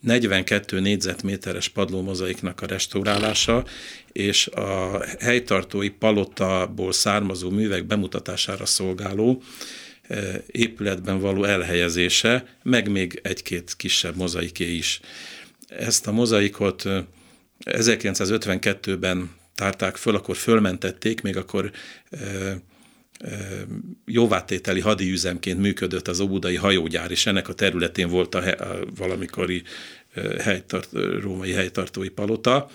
42 0.00 0.80
négyzetméteres 0.80 1.68
padlómozaiknak 1.68 2.60
a 2.60 2.66
restaurálása, 2.66 3.64
és 4.12 4.46
a 4.46 5.02
helytartói 5.20 5.88
palottaból 5.88 6.92
származó 6.92 7.50
művek 7.50 7.84
bemutatására 7.84 8.66
szolgáló 8.66 9.42
eh, 10.02 10.34
épületben 10.46 11.20
való 11.20 11.44
elhelyezése, 11.44 12.56
meg 12.62 12.90
még 12.90 13.20
egy-két 13.22 13.74
kisebb 13.76 14.16
mozaiké 14.16 14.74
is. 14.74 15.00
Ezt 15.68 16.06
a 16.06 16.12
mozaikot 16.12 16.82
1952-ben 17.64 19.18
eh, 19.18 19.28
tárták 19.54 19.96
föl, 19.96 20.14
akkor 20.14 20.36
fölmentették, 20.36 21.22
még 21.22 21.36
akkor 21.36 21.70
jóvátételi 24.06 24.80
hadiüzemként 24.80 25.58
működött 25.58 26.08
az 26.08 26.20
óbudai 26.20 26.56
hajógyár, 26.56 27.10
és 27.10 27.26
ennek 27.26 27.48
a 27.48 27.52
területén 27.52 28.08
volt 28.08 28.34
a, 28.34 28.40
he, 28.40 28.50
a 28.50 28.78
valamikori 28.96 29.62
helytart, 30.38 30.88
római 31.20 31.52
helytartói 31.52 32.08
palota, 32.08 32.68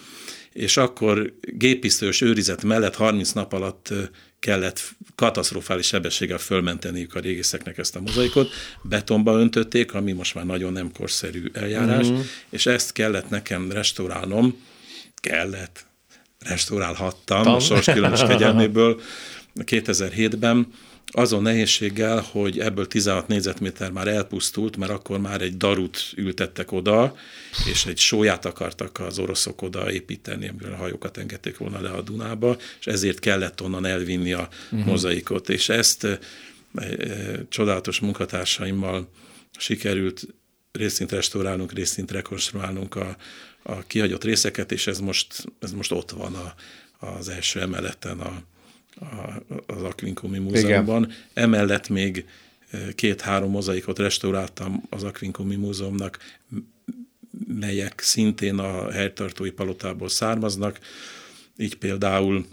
és 0.51 0.77
akkor 0.77 1.33
gépisztolyos 1.41 2.21
őrizet 2.21 2.63
mellett 2.63 2.95
30 2.95 3.31
nap 3.31 3.53
alatt 3.53 3.93
kellett 4.39 4.81
katasztrofális 5.15 5.85
sebességgel 5.85 6.37
fölmenteniük 6.37 7.15
a 7.15 7.19
régészeknek 7.19 7.77
ezt 7.77 7.95
a 7.95 8.01
mozaikot, 8.01 8.49
betonba 8.81 9.39
öntötték, 9.39 9.93
ami 9.93 10.11
most 10.11 10.35
már 10.35 10.45
nagyon 10.45 10.73
nem 10.73 10.91
korszerű 10.91 11.49
eljárás, 11.53 12.07
uh-huh. 12.07 12.25
és 12.49 12.65
ezt 12.65 12.91
kellett 12.91 13.29
nekem 13.29 13.71
restaurálnom, 13.71 14.63
kellett, 15.15 15.85
restaurálhattam 16.39 17.43
Tam. 17.43 17.53
a 17.53 17.59
sors 17.59 17.85
különös 17.85 18.21
kegyelméből 18.21 18.99
2007-ben, 19.63 20.67
azon 21.11 21.41
nehézséggel, 21.41 22.25
hogy 22.31 22.59
ebből 22.59 22.87
16 22.87 23.27
négyzetméter 23.27 23.91
már 23.91 24.07
elpusztult, 24.07 24.77
mert 24.77 24.91
akkor 24.91 25.19
már 25.19 25.41
egy 25.41 25.57
darut 25.57 26.13
ültettek 26.15 26.71
oda, 26.71 27.15
és 27.71 27.85
egy 27.85 27.97
sóját 27.97 28.45
akartak 28.45 28.99
az 28.99 29.19
oroszok 29.19 29.61
oda 29.61 29.91
építeni, 29.91 30.47
amivel 30.47 30.73
a 30.73 30.75
hajókat 30.75 31.17
engedték 31.17 31.57
volna 31.57 31.81
le 31.81 31.89
a 31.89 32.01
Dunába, 32.01 32.57
és 32.79 32.87
ezért 32.87 33.19
kellett 33.19 33.61
onnan 33.61 33.85
elvinni 33.85 34.33
a 34.33 34.49
uh-huh. 34.71 34.87
mozaikot. 34.87 35.49
És 35.49 35.69
ezt 35.69 36.03
e, 36.03 36.19
e, 36.75 36.87
csodálatos 37.49 37.99
munkatársaimmal 37.99 39.09
sikerült 39.57 40.27
részint 40.71 41.11
restaurálnunk, 41.11 41.73
részint 41.73 42.11
rekonstruálnunk 42.11 42.95
a, 42.95 43.17
a 43.63 43.83
kihagyott 43.87 44.23
részeket, 44.23 44.71
és 44.71 44.87
ez 44.87 44.99
most, 44.99 45.45
ez 45.59 45.71
most 45.71 45.91
ott 45.91 46.11
van 46.11 46.35
a, 46.35 46.53
az 47.05 47.29
első 47.29 47.61
emeleten 47.61 48.19
a, 48.19 48.41
az 49.65 49.83
Aquincumi 49.83 50.37
Múzeumban. 50.37 51.03
Igen. 51.03 51.15
Emellett 51.33 51.89
még 51.89 52.25
két-három 52.95 53.49
mozaikot 53.49 53.99
restauráltam 53.99 54.83
az 54.89 55.03
Aquincumi 55.03 55.55
Múzeumnak, 55.55 56.19
melyek 57.59 57.99
szintén 57.99 58.57
a 58.57 58.91
helytartói 58.91 59.51
palotából 59.51 60.09
származnak. 60.09 60.79
Így 61.57 61.75
például 61.75 62.45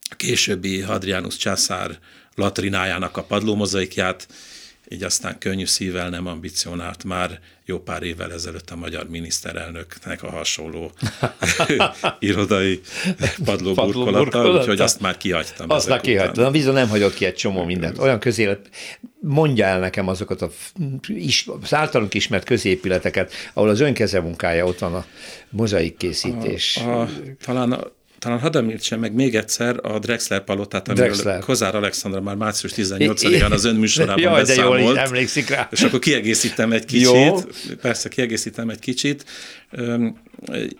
a 0.00 0.14
későbbi 0.14 0.80
Hadrianus 0.80 1.36
császár 1.36 1.98
latrinájának 2.34 3.16
a 3.16 3.22
padlómozaikját 3.22 4.28
így 4.88 5.02
aztán 5.02 5.38
könnyű 5.38 5.66
szívvel 5.66 6.08
nem 6.08 6.26
ambicionált 6.26 7.04
már 7.04 7.40
jó 7.64 7.78
pár 7.78 8.02
évvel 8.02 8.32
ezelőtt 8.32 8.70
a 8.70 8.76
magyar 8.76 9.08
miniszterelnöknek 9.08 10.22
a 10.22 10.30
hasonló 10.30 10.92
irodai 12.18 12.80
padlóburkolata, 13.44 14.50
úgyhogy 14.50 14.80
azt 14.80 15.00
már 15.00 15.16
kihagytam. 15.16 15.70
Azt 15.70 15.88
már 15.88 16.00
kihagytam. 16.00 16.52
Bizony 16.52 16.74
nem 16.74 16.88
hagyott 16.88 17.14
ki 17.14 17.24
egy 17.24 17.34
csomó 17.34 17.64
mindent. 17.64 17.98
Olyan 17.98 18.18
közélet, 18.18 18.68
mondja 19.20 19.66
el 19.66 19.78
nekem 19.78 20.08
azokat 20.08 20.42
a, 20.42 20.50
is, 21.06 21.46
az 21.62 21.74
általunk 21.74 22.14
ismert 22.14 22.44
középületeket, 22.44 23.32
ahol 23.52 23.68
az 23.68 23.80
önkeze 23.80 24.20
munkája 24.20 24.66
ott 24.66 24.78
van 24.78 24.94
a 24.94 25.04
mozaik 25.50 25.96
készítés. 25.96 26.76
A, 26.76 27.00
a, 27.00 27.08
talán 27.44 27.72
a, 27.72 27.92
talán 28.18 28.38
hadd 28.38 28.56
említsem 28.56 29.00
meg 29.00 29.12
még 29.14 29.34
egyszer 29.34 29.76
a 29.82 29.98
Drexler 29.98 30.44
palotát, 30.44 30.88
amiről 30.88 31.06
Drexler. 31.06 31.40
Kozár 31.40 31.74
Alexandra 31.74 32.20
már 32.20 32.34
március 32.34 32.72
18-án 32.76 33.50
az 33.50 33.64
ön 33.64 33.76
műsorában 33.76 34.20
Jaj, 34.20 34.42
de 34.42 34.54
jól 34.54 34.98
emlékszik 34.98 35.48
rá. 35.48 35.68
És 35.70 35.82
akkor 35.82 35.98
kiegészítem 35.98 36.72
egy 36.72 36.84
kicsit. 36.84 37.10
Jó. 37.10 37.36
Persze, 37.80 38.08
kiegészítem 38.08 38.68
egy 38.68 38.78
kicsit. 38.78 39.24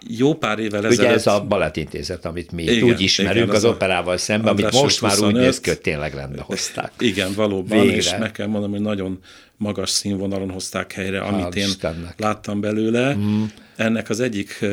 Jó 0.09 0.35
pár 0.35 0.59
évvel 0.59 0.79
ezelőtt... 0.79 0.99
Ugye 0.99 1.09
ez 1.09 1.27
a 1.27 1.40
balettintézet, 1.40 2.25
amit 2.25 2.53
mi 2.53 2.62
igen, 2.62 2.83
úgy 2.83 3.01
ismerünk 3.01 3.37
igen, 3.37 3.49
az, 3.49 3.64
az 3.64 3.70
operával 3.70 4.16
szemben, 4.16 4.53
amit 4.53 4.72
most 4.72 4.99
25, 4.99 5.20
már 5.20 5.29
úgy 5.29 5.40
néz 5.40 5.61
ki, 5.61 5.79
tényleg 5.79 6.14
rendbe 6.14 6.42
hozták. 6.42 6.92
Igen, 6.99 7.33
valóban, 7.35 7.81
Végre. 7.81 7.96
és 7.96 8.14
meg 8.18 8.33
kell 8.33 8.46
mondanom, 8.46 8.70
hogy 8.70 8.85
nagyon 8.85 9.18
magas 9.57 9.90
színvonalon 9.90 10.51
hozták 10.51 10.92
helyre, 10.92 11.20
amit 11.20 11.42
Hál 11.42 11.53
én 11.53 11.66
Istennek. 11.66 12.20
láttam 12.20 12.61
belőle. 12.61 13.14
Mm. 13.14 13.44
Ennek 13.77 14.11
az 14.11 14.20
egyik 14.20 14.64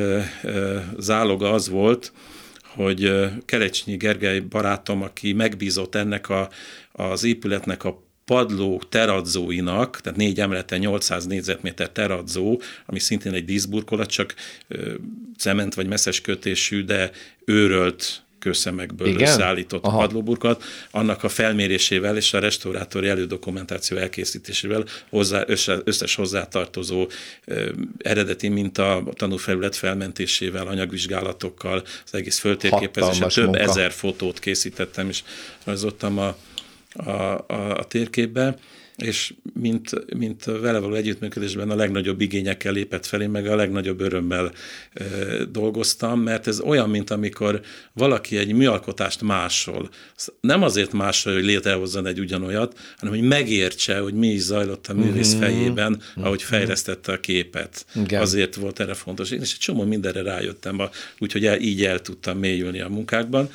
záloga 0.99 1.51
az 1.51 1.69
volt, 1.69 2.11
hogy 2.75 3.11
Kerecsnyi 3.45 3.97
Gergely 3.97 4.39
barátom, 4.39 5.01
aki 5.01 5.33
megbízott 5.33 5.95
ennek 5.95 6.29
a, 6.29 6.49
az 6.91 7.23
épületnek 7.23 7.83
a 7.83 8.03
padló 8.25 8.81
teradzóinak, 8.89 10.01
tehát 10.01 10.17
négy 10.17 10.39
emeleten 10.39 10.79
800 10.79 11.25
négyzetméter 11.25 11.89
teradzó, 11.89 12.61
ami 12.85 12.99
szintén 12.99 13.33
egy 13.33 13.45
díszburkolat, 13.45 14.09
csak 14.09 14.35
cement 15.37 15.73
vagy 15.73 15.87
messzes 15.87 16.21
kötésű, 16.21 16.83
de 16.83 17.11
őrölt 17.45 18.22
kőszemekből 18.43 19.07
Igen? 19.07 19.21
összeállított 19.21 19.83
Aha. 19.83 19.97
padlóburkat, 19.97 20.63
annak 20.91 21.23
a 21.23 21.29
felmérésével 21.29 22.17
és 22.17 22.33
a 22.33 22.39
restaurátori 22.39 23.07
elődokumentáció 23.07 23.97
elkészítésével 23.97 24.83
hozzá, 25.09 25.43
összes 25.83 26.15
hozzátartozó 26.15 27.07
ö, 27.45 27.69
eredeti 27.97 28.47
minta 28.47 29.03
tanúfelület 29.13 29.75
felmentésével, 29.75 30.67
anyagvizsgálatokkal, 30.67 31.83
az 32.05 32.13
egész 32.13 32.39
föltérképezéssel 32.39 33.29
több 33.29 33.45
munka. 33.45 33.59
ezer 33.59 33.91
fotót 33.91 34.39
készítettem, 34.39 35.09
és 35.09 35.23
rajzoltam 35.63 36.17
a, 36.17 36.37
a, 36.93 37.09
a, 37.47 37.77
a 37.77 37.83
térképbe 37.83 38.55
és 38.97 39.33
mint, 39.53 40.15
mint 40.15 40.43
vele 40.43 40.79
való 40.79 40.93
együttműködésben 40.93 41.69
a 41.69 41.75
legnagyobb 41.75 42.21
igényekkel 42.21 42.73
lépett 42.73 43.05
felé, 43.05 43.27
meg 43.27 43.47
a 43.47 43.55
legnagyobb 43.55 44.01
örömmel 44.01 44.51
e, 44.93 45.03
dolgoztam, 45.51 46.19
mert 46.19 46.47
ez 46.47 46.59
olyan, 46.59 46.89
mint 46.89 47.09
amikor 47.09 47.61
valaki 47.93 48.37
egy 48.37 48.53
műalkotást 48.53 49.21
másol. 49.21 49.89
Nem 50.41 50.63
azért 50.63 50.91
másol, 50.91 51.33
hogy 51.33 51.43
létrehozzon 51.43 52.05
egy 52.05 52.19
ugyanolyat, 52.19 52.79
hanem 52.97 53.13
hogy 53.15 53.27
megértse, 53.27 53.99
hogy 53.99 54.13
mi 54.13 54.27
is 54.27 54.41
zajlott 54.41 54.87
a 54.87 54.93
művész 54.93 55.33
mm-hmm. 55.33 55.41
fejében, 55.41 56.01
ahogy 56.15 56.41
mhm. 56.43 56.53
fejlesztette 56.53 57.11
a 57.11 57.19
képet. 57.19 57.85
Igen. 57.95 58.21
Azért 58.21 58.55
volt 58.55 58.79
erre 58.79 58.93
fontos. 58.93 59.31
Én 59.31 59.41
is 59.41 59.51
egy 59.51 59.59
csomó 59.59 59.83
mindenre 59.83 60.21
rájöttem, 60.21 60.81
úgyhogy 61.19 61.45
el, 61.45 61.59
így 61.59 61.85
el 61.85 62.01
tudtam 62.01 62.37
mélyülni 62.37 62.81
a 62.81 62.89
munkákban. 62.89 63.49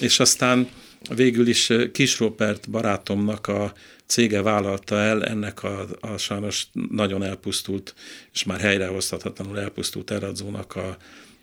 És 0.00 0.20
aztán 0.20 0.68
végül 1.14 1.46
is 1.46 1.72
Kis 1.92 2.18
Robert 2.18 2.70
barátomnak 2.70 3.46
a 3.46 3.72
cége 4.08 4.42
vállalta 4.42 4.98
el 4.98 5.24
ennek 5.24 5.62
a, 5.62 5.86
a 6.00 6.16
sajnos 6.16 6.66
nagyon 6.90 7.22
elpusztult, 7.22 7.94
és 8.32 8.44
már 8.44 8.60
helyrehozhatatlanul 8.60 9.58
elpusztult 9.58 10.10
Eradzónak 10.10 10.76
a, 10.76 10.96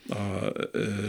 a 0.10 0.51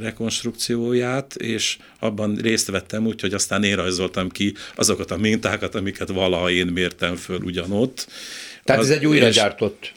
rekonstrukcióját, 0.01 1.35
és 1.35 1.79
abban 1.99 2.35
részt 2.35 2.71
vettem 2.71 3.07
úgy, 3.07 3.21
hogy 3.21 3.35
aztán 3.35 3.65
én 3.65 3.77
rajzoltam 3.77 4.29
ki 4.29 4.55
azokat 4.75 5.11
a 5.11 5.17
mintákat, 5.17 5.75
amiket 5.75 6.09
valaha 6.09 6.51
én 6.51 6.67
mértem 6.67 7.17
föl 7.17 7.41
ugyanott. 7.43 8.07
Tehát 8.65 8.83
az, 8.83 8.91
ez 8.91 8.97
egy 8.97 9.07
újra 9.07 9.29
gyártott 9.29 9.93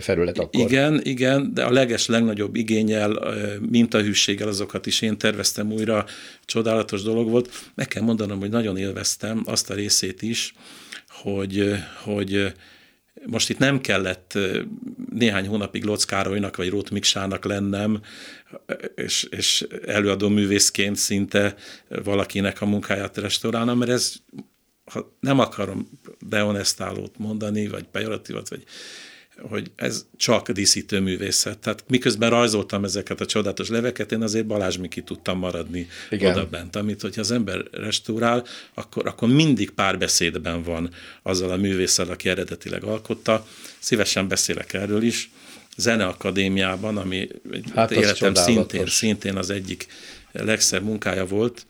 felület 0.00 0.38
akkor. 0.38 0.60
Igen, 0.60 1.00
igen, 1.02 1.54
de 1.54 1.64
a 1.64 1.70
leges 1.70 2.06
legnagyobb 2.06 2.56
igényel, 2.56 3.34
mintahűséggel 3.70 4.48
azokat 4.48 4.86
is 4.86 5.00
én 5.00 5.18
terveztem 5.18 5.72
újra, 5.72 6.06
csodálatos 6.44 7.02
dolog 7.02 7.30
volt. 7.30 7.70
Meg 7.74 7.88
kell 7.88 8.02
mondanom, 8.02 8.38
hogy 8.38 8.50
nagyon 8.50 8.76
élveztem 8.76 9.42
azt 9.46 9.70
a 9.70 9.74
részét 9.74 10.22
is, 10.22 10.54
hogy, 11.24 11.74
hogy 12.02 12.52
most 13.26 13.50
itt 13.50 13.58
nem 13.58 13.80
kellett 13.80 14.38
néhány 15.10 15.46
hónapig 15.46 15.84
Locz 15.84 16.04
Károlynak 16.04 16.56
vagy 16.56 16.68
Rót 16.68 16.90
Miksának 16.90 17.44
lennem, 17.44 18.00
és, 18.94 19.26
és 19.30 19.66
előadó 19.86 20.28
művészként 20.28 20.96
szinte 20.96 21.54
valakinek 21.88 22.60
a 22.60 22.66
munkáját 22.66 23.16
restaurálnom, 23.16 23.78
mert 23.78 23.90
ez, 23.90 24.14
ha 24.84 25.16
nem 25.20 25.38
akarom 25.38 25.88
deonestálót 26.20 27.18
mondani, 27.18 27.68
vagy 27.68 27.84
pejoratívat, 27.84 28.48
vagy 28.48 28.64
hogy 29.40 29.70
ez 29.76 30.06
csak 30.16 30.50
díszítő 30.50 31.00
művészet. 31.00 31.58
Tehát 31.58 31.84
miközben 31.88 32.30
rajzoltam 32.30 32.84
ezeket 32.84 33.20
a 33.20 33.26
csodálatos 33.26 33.68
leveket, 33.68 34.12
én 34.12 34.22
azért 34.22 34.46
Balázs 34.46 34.76
Miki 34.76 35.02
tudtam 35.02 35.38
maradni 35.38 35.88
Igen. 36.10 36.32
oda 36.32 36.46
bent, 36.46 36.76
amit 36.76 37.00
hogyha 37.00 37.20
az 37.20 37.30
ember 37.30 37.64
restaurál, 37.70 38.44
akkor, 38.74 39.06
akkor 39.06 39.28
mindig 39.28 39.70
párbeszédben 39.70 40.62
van 40.62 40.90
azzal 41.22 41.50
a 41.50 41.56
művésszel, 41.56 42.10
aki 42.10 42.28
eredetileg 42.28 42.84
alkotta. 42.84 43.46
Szívesen 43.78 44.28
beszélek 44.28 44.72
erről 44.72 45.02
is. 45.02 45.30
Zeneakadémiában, 45.76 46.96
ami 46.96 47.28
hát 47.74 47.90
életem 47.90 48.34
szintén, 48.34 48.86
szintén 48.86 49.36
az 49.36 49.50
egyik 49.50 49.86
legszebb 50.32 50.82
munkája 50.82 51.26
volt, 51.26 51.66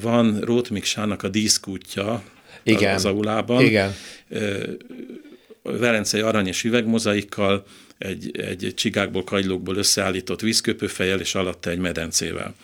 van 0.00 0.40
Rót 0.40 0.70
Miksának 0.70 1.22
a 1.22 1.28
díszkútja 1.28 2.22
Igen. 2.62 2.94
az 2.94 3.04
aulában. 3.04 3.64
Igen 3.64 3.94
velencei 5.62 6.20
arany 6.20 6.46
és 6.46 6.64
üvegmozaikkal, 6.64 7.64
egy, 7.98 8.40
egy 8.40 8.72
csigákból, 8.74 9.24
kagylókból 9.24 9.76
összeállított 9.76 10.40
vízköpőfejel, 10.40 11.20
és 11.20 11.34
alatta 11.34 11.70
egy 11.70 11.78
medencével. 11.78 12.54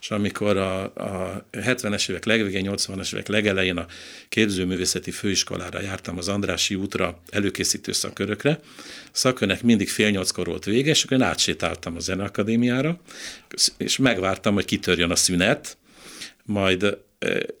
És 0.00 0.10
amikor 0.10 0.56
a, 0.56 0.82
a 0.82 1.46
70-es 1.52 2.10
évek 2.10 2.24
legvégén, 2.24 2.70
80-as 2.74 3.12
évek 3.12 3.28
legelején 3.28 3.76
a 3.76 3.86
képzőművészeti 4.28 5.10
főiskolára 5.10 5.80
jártam 5.80 6.18
az 6.18 6.28
Andrási 6.28 6.74
útra 6.74 7.20
előkészítő 7.30 7.92
szakörökre, 7.92 8.60
szakörnek 9.12 9.62
mindig 9.62 9.88
fél 9.88 10.10
nyolckor 10.10 10.46
volt 10.46 10.64
vége, 10.64 10.90
és 10.90 11.04
akkor 11.04 11.16
én 11.16 11.22
átsétáltam 11.22 11.96
a 11.96 12.00
Zeneakadémiára, 12.00 13.00
és 13.76 13.96
megvártam, 13.96 14.54
hogy 14.54 14.64
kitörjön 14.64 15.10
a 15.10 15.16
szünet, 15.16 15.76
majd 16.44 16.98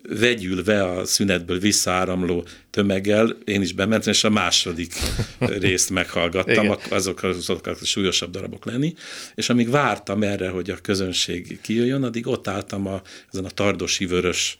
vegyülve 0.08 0.84
a 0.84 1.04
szünetből 1.04 1.58
visszaáramló 1.58 2.46
tömeggel, 2.70 3.36
én 3.44 3.62
is 3.62 3.72
bementem, 3.72 4.12
és 4.12 4.24
a 4.24 4.30
második 4.30 4.92
részt 5.38 5.90
meghallgattam, 5.90 6.74
azok, 6.90 7.22
azok 7.22 7.66
a 7.66 7.74
súlyosabb 7.74 8.30
darabok 8.30 8.64
lenni, 8.64 8.94
és 9.34 9.48
amíg 9.48 9.70
vártam 9.70 10.22
erre, 10.22 10.48
hogy 10.48 10.70
a 10.70 10.76
közönség 10.76 11.60
kijöjjön, 11.60 12.02
addig 12.02 12.26
ott 12.26 12.48
álltam 12.48 12.86
a, 12.86 13.02
ezen 13.32 13.44
a 13.44 13.50
tardosi 13.50 14.06
vörös 14.06 14.58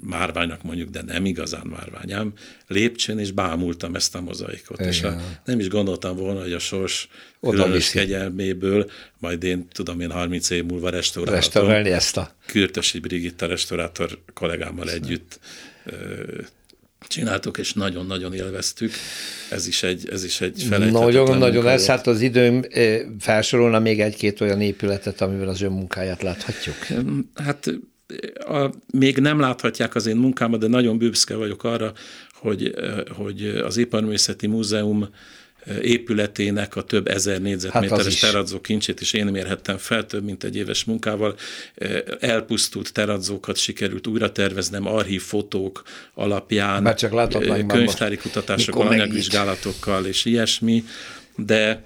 márványnak 0.00 0.62
mondjuk, 0.62 0.88
de 0.88 1.02
nem 1.02 1.24
igazán 1.24 1.66
márványám, 1.66 2.32
lépcsőn, 2.66 3.18
és 3.18 3.30
bámultam 3.30 3.94
ezt 3.94 4.14
a 4.14 4.20
mozaikot. 4.20 4.78
Igen. 4.78 4.92
És 4.92 5.02
a, 5.02 5.20
nem 5.44 5.60
is 5.60 5.68
gondoltam 5.68 6.16
volna, 6.16 6.40
hogy 6.40 6.52
a 6.52 6.58
sors 6.58 7.08
különös 7.40 7.90
kegyelméből, 7.90 8.90
majd 9.18 9.42
én 9.42 9.68
tudom, 9.72 10.00
én 10.00 10.10
30 10.10 10.50
év 10.50 10.64
múlva 10.64 10.90
restauráltam. 10.90 11.40
Restaurálni 11.40 11.90
ezt 11.90 12.16
a... 12.16 12.34
Kürtösi 12.46 12.98
Brigitta 12.98 13.46
restaurátor 13.46 14.18
kollégámmal 14.34 14.84
Köszönöm. 14.84 15.04
együtt 15.04 15.40
csináltuk, 17.08 17.58
és 17.58 17.72
nagyon-nagyon 17.72 18.34
élveztük. 18.34 18.92
Ez 19.50 19.66
is 19.66 19.82
egy, 19.82 20.08
ez 20.10 20.24
is 20.24 20.40
egy 20.40 20.66
Nagyon, 20.90 21.38
nagyon 21.38 21.66
ez, 21.66 21.86
hát 21.86 22.06
az 22.06 22.20
időm 22.20 22.62
felsorolna 23.18 23.78
még 23.78 24.00
egy-két 24.00 24.40
olyan 24.40 24.60
épületet, 24.60 25.20
amivel 25.20 25.48
az 25.48 25.60
ön 25.60 25.72
munkáját 25.72 26.22
láthatjuk. 26.22 26.76
Hát 27.34 27.70
a, 28.34 28.70
még 28.92 29.16
nem 29.18 29.40
láthatják 29.40 29.94
az 29.94 30.06
én 30.06 30.16
munkámat, 30.16 30.60
de 30.60 30.66
nagyon 30.66 30.98
büszke 30.98 31.34
vagyok 31.34 31.64
arra, 31.64 31.92
hogy, 32.32 32.74
hogy 33.16 33.46
az 33.46 33.76
Iparművészeti 33.76 34.46
Múzeum 34.46 35.08
épületének 35.82 36.76
a 36.76 36.82
több 36.82 37.08
ezer 37.08 37.40
négyzetméteres 37.40 38.20
hát 38.20 38.30
teradzó 38.30 38.60
kincsét 38.60 39.00
is 39.00 39.12
én 39.12 39.26
mérhettem 39.26 39.76
fel 39.76 40.06
több 40.06 40.24
mint 40.24 40.44
egy 40.44 40.56
éves 40.56 40.84
munkával. 40.84 41.36
Elpusztult 42.20 42.92
teradzókat 42.92 43.56
sikerült 43.56 44.06
újra 44.06 44.32
terveznem, 44.32 44.86
archív 44.86 45.22
fotók 45.22 45.82
alapján, 46.14 46.82
Már 46.82 46.94
csak 46.94 47.12
könyvtári 47.66 48.16
kutatásokkal, 48.16 48.86
anyagvizsgálatokkal 48.86 50.06
és 50.06 50.24
ilyesmi, 50.24 50.84
de 51.36 51.82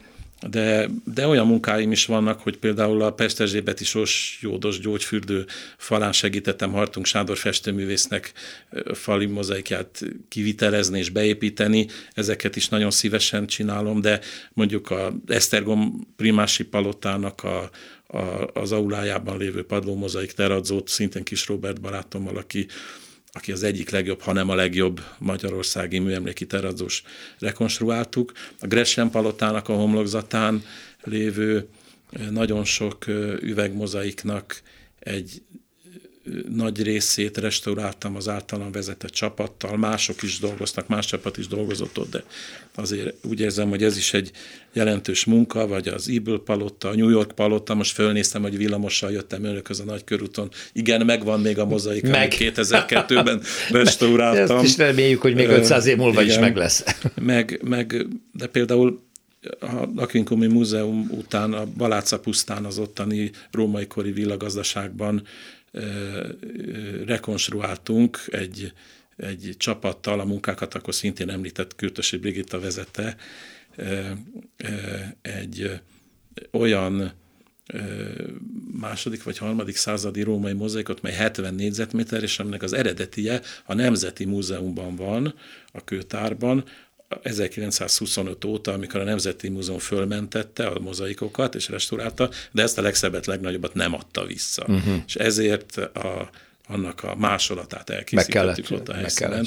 de, 0.50 0.88
de 1.05 1.26
olyan 1.26 1.46
munkáim 1.46 1.92
is 1.92 2.07
vannak, 2.07 2.40
hogy 2.40 2.57
például 2.57 3.02
a 3.02 3.12
Pesterzsébeti 3.12 3.85
Sos 3.85 4.38
Jódos 4.40 4.81
gyógyfürdő 4.81 5.46
falán 5.76 6.12
segítettem 6.12 6.72
Hartung 6.72 7.07
Sándor 7.07 7.37
festőművésznek 7.37 8.33
fali 8.92 9.26
mozaikját 9.26 10.02
kivitelezni 10.28 10.98
és 10.98 11.11
beépíteni. 11.11 11.87
Ezeket 12.14 12.57
is 12.57 12.68
nagyon 12.68 12.90
szívesen 12.90 13.46
csinálom, 13.46 14.00
de 14.00 14.20
mondjuk 14.52 14.90
a 14.90 15.14
Esztergom 15.26 16.07
Primási 16.16 16.64
Palotának 16.64 17.44
a, 17.44 17.70
a, 18.07 18.50
az 18.52 18.72
aulájában 18.72 19.38
lévő 19.38 19.64
padlómozaik 19.64 20.33
teradzót 20.33 20.88
szintén 20.88 21.24
Kis 21.24 21.46
Robert 21.46 21.81
barátommal, 21.81 22.37
aki 22.37 22.66
aki 23.33 23.53
az 23.53 23.62
egyik 23.62 23.90
legjobb, 23.90 24.21
hanem 24.21 24.49
a 24.49 24.55
legjobb 24.55 25.01
magyarországi 25.18 25.99
műemléki 25.99 26.47
teradzós 26.47 27.03
rekonstruáltuk. 27.38 28.33
A 28.61 28.66
Gresham 28.66 29.11
palotának 29.11 29.68
a 29.68 29.75
homlokzatán 29.75 30.64
lévő 31.03 31.68
nagyon 32.31 32.64
sok 32.64 33.07
üvegmozaiknak 33.40 34.62
egy 34.99 35.42
nagy 36.54 36.82
részét 36.82 37.38
restauráltam 37.38 38.16
az 38.16 38.28
általam 38.28 38.72
vezetett 38.72 39.11
csapattal, 39.11 39.76
mások 39.76 40.22
is 40.22 40.38
dolgoztak, 40.38 40.88
más 40.88 41.06
csapat 41.06 41.37
is 41.37 41.46
dolgozott 41.46 41.98
ott, 41.98 42.11
de 42.11 42.22
azért 42.74 43.14
úgy 43.28 43.40
érzem, 43.40 43.68
hogy 43.68 43.82
ez 43.82 43.96
is 43.96 44.14
egy 44.14 44.30
jelentős 44.72 45.24
munka, 45.24 45.66
vagy 45.66 45.88
az 45.88 46.08
Eagle 46.08 46.38
Palotta, 46.44 46.88
a 46.88 46.94
New 46.94 47.08
York 47.08 47.32
Palotta, 47.32 47.74
most 47.74 47.92
fölnéztem, 47.92 48.42
hogy 48.42 48.56
villamossal 48.56 49.11
jöttem 49.12 49.44
önök 49.44 49.68
a 49.68 49.85
nagy 49.85 50.04
körúton. 50.04 50.50
Igen, 50.72 51.04
megvan 51.04 51.40
még 51.40 51.58
a 51.58 51.64
mozaik, 51.64 52.08
meg. 52.08 52.35
2002-ben 52.38 53.42
restauráltam. 53.82 54.56
Ezt 54.56 54.66
is 54.66 54.76
reméljük, 54.76 55.20
hogy 55.20 55.35
még 55.35 55.48
500 55.48 55.87
év 55.87 55.96
múlva 55.96 56.22
Igen. 56.22 56.35
is 56.35 56.40
meg 56.40 56.56
lesz. 56.56 56.85
Meg, 57.20 57.61
meg, 57.64 58.06
de 58.32 58.46
például 58.46 59.02
a 59.61 59.88
Lakinkumi 59.96 60.46
Múzeum 60.46 61.08
után 61.11 61.52
a 61.52 61.66
Baláca 61.76 62.18
pusztán 62.18 62.64
az 62.64 62.78
ottani 62.78 63.30
római 63.50 63.87
kori 63.87 64.12
villagazdaságban 64.12 65.22
rekonstruáltunk 67.06 68.18
egy, 68.26 68.72
egy 69.16 69.54
csapattal, 69.58 70.20
a 70.20 70.24
munkákat 70.24 70.74
akkor 70.74 70.94
szintén 70.94 71.30
említett 71.30 71.74
Kürtösi 71.74 72.16
Brigitta 72.16 72.61
vezette, 72.61 73.16
egy 75.22 75.80
olyan 76.50 77.12
második 78.80 79.22
vagy 79.22 79.38
harmadik 79.38 79.76
századi 79.76 80.22
római 80.22 80.52
mozaikot, 80.52 81.02
mely 81.02 81.12
70 81.12 81.54
négyzetméter, 81.54 82.22
és 82.22 82.38
aminek 82.38 82.62
az 82.62 82.72
eredetie 82.72 83.40
a 83.64 83.74
Nemzeti 83.74 84.24
Múzeumban 84.24 84.96
van, 84.96 85.35
a 85.72 85.85
kőtárban, 85.85 86.64
1925 87.22 88.44
óta, 88.44 88.72
amikor 88.72 89.01
a 89.01 89.05
Nemzeti 89.05 89.48
Múzeum 89.48 89.79
fölmentette 89.79 90.66
a 90.66 90.79
mozaikokat 90.79 91.55
és 91.55 91.68
restaurálta, 91.68 92.31
de 92.53 92.62
ezt 92.62 92.79
a 92.79 92.83
legszebbet, 92.83 93.27
legnagyobbat 93.27 93.75
nem 93.75 93.94
adta 93.94 94.25
vissza. 94.25 94.64
Uh-huh. 94.68 94.94
És 95.07 95.14
ezért 95.14 95.77
a, 95.77 96.31
annak 96.66 97.03
a 97.05 97.14
másolatát 97.16 97.90
elkészítettük 97.90 98.70
ott 98.70 98.88
a 98.88 98.94
helyszínen. 98.94 99.46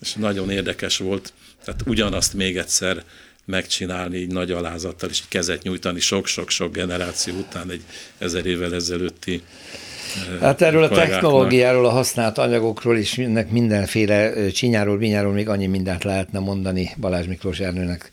És 0.00 0.14
nagyon 0.14 0.50
érdekes 0.50 0.96
volt, 0.96 1.32
tehát 1.64 1.82
ugyanazt 1.86 2.34
még 2.34 2.56
egyszer 2.56 3.04
megcsinálni 3.44 4.16
így 4.16 4.32
nagy 4.32 4.50
alázattal, 4.50 5.08
és 5.08 5.22
kezet 5.28 5.62
nyújtani 5.62 6.00
sok-sok-sok 6.00 6.72
generáció 6.72 7.34
után 7.34 7.70
egy 7.70 7.82
ezer 8.18 8.46
évvel 8.46 8.74
ezelőtti 8.74 9.42
Hát 10.40 10.62
erről 10.62 10.82
a 10.82 10.88
technológiáról, 10.88 11.86
a 11.86 11.90
használt 11.90 12.38
anyagokról 12.38 12.96
is 12.96 13.14
mindenek 13.14 13.50
mindenféle 13.50 14.50
csinyáról, 14.50 14.98
vinyáról 14.98 15.32
még 15.32 15.48
annyi 15.48 15.66
mindent 15.66 16.04
lehetne 16.04 16.38
mondani 16.38 16.90
Balázs 17.00 17.26
Miklós 17.26 17.60
Ernőnek 17.60 18.10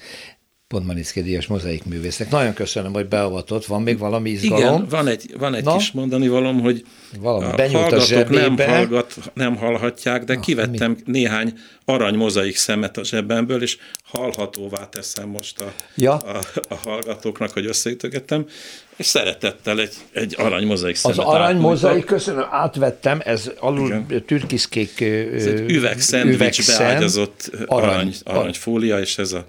Pontmaniszki 0.74 1.22
díjas 1.22 1.48
mozaikművésznek. 1.48 2.30
Nagyon 2.30 2.54
köszönöm, 2.54 2.94
hogy 2.94 3.08
beavatott. 3.08 3.66
Van 3.66 3.82
még 3.82 3.98
valami 3.98 4.30
izgalom? 4.30 4.76
Igen, 4.76 4.88
van 4.90 5.08
egy, 5.08 5.34
van 5.38 5.54
egy 5.54 5.66
kis 5.66 5.92
mondani 5.92 6.28
valom, 6.28 6.62
hogy 6.62 6.86
valami 7.20 7.46
a 7.46 7.70
hallgatók 7.70 8.30
a 8.30 8.34
nem, 8.34 8.58
hallgat, 8.58 9.16
nem 9.34 9.56
hallhatják, 9.56 10.24
de 10.24 10.34
ah, 10.34 10.40
kivettem 10.40 10.92
mi? 10.92 11.12
néhány 11.12 11.54
arany 11.86 12.16
mozaik 12.16 12.56
szemet 12.56 12.98
a 12.98 13.04
zsebemből, 13.04 13.62
és 13.62 13.78
hallhatóvá 14.04 14.90
teszem 14.90 15.30
most 15.30 15.60
a, 15.60 15.74
ja. 15.96 16.18
a, 16.18 16.40
a 16.70 16.76
hallgatóknak, 16.76 17.50
hogy 17.52 17.66
összeütögettem, 17.66 18.46
és 18.96 19.06
szeretettel 19.06 19.80
egy, 19.80 19.94
egy 20.12 20.36
arany 20.38 20.66
mozaik 20.66 20.96
szemet 20.96 21.18
Az 21.18 21.26
arany 21.26 21.58
mozaik, 21.58 22.06
köszönöm, 22.06 22.46
átvettem, 22.50 23.22
ez 23.24 23.52
alul 23.60 23.88
Igen. 23.88 24.24
türkiszkék 24.26 25.02
ez 25.02 25.46
egy 25.46 25.72
üvegszendvics 25.72 26.68
beágyazott 26.68 27.52
arany, 27.66 28.14
arany, 28.24 28.54
fólia, 28.54 29.00
és 29.00 29.18
ez 29.18 29.32
a 29.32 29.46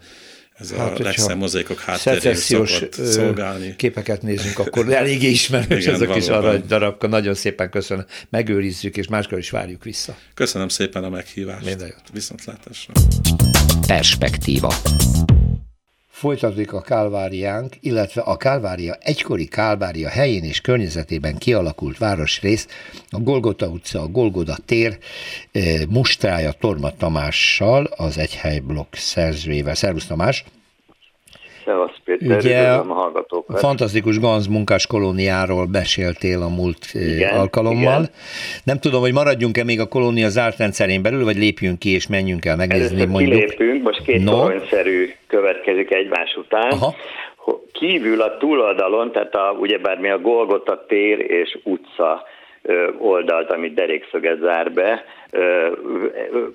ez 0.59 0.73
hát, 0.73 0.99
a 0.99 1.03
legszebb 1.03 1.39
mozaikok 1.39 1.81
hátteréül 1.81 2.35
szokott 2.35 2.93
szolgálni. 2.93 3.77
képeket 3.77 4.23
nézünk, 4.23 4.59
akkor 4.59 4.93
eléggé 4.93 5.29
ismerős 5.29 5.87
ezek 5.87 6.17
is 6.17 6.29
arany 6.29 6.65
darabka. 6.67 7.07
Nagyon 7.07 7.35
szépen 7.35 7.71
köszönöm. 7.71 8.05
Megőrizzük, 8.31 8.97
és 8.97 9.09
máskor 9.09 9.39
is 9.39 9.51
várjuk 9.51 9.85
vissza. 9.85 10.17
Köszönöm 10.35 10.69
szépen 10.69 11.05
a 11.05 11.09
meghívást. 11.09 11.65
Minden 11.65 11.87
jót. 11.87 12.03
Viszontlátásra. 12.13 12.93
Perspektíva. 13.87 14.75
Folytatódik 16.14 16.72
a 16.72 16.81
Kálváriánk, 16.81 17.77
illetve 17.81 18.20
a 18.20 18.37
Kálvária 18.37 18.96
egykori 19.00 19.46
Kálvária 19.46 20.09
helyén 20.09 20.44
és 20.44 20.61
környezetében 20.61 21.37
kialakult 21.37 21.98
városrész, 21.98 22.68
a 23.11 23.18
Golgota 23.18 23.66
utca, 23.66 24.00
a 24.00 24.09
Golgoda 24.09 24.57
tér, 24.64 24.98
eh, 25.53 25.81
mustrája 25.88 26.53
Torma 26.53 26.90
Tamással, 26.96 27.85
az 27.85 28.18
Egyhely 28.18 28.59
blokk 28.59 28.94
szerzőjével. 28.94 29.74
Szervusz 29.74 30.07
Tamás! 30.07 30.44
Szevasz 31.64 31.96
Péter, 32.05 32.37
Ugye, 32.37 32.68
a 32.68 32.92
hallgatókat. 32.92 33.59
Fantasztikus 33.59 34.18
Ganz 34.18 34.46
munkás 34.46 34.87
kolóniáról 34.87 35.66
beséltél 35.66 36.42
a 36.42 36.48
múlt 36.48 36.87
igen, 36.92 37.38
alkalommal. 37.38 38.00
Igen. 38.00 38.11
Nem 38.64 38.79
tudom, 38.79 39.00
hogy 39.00 39.12
maradjunk-e 39.12 39.64
még 39.64 39.81
a 39.81 39.87
kolónia 39.88 40.29
zárt 40.29 40.59
rendszerén 40.59 41.03
belül, 41.03 41.24
vagy 41.24 41.37
lépjünk 41.37 41.79
ki 41.79 41.90
és 41.94 42.09
menjünk 42.09 42.44
el 42.44 42.57
megnézni 42.57 42.87
Először 42.87 43.09
mondjuk. 43.09 43.33
kilépünk, 43.33 43.83
most 43.83 44.03
két 44.03 44.24
no. 44.24 44.31
toronyszerű 44.31 45.11
következik 45.27 45.90
egymás 45.94 46.37
után. 46.37 46.70
Aha. 46.70 46.94
Kívül 47.72 48.20
a 48.22 48.37
túloldalon, 48.37 49.12
tehát 49.12 49.35
a, 49.35 49.57
ugyebár 49.59 49.98
mi 49.98 50.11
a 50.11 50.18
Golgota 50.18 50.85
tér 50.88 51.18
és 51.18 51.59
utca 51.62 52.22
oldalt, 52.98 53.50
amit 53.50 53.74
derékszöget 53.74 54.38
zár 54.40 54.72
be, 54.72 55.05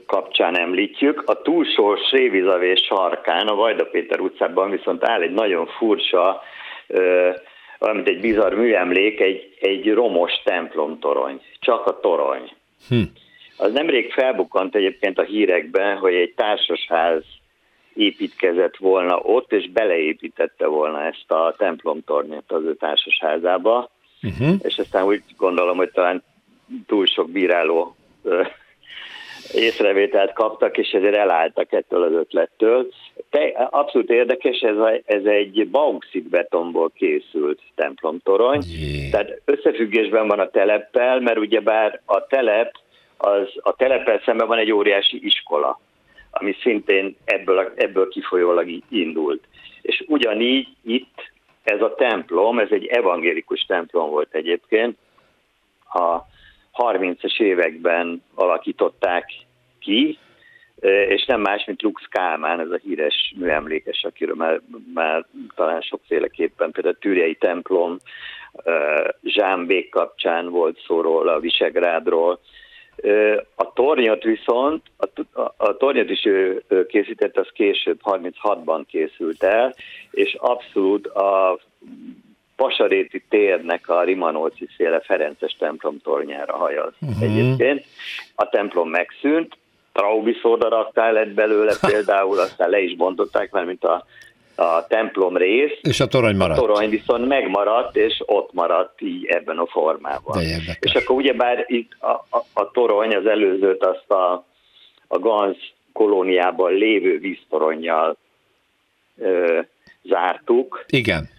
kapcsán 0.06 0.58
említjük. 0.58 1.24
A 1.26 1.42
túlsó 1.42 1.96
Srévizavés 1.96 2.82
sarkán, 2.82 3.48
a 3.48 3.56
Vajda 3.56 3.86
Péter 3.86 4.20
utcában 4.20 4.70
viszont 4.70 5.04
áll 5.04 5.22
egy 5.22 5.34
nagyon 5.34 5.66
furcsa, 5.66 6.42
valamint 7.80 8.08
egy 8.08 8.20
bizarr 8.20 8.54
műemlék, 8.54 9.20
egy, 9.20 9.58
egy 9.60 9.94
romos 9.94 10.32
templomtorony. 10.44 11.42
Csak 11.60 11.86
a 11.86 12.00
torony. 12.00 12.52
Hm. 12.88 13.02
Az 13.58 13.72
nemrég 13.72 14.12
felbukkant 14.12 14.76
egyébként 14.76 15.20
a 15.20 15.24
hírekben, 15.24 15.98
hogy 15.98 16.14
egy 16.14 16.34
társasház 16.36 17.24
építkezett 17.94 18.78
volna 18.78 19.18
ott, 19.18 19.52
és 19.52 19.70
beleépítette 19.70 20.68
volna 20.68 21.04
ezt 21.04 21.32
a 21.32 21.56
templomtornyot 21.58 22.52
az 22.52 22.64
ő 22.64 22.76
társasházába, 22.76 23.90
uh-huh. 24.22 24.56
és 24.62 24.78
aztán 24.78 25.06
úgy 25.06 25.24
gondolom, 25.38 25.78
hogy 25.78 25.92
talán 25.92 26.24
túl 26.88 27.06
sok 27.06 27.30
bíráló 27.30 27.96
észrevételt 29.54 30.34
kaptak, 30.34 30.78
és 30.78 30.92
ezért 30.92 31.16
elálltak 31.16 31.72
ettől 31.72 32.04
az 32.04 32.12
ötlettől. 32.12 32.88
Te, 33.30 33.68
abszolút 33.70 34.10
érdekes, 34.10 34.60
ez, 34.60 34.78
a, 34.78 34.92
ez 35.06 35.24
egy 35.24 35.68
bauxit 35.70 36.30
betonból 36.30 36.92
készült 36.96 37.62
templomtorony, 37.76 38.62
Jé. 38.68 39.10
tehát 39.10 39.42
összefüggésben 39.46 40.28
van 40.28 40.40
a 40.40 40.50
teleppel, 40.50 41.20
mert 41.20 41.38
ugyebár 41.38 42.02
a 42.06 42.26
telep, 42.26 42.76
az, 43.18 43.50
a 43.62 43.76
teleppel 43.76 44.22
szemben 44.26 44.48
van 44.48 44.58
egy 44.58 44.72
óriási 44.72 45.26
iskola, 45.26 45.80
ami 46.32 46.56
szintén 46.62 47.16
ebből, 47.26 47.74
ebből 47.76 48.08
kifolyólag 48.08 48.70
indult. 48.90 49.44
És 49.82 50.04
ugyanígy 50.08 50.68
itt 50.84 51.32
ez 51.64 51.82
a 51.82 51.96
templom, 51.96 52.60
ez 52.60 52.68
egy 52.72 52.86
evangélikus 52.86 53.62
templom 53.62 54.10
volt 54.10 54.34
egyébként, 54.34 54.98
a 55.94 56.18
30-es 56.80 57.40
években 57.40 58.24
alakították 58.36 59.32
ki, 59.80 60.18
és 61.08 61.26
nem 61.26 61.42
más, 61.42 61.66
mint 61.66 61.82
Lux 61.82 62.04
Kálmán, 62.10 62.60
ez 62.60 62.70
a 62.70 62.80
híres 62.84 63.34
műemlékes, 63.38 64.04
akiről 64.04 64.36
már, 64.36 64.62
már 64.94 65.26
talán 65.56 65.82
sokféleképpen, 65.82 66.72
például 66.72 66.96
a 66.96 67.00
Tűrjei 67.02 67.36
templom, 67.36 67.98
Zsámbék 69.24 69.90
kapcsán 69.90 70.50
volt 70.50 70.80
szó 70.88 71.02
róla, 71.02 71.40
Visegrádról. 71.40 72.40
A 73.56 73.74
tornyot 73.74 74.24
viszont, 74.24 74.82
a, 75.34 75.42
a 75.58 75.78
tornyot 75.78 76.10
is 76.10 76.26
ő 76.26 76.64
készített, 76.88 77.38
az 77.38 77.48
később, 77.54 78.00
36-ban 78.04 78.84
készült 78.88 79.44
el, 79.44 79.74
és 80.12 80.36
abszolút 80.40 81.08
a 81.08 81.60
Pasaréti 82.60 83.24
térnek 83.30 83.90
a 83.90 84.04
Rimanóci 84.04 84.68
széle 84.78 85.00
Ferences 85.00 85.56
templom 85.60 85.98
tornyára 86.04 86.58
hajaz 86.58 86.94
uh-huh. 87.02 87.24
egyébként. 87.24 87.86
A 88.36 88.50
templom 88.50 88.90
megszűnt, 88.90 89.58
Traubi 89.92 90.38
szódaraktál 90.42 91.14
lett 91.14 91.34
belőle 91.34 91.74
például, 91.92 92.40
aztán 92.40 92.70
le 92.70 92.80
is 92.80 92.96
bontották, 92.96 93.52
mert 93.52 93.66
mint 93.66 93.84
a, 93.84 94.06
a 94.56 94.88
templom 94.88 95.38
rész. 95.38 95.72
És 95.82 96.00
a 96.00 96.08
torony 96.08 96.36
maradt. 96.36 96.60
A 96.60 96.62
torony 96.62 96.90
viszont 96.90 97.28
megmaradt, 97.28 97.96
és 97.96 98.24
ott 98.26 98.54
maradt 98.54 99.02
így 99.02 99.26
ebben 99.26 99.58
a 99.58 99.66
formában. 99.66 100.38
De 100.38 100.78
és 100.80 100.94
akkor 100.94 101.16
ugyebár 101.16 101.66
itt 101.68 101.92
a, 102.00 102.12
a, 102.30 102.46
a 102.54 102.72
torony 102.72 103.16
az 103.16 103.26
előzőt 103.26 103.84
azt 103.84 104.12
a, 104.12 104.46
a 105.08 105.20
Ganz 105.20 105.58
kolóniában 105.94 106.74
lévő 106.74 107.20
víztoronnyal 107.20 108.18
ö, 109.18 109.60
zártuk. 110.04 110.86
Igen. 110.88 111.38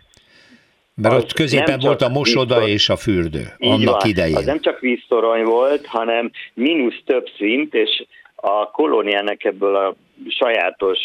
Mert 1.02 1.14
ott 1.14 1.32
középen 1.32 1.78
volt 1.78 2.02
a 2.02 2.08
mosoda 2.08 2.54
víztor... 2.54 2.70
és 2.70 2.88
a 2.88 2.96
fürdő 2.96 3.44
annak 3.58 4.00
van. 4.00 4.08
idején. 4.10 4.36
Az 4.36 4.44
nem 4.44 4.60
csak 4.60 4.80
víztorony 4.80 5.44
volt, 5.44 5.86
hanem 5.86 6.30
mínusz 6.54 7.02
több 7.04 7.26
szint, 7.38 7.74
és 7.74 8.04
a 8.34 8.70
kolóniának 8.70 9.44
ebből 9.44 9.76
a 9.76 9.94
sajátos, 10.28 10.98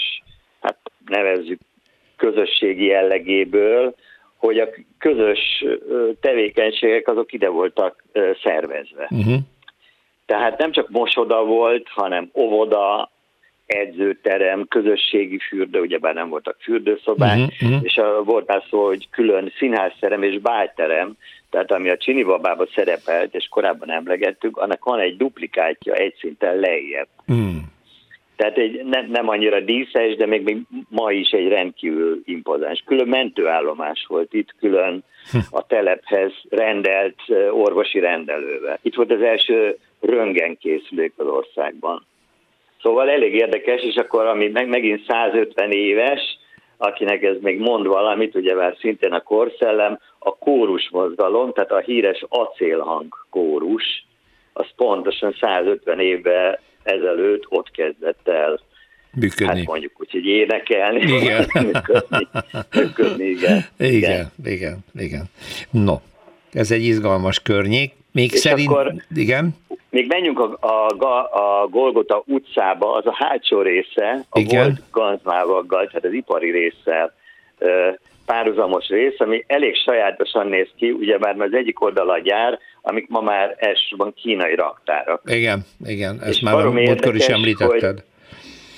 hát 0.62 0.78
nevezzük 1.06 1.60
közösségi 2.16 2.86
jellegéből, 2.86 3.96
hogy 4.38 4.60
a 4.60 4.70
közös 4.98 5.66
tevékenységek 6.22 7.08
azok 7.08 7.34
ide 7.34 7.50
voltak 7.50 8.04
szervezve. 8.44 9.08
Uh-huh. 9.10 9.36
Tehát 10.26 10.58
nem 10.58 10.72
csak 10.72 10.90
mosoda 10.90 11.44
volt, 11.44 11.88
hanem 11.90 12.30
óvoda, 12.34 13.12
edzőterem, 13.66 14.68
közösségi 14.68 15.40
fürdő, 15.40 15.80
ugyebár 15.80 16.14
nem 16.14 16.30
voltak 16.30 16.58
fürdőszobák, 16.60 17.38
uh-huh, 17.38 17.80
és 17.82 17.98
a, 17.98 18.24
volt 18.24 18.48
már 18.48 18.64
szó, 18.70 18.86
hogy 18.86 19.10
külön 19.10 19.52
színházterem 19.58 20.24
és 20.24 20.40
bájterem, 20.40 21.14
tehát 21.50 21.72
ami 21.72 21.90
a 21.90 21.98
Csini 21.98 22.24
babába 22.24 22.68
szerepelt, 22.76 23.36
és 23.36 23.48
korábban 23.48 23.92
emlegettük, 23.92 24.58
annak 24.58 24.84
van 24.84 25.00
egy 25.00 25.18
duplikátja 25.18 25.94
egy 25.94 26.16
szinten 26.20 26.56
lejjebb. 26.56 27.08
Uh-huh. 27.28 27.56
Tehát 28.36 28.58
egy, 28.58 28.84
ne, 28.86 29.02
nem 29.02 29.30
annyira 29.30 29.60
díszes, 29.60 30.16
de 30.16 30.26
még, 30.26 30.44
még 30.44 30.58
ma 30.90 31.12
is 31.12 31.30
egy 31.30 31.48
rendkívül 31.48 32.22
impozáns. 32.26 32.84
Külön 32.86 33.08
mentőállomás 33.08 34.06
volt 34.08 34.34
itt, 34.34 34.56
külön 34.60 35.04
hm. 35.32 35.38
a 35.50 35.66
telephez 35.66 36.32
rendelt 36.50 37.20
orvosi 37.52 38.00
rendelővel. 38.00 38.80
Itt 38.82 38.96
volt 38.96 39.12
az 39.12 39.22
első 39.22 39.78
röntgenkészülék 40.00 41.14
az 41.16 41.28
országban. 41.28 42.06
Szóval 42.82 43.10
elég 43.10 43.34
érdekes, 43.34 43.82
és 43.82 43.96
akkor 43.96 44.26
ami 44.26 44.48
meg, 44.48 44.68
megint 44.68 45.06
150 45.08 45.72
éves, 45.72 46.22
akinek 46.78 47.24
ez 47.24 47.36
még 47.42 47.60
mond 47.60 47.88
valamit, 47.88 48.36
ugye 48.36 48.56
már 48.56 48.76
szintén 48.80 49.12
a 49.12 49.20
korszellem, 49.20 50.00
a 50.20 50.38
kórus 50.38 50.90
mozgalom, 50.92 51.54
tehát 51.54 51.72
a 51.72 51.80
híres 51.80 52.26
acélhang 52.30 53.26
kórus, 53.30 54.06
az 54.54 54.66
pontosan 54.76 55.36
150 55.40 56.00
évvel 56.00 56.60
ezelőtt 56.84 57.46
ott 57.50 57.72
kezdett 57.72 58.28
el 58.28 58.60
működni. 59.16 59.58
Hát 59.58 59.66
mondjuk 59.66 59.92
úgy, 60.00 60.12
hogy 60.12 60.26
énekelni. 60.26 61.02
Igen. 61.02 61.46
működni, 61.66 62.28
működni, 62.76 63.26
igen. 63.26 63.66
igen. 63.78 63.92
Igen, 63.92 64.34
igen, 64.46 64.78
igen. 64.94 65.24
No, 65.72 65.96
ez 66.52 66.72
egy 66.72 66.84
izgalmas 66.84 67.40
környék. 67.40 67.94
Még 68.16 68.32
És 68.34 68.40
szerint, 68.40 68.70
akkor, 68.70 68.94
igen. 69.16 69.56
Még 69.90 70.08
menjünk 70.08 70.40
a, 70.40 70.58
a, 70.68 71.62
a 71.62 71.68
Golgota 71.68 72.24
utcába, 72.26 72.94
az 72.94 73.06
a 73.06 73.16
hátsó 73.16 73.62
része, 73.62 74.26
a 74.30 74.40
Igen. 74.40 74.64
volt 74.64 74.82
ganzmávaggal, 74.92 75.88
tehát 75.88 76.06
az 76.06 76.14
ipari 76.14 76.52
résszel 76.52 77.14
párhuzamos 78.26 78.88
rész, 78.88 79.20
ami 79.20 79.44
elég 79.48 79.76
sajátosan 79.76 80.48
néz 80.48 80.68
ki, 80.78 80.92
ugye 80.92 81.18
már 81.18 81.40
az 81.40 81.54
egyik 81.54 81.82
oldal 81.82 82.10
a 82.10 82.20
gyár, 82.20 82.60
amik 82.82 83.08
ma 83.08 83.22
már 83.22 83.56
elsősorban 83.60 84.14
kínai 84.14 84.56
raktárak. 84.56 85.22
Igen, 85.26 85.66
igen, 85.86 86.20
ezt 86.22 86.30
És 86.30 86.40
már 86.40 86.66
múltkor 86.66 87.16
is 87.16 87.28
említetted. 87.28 88.04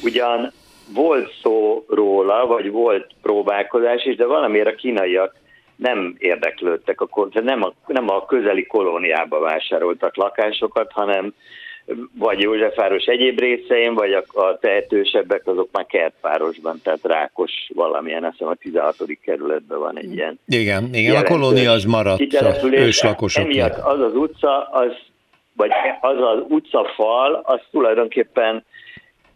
Ugyan 0.04 0.52
volt 0.94 1.34
szó 1.42 1.86
róla, 1.90 2.46
vagy 2.46 2.72
volt 2.72 3.08
próbálkozás 3.22 4.06
is, 4.06 4.16
de 4.16 4.26
valamiért 4.26 4.68
a 4.68 4.76
kínaiak 4.76 5.36
nem 5.78 6.16
érdeklődtek, 6.18 7.02
akkor 7.02 7.28
nem 7.32 7.64
a, 7.64 7.74
nem 7.88 8.10
a 8.10 8.26
közeli 8.26 8.66
kolóniába 8.66 9.40
vásároltak 9.40 10.16
lakásokat, 10.16 10.92
hanem 10.92 11.34
vagy 12.18 12.40
Józsefváros 12.40 13.06
egyéb 13.06 13.40
részein, 13.40 13.94
vagy 13.94 14.14
a, 14.14 14.24
a 14.40 14.58
tehetősebbek 14.60 15.48
azok 15.48 15.70
már 15.72 15.86
kertvárosban, 15.86 16.80
tehát 16.84 17.00
Rákos 17.04 17.52
valamilyen, 17.74 18.24
azt 18.24 18.32
hiszem 18.32 18.48
a 18.48 18.56
16. 18.56 18.96
kerületben 19.22 19.80
van 19.80 19.98
egy 19.98 20.14
ilyen. 20.14 20.40
Igen, 20.48 20.90
igen 20.94 21.16
a 21.16 21.24
kolónia 21.24 21.72
az 21.72 21.84
maradt 21.84 22.22
őslakosok. 22.64 23.44
Emiatt 23.44 23.78
az 23.78 24.00
az 24.00 24.16
utca, 24.16 24.64
az, 24.64 24.92
vagy 25.54 25.72
az 26.02 26.18
az 26.18 26.44
utcafal, 26.48 27.42
az 27.44 27.60
tulajdonképpen 27.72 28.66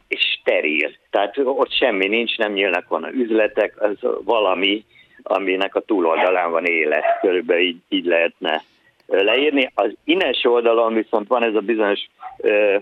steril. 0.07 0.91
Tehát 1.09 1.37
ott 1.37 1.71
semmi 1.71 2.07
nincs, 2.07 2.37
nem 2.37 2.51
nyílnak 2.51 2.87
van 2.87 3.03
a 3.03 3.09
üzletek, 3.09 3.81
az 3.81 4.09
valami, 4.23 4.85
aminek 5.23 5.75
a 5.75 5.79
túloldalán 5.79 6.51
van 6.51 6.65
élet, 6.65 7.19
körülbelül 7.21 7.63
így, 7.63 7.81
így 7.89 8.05
lehetne 8.05 8.63
leírni. 9.07 9.71
Az 9.73 9.93
ines 10.03 10.43
oldalon 10.43 10.93
viszont 10.93 11.27
van 11.27 11.43
ez 11.43 11.55
a 11.55 11.59
bizonyos 11.59 11.99
ö, 12.37 12.75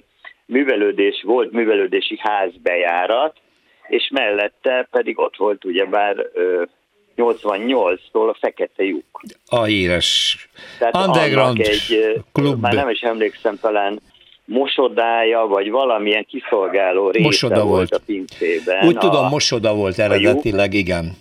művelődés, 0.45 1.21
volt 1.25 1.51
művelődési 1.51 2.17
házbejárat, 2.19 3.35
és 3.87 4.09
mellette 4.13 4.87
pedig 4.91 5.19
ott 5.19 5.37
volt 5.37 5.65
ugyebár 5.65 6.29
ö, 6.33 6.63
88-tól 7.17 8.29
a 8.29 8.37
Fekete 8.39 8.83
lyuk. 8.83 9.21
A 9.45 9.63
híres 9.63 10.37
Tehát 10.79 10.95
underground 10.95 11.59
egy, 11.59 12.13
klub. 12.31 12.61
Már 12.61 12.73
nem 12.73 12.89
is 12.89 12.99
emlékszem, 12.99 13.57
talán 13.61 13.99
mosodája, 14.45 15.45
vagy 15.47 15.69
valamilyen 15.69 16.25
kiszolgáló 16.25 17.09
része 17.09 17.25
Mosoda 17.25 17.63
volt, 17.63 17.67
volt 17.67 17.91
a 17.91 17.99
pincében. 18.05 18.87
Úgy 18.87 18.95
a, 18.95 18.99
tudom, 18.99 19.27
mosoda 19.27 19.73
volt 19.73 19.99
eredetileg, 19.99 20.73
igen. 20.73 21.11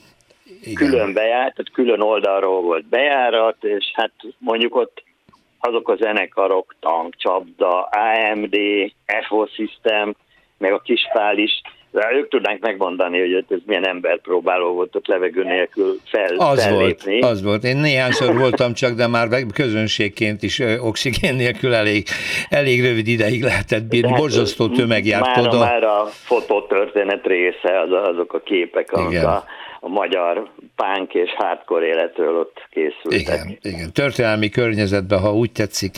Igen. 0.62 0.74
Külön 0.74 1.12
bejárt, 1.12 1.54
tehát 1.54 1.72
külön 1.72 2.00
oldalról 2.00 2.62
volt 2.62 2.84
bejárat, 2.84 3.64
és 3.64 3.84
hát 3.94 4.12
mondjuk 4.38 4.74
ott 4.76 5.02
azok 5.58 5.88
a 5.88 5.96
zenekarok, 5.96 6.74
Tank, 6.80 7.14
Csapda, 7.16 7.80
AMD, 7.80 8.56
FO 9.28 9.46
System, 9.46 10.14
meg 10.58 10.72
a 10.72 10.78
Kispál 10.78 11.38
is 11.38 11.62
de 11.90 12.08
ők 12.12 12.28
tudnánk 12.28 12.60
megmondani, 12.60 13.18
hogy 13.18 13.44
ez 13.48 13.58
milyen 13.66 13.86
emberpróbáló 13.86 14.72
volt 14.72 14.96
ott 14.96 15.06
levegő 15.06 15.44
nélkül 15.44 15.96
fel, 16.04 16.34
az 16.36 16.64
fellépni. 16.64 17.20
Volt, 17.20 17.32
az 17.32 17.42
volt. 17.42 17.64
Én 17.64 17.76
néhányszor 17.76 18.36
voltam 18.44 18.72
csak, 18.72 18.92
de 18.94 19.06
már 19.06 19.28
közönségként 19.54 20.42
is 20.42 20.62
oxigén 20.80 21.34
nélkül 21.34 21.74
elég, 21.74 22.06
elég 22.48 22.84
rövid 22.84 23.06
ideig 23.06 23.42
lehetett 23.42 23.84
bírni. 23.84 24.08
Hát, 24.08 24.18
Borzasztó 24.18 24.68
tömeg 24.68 25.06
járt 25.06 25.36
már, 25.36 25.46
oda. 25.46 25.58
Már 25.58 25.82
a 25.82 26.04
fototörténet 26.04 27.26
része, 27.26 27.80
az, 27.80 28.08
azok 28.08 28.32
a 28.32 28.40
képek, 28.40 28.92
amik 28.92 29.24
a 29.24 29.44
a 29.80 29.88
magyar 29.88 30.50
pánk 30.76 31.14
és 31.14 31.30
hardcore 31.36 31.86
életről 31.86 32.36
ott 32.36 32.68
készültek. 32.70 33.20
Igen, 33.20 33.58
igen. 33.62 33.92
Történelmi 33.92 34.48
környezetben, 34.48 35.20
ha 35.20 35.34
úgy 35.34 35.52
tetszik, 35.52 35.92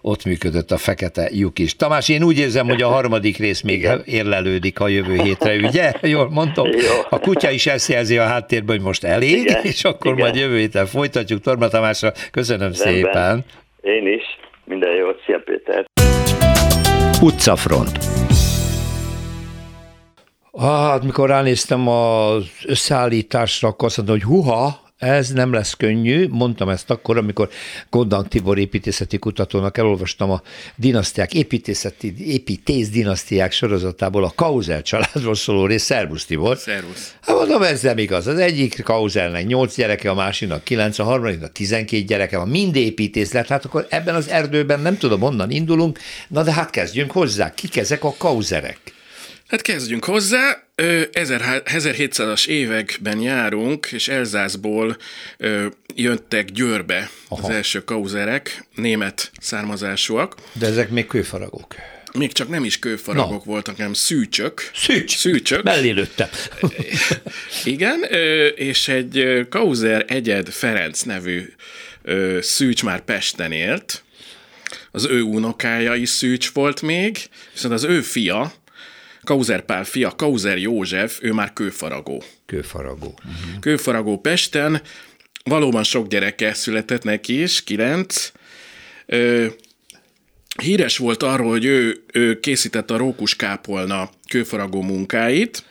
ott 0.00 0.24
működött 0.24 0.70
a 0.70 0.76
fekete 0.76 1.28
lyuk 1.32 1.58
is. 1.58 1.76
Tamás, 1.76 2.08
én 2.08 2.22
úgy 2.22 2.38
érzem, 2.38 2.66
hogy 2.66 2.82
a 2.82 2.88
harmadik 2.88 3.36
rész 3.36 3.62
még 3.62 3.78
igen. 3.78 4.02
érlelődik 4.04 4.80
a 4.80 4.88
jövő 4.88 5.16
hétre, 5.22 5.54
ugye? 5.56 5.92
Jól 6.14 6.30
mondom? 6.30 6.66
Jó. 6.66 7.00
A 7.10 7.18
kutya 7.18 7.50
is 7.50 7.66
ezt 7.66 7.88
jelzi 7.88 8.18
a 8.18 8.24
háttérben, 8.24 8.76
hogy 8.76 8.84
most 8.84 9.04
elég, 9.04 9.38
igen. 9.38 9.62
és 9.62 9.84
akkor 9.84 10.12
igen. 10.12 10.24
majd 10.24 10.36
jövő 10.36 10.58
héten 10.58 10.86
folytatjuk. 10.86 11.40
Torma 11.40 11.68
Tamásra 11.68 12.12
köszönöm 12.30 12.72
Rendben. 12.72 12.92
szépen. 12.92 13.44
Én 13.80 14.06
is. 14.06 14.22
Minden 14.64 14.94
jót. 14.94 15.22
Szia 15.26 15.42
Péter. 15.44 15.84
Utcafront. 17.22 18.23
Hát, 20.58 21.02
mikor 21.02 21.28
ránéztem 21.28 21.88
az 21.88 22.44
összeállításra, 22.64 23.68
akkor 23.68 23.88
azt 23.88 23.96
mondtam, 23.96 24.18
hogy 24.18 24.28
huha, 24.28 24.82
ez 24.98 25.28
nem 25.28 25.52
lesz 25.52 25.74
könnyű, 25.74 26.28
mondtam 26.28 26.68
ezt 26.68 26.90
akkor, 26.90 27.16
amikor 27.16 27.48
Gondang 27.90 28.28
Tibor 28.28 28.58
építészeti 28.58 29.18
kutatónak 29.18 29.78
elolvastam 29.78 30.30
a 30.30 30.42
dinasztiák, 30.76 31.34
építészeti, 31.34 32.14
építész 32.32 32.88
dinasztiák 32.88 33.52
sorozatából 33.52 34.24
a 34.24 34.32
Kauzel 34.34 34.82
családról 34.82 35.34
szóló 35.34 35.66
rész. 35.66 35.82
Szervusz 35.82 36.24
Tibor! 36.24 36.56
Szervusz! 36.56 37.14
Hát 37.20 37.36
mondom, 37.36 37.62
ez 37.62 37.82
nem 37.82 37.98
igaz. 37.98 38.26
Az 38.26 38.38
egyik 38.38 38.82
Kauzelnek 38.82 39.46
nyolc 39.46 39.76
gyereke, 39.76 40.10
a 40.10 40.14
másiknak 40.14 40.64
kilenc, 40.64 40.98
a 40.98 41.04
harmadiknak 41.04 41.52
tizenkét 41.52 42.06
gyereke 42.06 42.38
van, 42.38 42.48
mind 42.48 42.76
építész 42.76 43.32
lett. 43.32 43.48
Hát 43.48 43.64
akkor 43.64 43.86
ebben 43.90 44.14
az 44.14 44.28
erdőben 44.28 44.80
nem 44.80 44.98
tudom, 44.98 45.22
onnan 45.22 45.50
indulunk. 45.50 45.98
Na 46.28 46.42
de 46.42 46.52
hát 46.52 46.70
kezdjünk 46.70 47.10
hozzá. 47.10 47.54
Kik 47.54 47.76
ezek 47.76 48.04
a 48.04 48.14
Kauzerek? 48.18 48.93
Hát 49.48 49.62
kezdjünk 49.62 50.04
hozzá. 50.04 50.62
1700-as 50.76 52.46
években 52.46 53.20
járunk, 53.20 53.86
és 53.92 54.08
Elzászból 54.08 54.96
jöttek 55.94 56.50
Győrbe 56.50 57.10
Aha. 57.28 57.46
az 57.46 57.54
első 57.54 57.84
kauzerek, 57.84 58.66
német 58.74 59.30
származásúak. 59.40 60.34
De 60.52 60.66
ezek 60.66 60.90
még 60.90 61.06
kőfaragók. 61.06 61.74
Még 62.12 62.32
csak 62.32 62.48
nem 62.48 62.64
is 62.64 62.78
kőfaragok 62.78 63.44
no. 63.44 63.52
voltak, 63.52 63.76
hanem 63.76 63.92
szűcsök. 63.92 64.70
Szűcs? 64.74 65.16
Szűcsök. 65.16 65.62
Mellélőttem. 65.62 66.28
Igen, 67.64 68.02
és 68.54 68.88
egy 68.88 69.46
Kauzer 69.50 70.04
Egyed 70.08 70.48
Ferenc 70.48 71.00
nevű 71.00 71.52
szűcs 72.40 72.82
már 72.84 73.00
Pesten 73.00 73.52
élt, 73.52 74.04
az 74.90 75.04
ő 75.04 75.22
unokája 75.22 75.94
is 75.94 76.08
szűcs 76.08 76.50
volt 76.50 76.82
még, 76.82 77.18
viszont 77.52 77.74
az 77.74 77.84
ő 77.84 78.00
fia, 78.00 78.52
Kauzer 79.24 79.64
Pál 79.64 79.84
fia, 79.84 80.10
Kauzer 80.10 80.58
József, 80.58 81.18
ő 81.22 81.32
már 81.32 81.52
kőfaragó. 81.52 82.22
Kőfaragó. 82.46 83.14
Uh-huh. 83.18 83.60
Kőfaragó 83.60 84.18
Pesten, 84.18 84.82
valóban 85.44 85.82
sok 85.82 86.08
gyereke 86.08 86.54
született 86.54 87.02
neki 87.02 87.42
is, 87.42 87.64
kilenc. 87.64 88.32
Ö, 89.06 89.46
híres 90.62 90.98
volt 90.98 91.22
arról, 91.22 91.50
hogy 91.50 91.64
ő, 91.64 92.04
ő 92.12 92.40
készítette 92.40 92.94
a 92.94 92.96
Rókus 92.96 93.36
kápolna 93.36 94.10
kőfaragó 94.28 94.82
munkáit, 94.82 95.64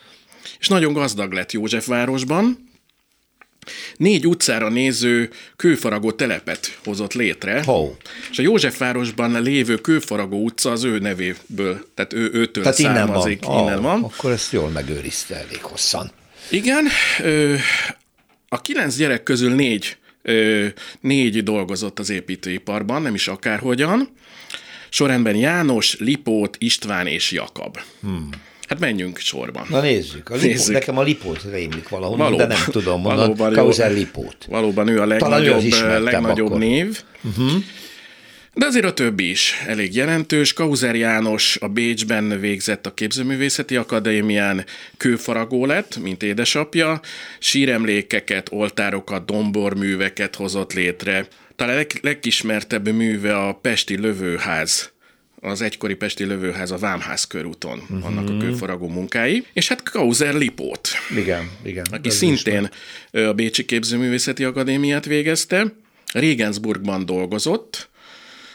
és 0.59 0.67
nagyon 0.67 0.93
gazdag 0.93 1.31
lett 1.31 1.51
Józsefvárosban, 1.51 2.71
négy 3.97 4.27
utcára 4.27 4.69
néző 4.69 5.29
kőfaragó 5.55 6.11
telepet 6.11 6.77
hozott 6.83 7.13
létre, 7.13 7.63
oh. 7.65 7.89
és 8.31 8.39
a 8.39 8.41
Józsefvárosban 8.41 9.41
lévő 9.41 9.75
kőfaragó 9.75 10.43
utca 10.43 10.71
az 10.71 10.83
ő 10.83 10.99
nevéből, 10.99 11.85
tehát 11.93 12.13
ő, 12.13 12.29
őtől 12.33 12.63
tehát 12.63 12.77
származik, 12.77 13.45
innen 13.45 13.55
van. 13.55 13.67
innen 13.67 13.81
van. 13.81 14.03
Akkor 14.03 14.31
ezt 14.31 14.51
jól 14.51 14.69
megőrizte 14.69 15.35
elég 15.35 15.61
hosszan. 15.61 16.11
Igen, 16.49 16.85
a 18.49 18.61
kilenc 18.61 18.95
gyerek 18.95 19.23
közül 19.23 19.55
négy, 19.55 19.97
négy 20.99 21.43
dolgozott 21.43 21.99
az 21.99 22.09
építőiparban, 22.09 23.01
nem 23.01 23.13
is 23.13 23.27
akárhogyan. 23.27 24.09
Sorrendben 24.89 25.35
János, 25.35 25.99
Lipót, 25.99 26.55
István 26.59 27.07
és 27.07 27.31
Jakab. 27.31 27.79
Hmm. 28.01 28.29
Hát 28.73 28.81
menjünk 28.81 29.17
sorban. 29.17 29.65
Na 29.69 29.81
nézzük. 29.81 30.29
A 30.29 30.33
lipó, 30.33 30.47
nézzük. 30.47 30.73
Nekem 30.73 30.97
a 30.97 31.01
Lipót 31.01 31.43
rémlik 31.51 31.89
valahol, 31.89 32.17
valóban, 32.17 32.47
de 32.47 32.53
nem 32.55 32.65
tudom 32.71 33.01
mondani. 33.01 33.55
Kauzel 33.55 33.93
Lipót. 33.93 34.45
Valóban 34.47 34.87
ő 34.87 35.01
a 35.01 35.05
legnagyobb, 35.05 35.63
legnagyobb 36.03 36.57
név. 36.57 37.03
Uh-huh. 37.23 37.51
De 38.53 38.65
azért 38.65 38.85
a 38.85 38.93
többi 38.93 39.29
is 39.29 39.63
elég 39.67 39.95
jelentős. 39.95 40.53
Kauzer 40.53 40.95
János 40.95 41.57
a 41.61 41.67
Bécsben 41.67 42.39
végzett 42.39 42.85
a 42.85 42.93
Képzőművészeti 42.93 43.75
Akadémián, 43.75 44.65
kőfaragó 44.97 45.65
lett, 45.65 45.97
mint 46.01 46.23
édesapja, 46.23 46.99
síremlékeket, 47.39 48.47
oltárokat, 48.51 49.25
domborműveket 49.25 50.35
hozott 50.35 50.73
létre. 50.73 51.27
Talán 51.55 51.75
leg, 51.75 51.91
legismertebb 52.01 52.87
műve 52.89 53.37
a 53.37 53.53
Pesti 53.53 53.97
Lövőház 53.97 54.92
az 55.43 55.61
egykori 55.61 55.93
Pesti 55.93 56.25
Lövőház 56.25 56.71
a 56.71 56.77
Vámház 56.77 57.23
körúton 57.23 57.79
uh-huh. 57.79 57.99
vannak 57.99 58.29
a 58.29 58.37
kőfaragó 58.37 58.87
munkái, 58.87 59.45
és 59.53 59.67
hát 59.67 59.83
Kauzer 59.83 60.33
Lipót. 60.33 60.89
Igen, 61.15 61.49
igen. 61.63 61.85
Aki 61.91 62.09
szintén 62.09 62.69
a 63.11 63.33
Bécsi 63.33 63.65
Képzőművészeti 63.65 64.43
Akadémiát 64.43 65.05
végezte, 65.05 65.73
Regensburgban 66.13 67.05
dolgozott, 67.05 67.89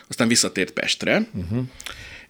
aztán 0.08 0.28
visszatért 0.28 0.70
Pestre, 0.70 1.28
uh-huh. 1.34 1.64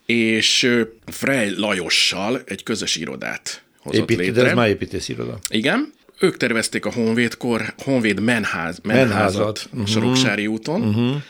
és 0.07 0.77
Frey 1.07 1.51
Lajossal 1.57 2.43
egy 2.45 2.63
közös 2.63 2.97
irodát 2.97 3.63
hozott 3.79 4.01
Épít, 4.01 4.19
létre. 4.19 4.43
De 4.43 4.49
ez 4.49 4.55
már 4.55 4.69
építész 4.69 5.09
iroda. 5.09 5.39
Igen. 5.49 5.93
Ők 6.21 6.37
tervezték 6.37 6.85
a 6.85 6.93
Honvédkor, 6.93 7.75
Honvéd 7.79 8.21
menház, 8.21 8.79
menházat, 8.83 9.09
menházat. 9.09 9.69
Uh-huh. 9.73 9.89
Soroksári 9.89 10.47
úton, 10.47 10.83
uh-huh 10.83 11.23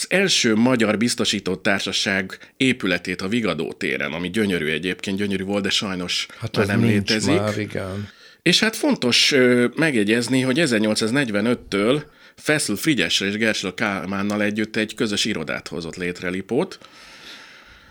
az 0.00 0.06
első 0.08 0.54
magyar 0.54 0.96
biztosító 0.96 1.56
társaság 1.56 2.38
épületét 2.56 3.20
a 3.20 3.28
Vigadó 3.28 3.72
téren, 3.72 4.12
ami 4.12 4.30
gyönyörű 4.30 4.66
egyébként, 4.66 5.16
gyönyörű 5.16 5.44
volt, 5.44 5.62
de 5.62 5.70
sajnos 5.70 6.26
hát 6.38 6.56
már 6.56 6.66
nem 6.66 6.84
létezik. 6.84 7.36
Már, 7.36 7.58
igen. 7.58 8.08
És 8.42 8.60
hát 8.60 8.76
fontos 8.76 9.34
megjegyezni, 9.74 10.40
hogy 10.40 10.60
1845-től 10.60 12.02
Feszl 12.36 12.72
Frigyesre 12.72 13.26
és 13.26 13.36
Gersl 13.36 13.68
Kálmánnal 13.68 14.42
együtt 14.42 14.76
egy 14.76 14.94
közös 14.94 15.24
irodát 15.24 15.68
hozott 15.68 15.96
létre 15.96 16.28
Lipót. 16.28 16.78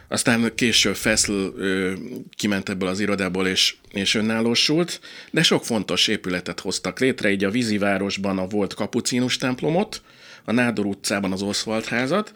Aztán 0.08 0.52
később 0.56 0.96
Feszl 0.96 1.32
ö, 1.32 1.94
kiment 2.36 2.70
ebből 2.70 2.90
az 2.90 3.00
irodából 3.00 3.48
és, 3.48 3.76
és 3.92 4.16
önállósult, 4.16 5.00
de 5.32 5.44
sok 5.44 5.66
fontos 5.66 6.08
épületet 6.08 6.60
hoztak 6.60 7.00
létre, 7.00 7.32
így 7.32 7.44
a 7.44 7.50
vízivárosban 7.50 8.38
a 8.38 8.48
volt 8.48 8.74
kapucinus 8.74 9.38
templomot, 9.38 10.02
a 10.50 10.52
Nádor 10.52 10.86
utcában 10.86 11.32
az 11.32 11.42
Oswald 11.42 11.86
házat, 11.86 12.34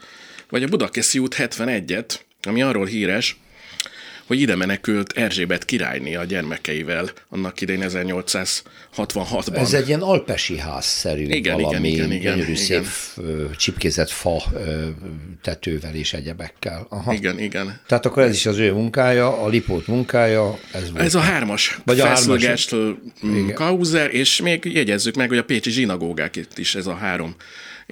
vagy 0.49 0.64
a 0.64 0.68
Budakeszi 0.68 1.20
út 1.20 1.36
71-et, 1.38 2.20
ami 2.41 2.61
arról 2.61 2.86
híres, 2.86 3.38
hogy 4.28 4.41
ide 4.41 4.55
menekült 4.55 5.11
Erzsébet 5.11 5.66
királyné 5.66 6.16
a 6.16 6.24
gyermekeivel 6.24 7.09
annak 7.30 7.61
idején 7.61 7.84
1866-ban. 7.88 9.55
Ez 9.55 9.74
egy 9.74 9.88
ilyen 9.88 10.01
alpesi 10.01 10.57
házszerű 10.57 11.24
igen, 11.24 11.61
valami 11.61 11.89
igen, 11.89 12.11
igen, 12.11 12.20
gyönyörű 12.20 12.51
igen, 12.51 12.55
szép 12.55 12.86
igen. 13.18 13.51
csipkézett 13.57 14.09
fa 14.09 14.43
tetővel 15.41 15.95
és 15.95 16.14
egyebekkel. 16.14 16.86
Aha. 16.89 17.14
Igen, 17.14 17.39
igen. 17.39 17.80
Tehát 17.88 18.05
akkor 18.05 18.24
ez 18.24 18.34
is 18.34 18.45
az 18.45 18.57
ő 18.57 18.74
munkája, 18.74 19.41
a 19.41 19.47
Lipót 19.47 19.88
munkája, 19.88 20.59
ez 20.72 20.91
volt. 20.91 21.03
Ez 21.03 21.16
a 21.16 21.20
hármas. 21.20 21.80
Vagy 21.86 21.99
a 21.99 22.05
hármas. 22.05 22.68
Kauzer, 23.53 24.14
és 24.14 24.41
még 24.41 24.66
jegyezzük 24.66 25.16
meg, 25.16 25.28
hogy 25.30 25.38
a 25.38 25.43
Pécsi 25.43 25.72
zsinagógák 25.72 26.36
itt 26.36 26.57
is 26.57 26.76
ez 26.76 26.88
a 26.88 26.95
három 26.95 27.36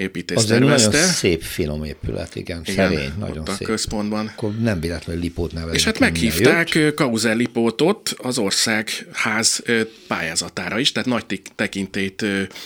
építész 0.01 0.37
Az 0.37 0.45
tervezte. 0.45 0.87
egy 0.87 0.93
nagyon 0.93 1.07
szép 1.07 1.41
finom 1.41 1.83
épület, 1.83 2.35
igen, 2.35 2.61
igen 2.65 2.89
szerény, 2.89 3.11
nagyon 3.19 3.43
a 3.47 3.53
szép. 3.53 3.67
központban. 3.67 4.27
Akkor 4.27 4.55
nem 4.55 4.79
véletlenül 4.79 5.21
Lipót 5.21 5.53
nevezik. 5.53 5.75
És 5.75 5.83
hát 5.83 5.99
meghívták 5.99 6.93
Kauzer 6.95 7.35
Lipótot 7.35 8.15
az 8.17 8.37
ország 8.37 8.89
ház 9.13 9.63
pályázatára 10.07 10.79
is, 10.79 10.91
tehát 10.91 11.09
nagy 11.09 11.41
tekintét 11.55 12.25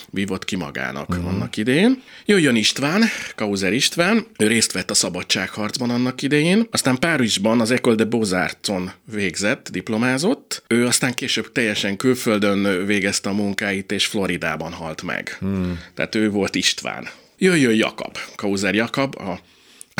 vívott 0.10 0.46
ki 0.46 0.56
magának 0.56 1.10
uh-huh. 1.10 1.28
annak 1.28 1.58
idején. 1.58 2.02
Jöjjön 2.26 2.56
István, 2.56 3.04
Kauzer 3.36 3.74
István, 3.74 4.26
ő 4.38 4.48
részt 4.48 4.72
vett 4.72 4.90
a 4.90 4.94
szabadságharcban 4.94 5.90
annak 5.90 6.22
idején, 6.22 6.68
aztán 6.72 7.00
Párizsban 7.00 7.62
az 7.62 7.70
École 7.72 7.96
de 7.96 8.04
Beaux-Arts-on 8.04 8.92
végzett, 9.12 9.70
diplomázott, 9.72 10.64
ő 10.68 10.86
aztán 10.86 11.14
később 11.14 11.52
teljesen 11.52 11.98
külföldön 11.98 12.86
végezte 12.86 13.30
a 13.30 13.34
munkáit, 13.34 13.92
és 13.92 14.06
Floridában 14.06 14.72
halt 14.72 15.02
meg. 15.02 15.36
Hmm. 15.40 15.80
Tehát 15.94 16.16
ő 16.16 16.30
volt 16.30 16.56
István. 16.56 17.08
Jöjjön 17.38 17.76
Jakab, 17.76 18.18
Kauzer 18.36 18.74
Jakab, 18.74 19.16
a 19.16 19.40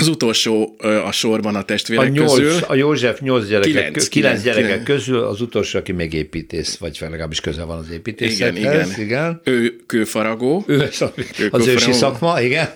az 0.02 0.08
utolsó 0.08 0.76
a 1.06 1.12
sorban 1.12 1.56
a 1.56 1.64
testvérek 1.64 2.06
a 2.06 2.10
nyolc, 2.10 2.40
közül. 2.40 2.60
A 2.68 2.76
József 2.76 3.20
nyolc 3.20 3.48
gyerek, 3.48 3.66
kilenc, 3.66 3.86
kilenc, 3.86 4.08
kilenc 4.08 4.42
gyerek 4.42 4.64
kilenc. 4.64 4.86
közül 4.86 5.20
az 5.20 5.42
utolsó, 5.42 5.80
aki 5.80 5.92
még 5.92 6.14
építész, 6.14 6.78
vagy 6.78 6.98
legalábbis 7.00 7.40
közel 7.40 7.66
van 7.66 7.78
az 7.78 7.90
építészethez. 7.90 8.58
Igen, 8.58 8.74
igen. 8.74 9.02
igen. 9.02 9.42
Ő 9.44 9.76
kőfaragó. 9.86 10.64
Ő 10.68 10.82
az, 10.82 11.12
az 11.50 11.68
ősi 11.68 11.92
szakma, 11.92 12.42
igen. 12.42 12.70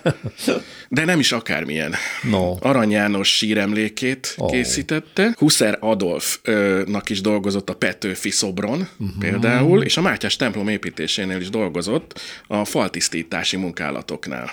De 0.88 1.04
nem 1.04 1.18
is 1.18 1.32
akármilyen. 1.32 1.94
No. 2.30 2.56
Arany 2.60 2.90
János 2.90 3.36
síremlékét 3.36 4.34
oh. 4.36 4.50
készítette. 4.50 5.34
Huszer 5.38 5.76
Adolfnak 5.80 7.10
is 7.10 7.20
dolgozott 7.20 7.70
a 7.70 7.74
Petőfi 7.74 8.30
szobron 8.30 8.88
uh-huh. 8.98 9.18
például, 9.18 9.82
és 9.82 9.96
a 9.96 10.00
Mátyás 10.00 10.36
templom 10.36 10.68
építésénél 10.68 11.40
is 11.40 11.50
dolgozott 11.50 12.20
a 12.46 12.64
faltisztítási 12.64 13.56
munkálatoknál. 13.56 14.52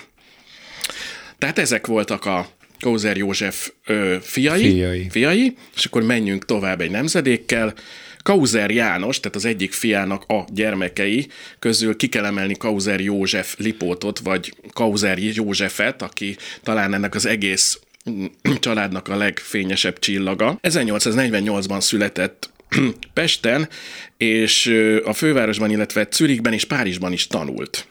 Tehát 1.38 1.58
ezek 1.58 1.86
voltak 1.86 2.24
a 2.24 2.46
Kózer 2.80 3.16
József 3.16 3.70
ö, 3.86 4.16
fiai, 4.20 4.70
Fiai. 4.70 5.06
fiai, 5.10 5.56
és 5.76 5.84
akkor 5.84 6.02
menjünk 6.02 6.44
tovább 6.44 6.80
egy 6.80 6.90
nemzedékkel. 6.90 7.74
Kauzer 8.22 8.70
János, 8.70 9.20
tehát 9.20 9.36
az 9.36 9.44
egyik 9.44 9.72
fiának 9.72 10.24
a 10.26 10.44
gyermekei 10.52 11.26
közül 11.58 11.96
ki 11.96 12.08
kell 12.08 12.24
emelni 12.24 12.54
Kauzer 12.54 13.00
József 13.00 13.54
Lipótot, 13.58 14.18
vagy 14.18 14.54
Kauzer 14.72 15.18
Józsefet, 15.18 16.02
aki 16.02 16.36
talán 16.62 16.94
ennek 16.94 17.14
az 17.14 17.26
egész 17.26 17.80
mm, 18.10 18.24
családnak 18.60 19.08
a 19.08 19.16
legfényesebb 19.16 19.98
csillaga. 19.98 20.58
1848-ban 20.62 21.80
született 21.80 22.50
Pesten, 23.14 23.68
és 24.16 24.66
a 25.04 25.12
fővárosban, 25.12 25.70
illetve 25.70 26.08
Zürichben 26.10 26.52
és 26.52 26.64
Párizsban 26.64 27.12
is 27.12 27.26
tanult. 27.26 27.86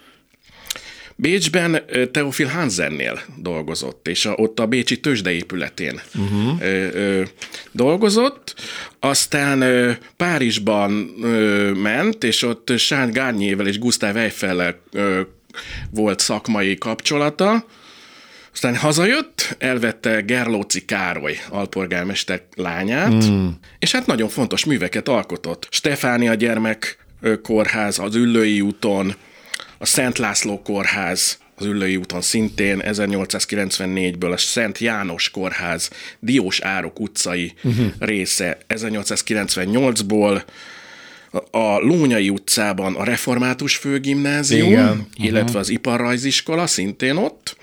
Bécsben 1.19 1.83
ö, 1.87 2.05
Theophil 2.05 2.47
Hansennél 2.47 3.21
dolgozott, 3.37 4.07
és 4.07 4.25
a, 4.25 4.33
ott 4.35 4.59
a 4.59 4.65
Bécsi 4.65 4.99
tőzsdeépületén 4.99 6.01
uh-huh. 6.15 6.61
ö, 6.61 6.87
ö, 6.93 7.23
dolgozott, 7.71 8.55
aztán 8.99 9.61
ö, 9.61 9.91
Párizsban 10.17 11.09
ö, 11.21 11.71
ment, 11.71 12.23
és 12.23 12.43
ott 12.43 12.73
Charles 12.75 13.13
Garnier-vel 13.13 13.67
és 13.67 13.79
Gustave 13.79 14.19
Eiffel-lel 14.19 14.79
ö, 14.91 15.21
volt 15.89 16.19
szakmai 16.19 16.77
kapcsolata, 16.77 17.65
aztán 18.53 18.75
hazajött, 18.75 19.55
elvette 19.59 20.21
Gerlóci 20.21 20.85
Károly 20.85 21.37
alpolgármester 21.49 22.41
lányát, 22.55 23.25
mm. 23.25 23.47
és 23.79 23.91
hát 23.91 24.05
nagyon 24.05 24.29
fontos 24.29 24.65
műveket 24.65 25.07
alkotott. 25.07 25.67
Stefánia 25.71 26.33
gyermek 26.33 27.05
kórház 27.41 27.99
az 27.99 28.15
Üllői 28.15 28.61
úton, 28.61 29.15
a 29.77 29.85
Szent 29.85 30.17
László 30.17 30.61
kórház 30.61 31.37
az 31.55 31.65
Üllői 31.65 31.95
úton 31.95 32.21
szintén 32.21 32.81
1894-ből 32.85 34.33
a 34.33 34.37
Szent 34.37 34.77
János 34.77 35.29
kórház 35.29 35.89
Diós 36.19 36.59
Árok 36.59 36.99
utcai 36.99 37.53
uh-huh. 37.63 37.85
része 37.99 38.57
1898-ból, 38.69 40.41
a- 41.51 41.79
Lónyai 41.79 42.29
utcában 42.29 42.95
a 42.95 43.03
Református 43.03 43.75
Főgimnázium, 43.75 44.67
Igen. 44.67 45.07
illetve 45.15 45.59
az 45.59 45.69
Iparrajziskola 45.69 46.67
szintén 46.67 47.15
ott, 47.15 47.57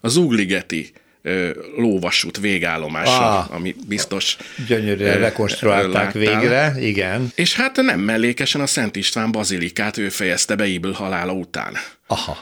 a 0.00 0.08
Zugligeti 0.08 0.92
lóvasút 1.76 2.38
végállomása, 2.40 3.38
Ah. 3.38 3.54
ami 3.54 3.74
biztos 3.88 4.36
Gyönyörűen 4.68 5.18
rekonstruálták 5.18 6.14
láttál. 6.14 6.40
végre, 6.40 6.74
igen. 6.80 7.32
És 7.34 7.54
hát 7.54 7.76
nem 7.76 8.00
mellékesen 8.00 8.60
a 8.60 8.66
Szent 8.66 8.96
István 8.96 9.32
bazilikát 9.32 9.98
ő 9.98 10.08
fejezte 10.08 10.54
be 10.54 10.66
Ibl 10.66 10.90
halála 10.90 11.32
után. 11.32 11.72
Aha. 12.06 12.36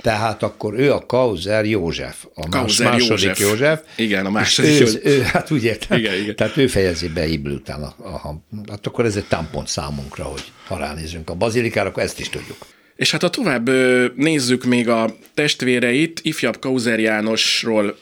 Tehát 0.00 0.42
akkor 0.42 0.74
ő 0.74 0.92
a 0.92 1.06
Kauzer 1.06 1.64
József, 1.64 2.24
a 2.34 2.48
Kauzer 2.48 2.90
második 2.90 3.08
József. 3.08 3.38
József. 3.40 3.80
Igen, 3.96 4.26
a 4.26 4.30
második 4.30 4.70
ő, 4.70 4.74
József. 4.74 5.04
ő, 5.04 5.20
hát 5.22 5.50
úgy 5.50 5.64
értem. 5.64 5.98
Igen, 5.98 6.14
igen. 6.14 6.36
Tehát 6.36 6.56
ő 6.56 6.66
fejezi 6.66 7.08
be 7.08 7.26
Ibl 7.26 7.50
után. 7.50 7.82
A, 7.82 7.94
a, 8.06 8.42
hát 8.68 8.86
akkor 8.86 9.04
ez 9.04 9.16
egy 9.16 9.24
támpont 9.24 9.68
számunkra, 9.68 10.24
hogy 10.24 10.44
ha 10.66 10.76
ránézünk 10.78 11.30
a 11.30 11.34
bazilikára, 11.34 11.88
akkor 11.88 12.02
ezt 12.02 12.20
is 12.20 12.28
tudjuk. 12.28 12.56
És 12.96 13.10
hát 13.10 13.22
ha 13.22 13.30
tovább 13.30 13.70
nézzük 14.16 14.64
még 14.64 14.88
a 14.88 15.16
testvéreit, 15.34 16.20
ifjabb 16.22 16.58
Kauzer 16.58 16.98
Jánosról 16.98 17.96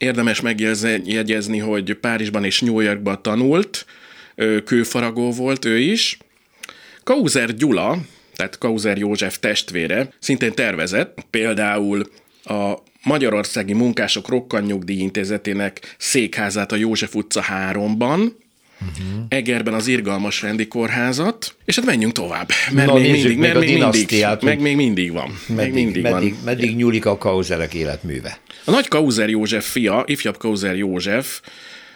érdemes 0.00 0.40
megjegyezni, 0.40 1.58
hogy 1.58 1.94
Párizsban 1.94 2.44
és 2.44 2.60
New 2.60 2.80
Yorkban 2.80 3.22
tanult, 3.22 3.86
kőfaragó 4.64 5.30
volt 5.30 5.64
ő 5.64 5.78
is. 5.78 6.18
Kauzer 7.04 7.54
Gyula, 7.54 7.98
tehát 8.36 8.58
Kauzer 8.58 8.98
József 8.98 9.38
testvére, 9.38 10.12
szintén 10.18 10.54
tervezett, 10.54 11.26
például 11.30 12.10
a 12.44 12.72
Magyarországi 13.02 13.72
Munkások 13.72 14.28
Rokkantnyugdíj 14.28 14.98
Intézetének 14.98 15.94
székházát 15.98 16.72
a 16.72 16.76
József 16.76 17.14
utca 17.14 17.44
3-ban, 17.70 18.32
Uh-huh. 18.80 19.24
Egerben 19.28 19.74
az 19.74 19.86
Irgalmas 19.86 20.42
Rendi 20.42 20.68
Kórházat, 20.68 21.54
és 21.64 21.76
hát 21.76 21.84
menjünk 21.84 22.12
tovább, 22.12 22.48
mert 22.72 22.86
Na, 22.86 22.94
még 22.94 23.10
mindig, 23.10 23.38
mert 23.38 23.58
még 23.58 23.78
mindig, 23.78 24.26
meg 24.40 24.60
még 24.60 24.76
mindig 24.76 25.12
van. 25.12 25.38
Meddig, 25.46 25.56
meg 25.56 25.56
Meddig, 25.56 25.84
mindig 25.84 26.02
meddig, 26.02 26.34
van. 26.34 26.42
meddig 26.44 26.76
nyúlik 26.76 27.06
a 27.06 27.18
Kauzerek 27.18 27.74
életműve? 27.74 28.38
A 28.64 28.70
nagy 28.70 28.88
Kauzer 28.88 29.28
József 29.28 29.70
fia, 29.70 30.04
ifjabb 30.06 30.36
Kauzer 30.36 30.76
József, 30.76 31.40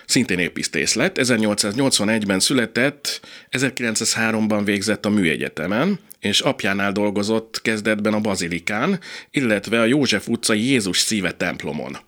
szintén 0.07 0.39
épisztész 0.39 0.95
lett, 0.95 1.18
1881-ben 1.20 2.41
született, 2.41 3.20
1903-ban 3.51 4.61
végzett 4.64 5.07
a 5.07 5.11
műegyetemen, 5.11 5.99
és 6.20 6.41
apjánál 6.41 6.93
dolgozott 6.93 7.61
kezdetben 7.62 8.14
a 8.14 8.20
Bazilikán, 8.20 8.99
illetve 9.30 9.80
a 9.80 9.85
József 9.85 10.28
utcai 10.28 10.64
Jézus 10.64 10.99
szíve 10.99 11.32
templomon. 11.32 11.99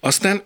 Aztán 0.00 0.42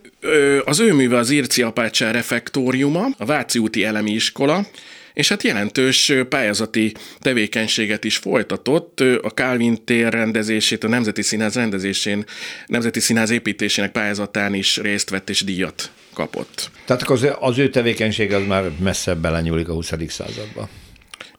az 0.65 0.81
ő 0.81 0.93
műve 0.93 1.17
az 1.17 1.31
Irci 1.31 1.63
Apácsár 1.63 2.15
refektóriuma, 2.15 3.07
a 3.19 3.25
Váci 3.25 3.59
úti 3.59 3.85
elemi 3.85 4.11
iskola, 4.11 4.67
és 5.15 5.29
hát 5.29 5.43
jelentős 5.43 6.13
pályázati 6.29 6.95
tevékenységet 7.19 8.05
is 8.05 8.17
folytatott. 8.17 9.01
A 9.01 9.29
Calvin 9.29 9.85
tér 9.85 10.13
rendezését, 10.13 10.85
a 10.85 10.89
Nemzeti 10.89 11.23
Színház 11.23 11.55
rendezésén, 11.55 12.25
Nemzeti 12.67 13.01
Színház 13.01 13.31
építésének 13.31 13.93
pályázatán 13.93 14.55
is 14.55 14.77
részt 14.77 15.11
vett 15.11 15.31
és 15.31 15.45
díjat 15.45 15.91
kapott. 16.13 16.71
Tehát 16.85 17.03
az, 17.03 17.27
az 17.39 17.59
ő 17.59 17.71
tevékenysége 17.71 18.37
az 18.37 18.47
már 18.47 18.71
messze 18.79 19.15
belenyúlik 19.15 19.69
a 19.69 19.73
20. 19.73 19.93
századba. 20.09 20.69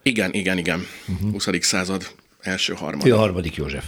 Igen, 0.04 0.34
igen, 0.34 0.58
igen. 0.58 0.88
Uh-huh. 1.08 1.32
20. 1.32 1.48
század 1.60 2.08
első 2.42 2.74
harmad. 2.74 3.08
Ő 3.08 3.14
a 3.14 3.18
harmadik 3.18 3.56
József. 3.56 3.86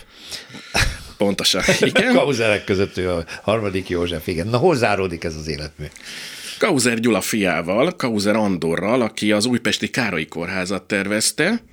Pontosan. 1.23 1.61
Igen. 1.79 2.13
Kauzerek 2.13 2.63
között 2.63 2.97
ő 2.97 3.09
a 3.09 3.25
harmadik 3.41 3.89
József, 3.89 4.27
igen. 4.27 4.47
Na, 4.47 4.57
hol 4.57 4.75
záródik 4.75 5.23
ez 5.23 5.35
az 5.35 5.47
életmű? 5.47 5.85
Kauzer 6.59 6.99
Gyula 6.99 7.21
fiával, 7.21 7.95
Kauzer 7.95 8.35
Andorral, 8.35 9.01
aki 9.01 9.31
az 9.31 9.45
újpesti 9.45 9.89
Károlyi 9.89 10.25
Kórházat 10.25 10.83
tervezte. 10.83 11.63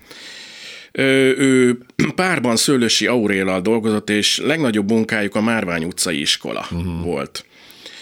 Ő 0.93 1.79
párban 2.15 2.57
Szőlősi 2.57 3.07
Auréllal 3.07 3.61
dolgozott, 3.61 4.11
és 4.11 4.39
legnagyobb 4.39 4.91
munkájuk 4.91 5.35
a 5.35 5.41
Márvány 5.41 5.85
utcai 5.85 6.21
iskola 6.21 6.67
uh-huh. 6.71 7.05
volt. 7.05 7.45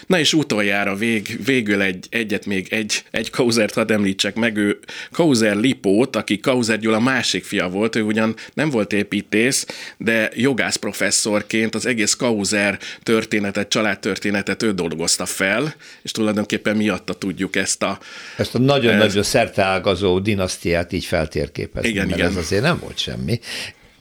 Na 0.09 0.19
és 0.19 0.33
utoljára 0.33 0.95
vég, 0.95 1.39
végül 1.45 1.81
egy, 1.81 2.07
egyet 2.09 2.45
még 2.45 2.67
egy, 2.73 3.03
egy 3.11 3.29
Kauzert 3.29 3.73
hadd 3.73 3.91
említsek 3.91 4.35
meg, 4.35 4.57
ő 4.57 4.79
Kauzer 5.11 5.55
Lipót, 5.55 6.15
aki 6.15 6.39
Kauzer 6.39 6.79
Gyula 6.79 6.99
másik 6.99 7.43
fia 7.43 7.69
volt, 7.69 7.95
ő 7.95 8.01
ugyan 8.01 8.35
nem 8.53 8.69
volt 8.69 8.93
építész, 8.93 9.65
de 9.97 10.31
jogász 10.35 10.75
professzorként 10.75 11.75
az 11.75 11.85
egész 11.85 12.13
Kauzer 12.13 12.79
történetet, 13.03 13.69
családtörténetet 13.69 14.63
ő 14.63 14.71
dolgozta 14.71 15.25
fel, 15.25 15.75
és 16.01 16.11
tulajdonképpen 16.11 16.75
miatta 16.75 17.13
tudjuk 17.13 17.55
ezt 17.55 17.83
a... 17.83 17.99
Ezt 18.37 18.55
a 18.55 18.59
nagyon-nagyon 18.59 19.23
szerteágazó 19.23 20.19
dinasztiát 20.19 20.91
így 20.91 21.05
feltérképezni, 21.05 21.89
Igen, 21.89 22.05
mert 22.05 22.17
igen. 22.17 22.29
ez 22.29 22.35
azért 22.35 22.63
nem 22.63 22.79
volt 22.79 22.97
semmi. 22.97 23.39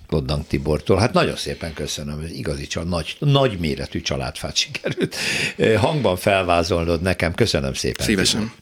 Koddank 0.09 0.47
Tibortól. 0.47 0.99
Hát 0.99 1.13
nagyon 1.13 1.37
szépen 1.37 1.75
köszönöm, 1.75 2.21
hogy 2.21 2.37
igazi 2.37 2.67
csal, 2.67 2.85
nagy, 2.85 3.17
nagy 3.19 3.59
méretű 3.59 4.01
családfát 4.01 4.57
sikerült 4.57 5.17
hangban 5.77 6.17
felvázolnod 6.17 7.03
nekem. 7.03 7.35
Köszönöm 7.35 7.75
szépen. 7.75 8.07
Szívesen. 8.07 8.53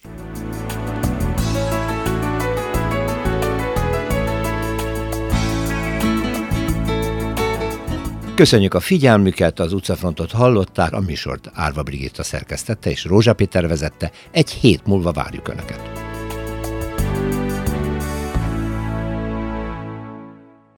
Köszönjük 8.37 8.75
a 8.75 8.81
figyelmüket, 8.81 9.61
az 9.61 9.73
utcafrontot 9.73 10.31
hallották, 10.31 10.93
a 10.93 11.01
műsort 11.01 11.51
Árva 11.55 11.83
Brigitta 11.83 12.23
szerkesztette 12.23 12.91
és 12.91 13.05
Rózsa 13.05 13.33
Péter 13.33 13.69
vezette. 13.69 14.11
Egy 14.31 14.51
hét 14.51 14.87
múlva 14.87 15.13
várjuk 15.13 15.49
Önöket. 15.49 16.06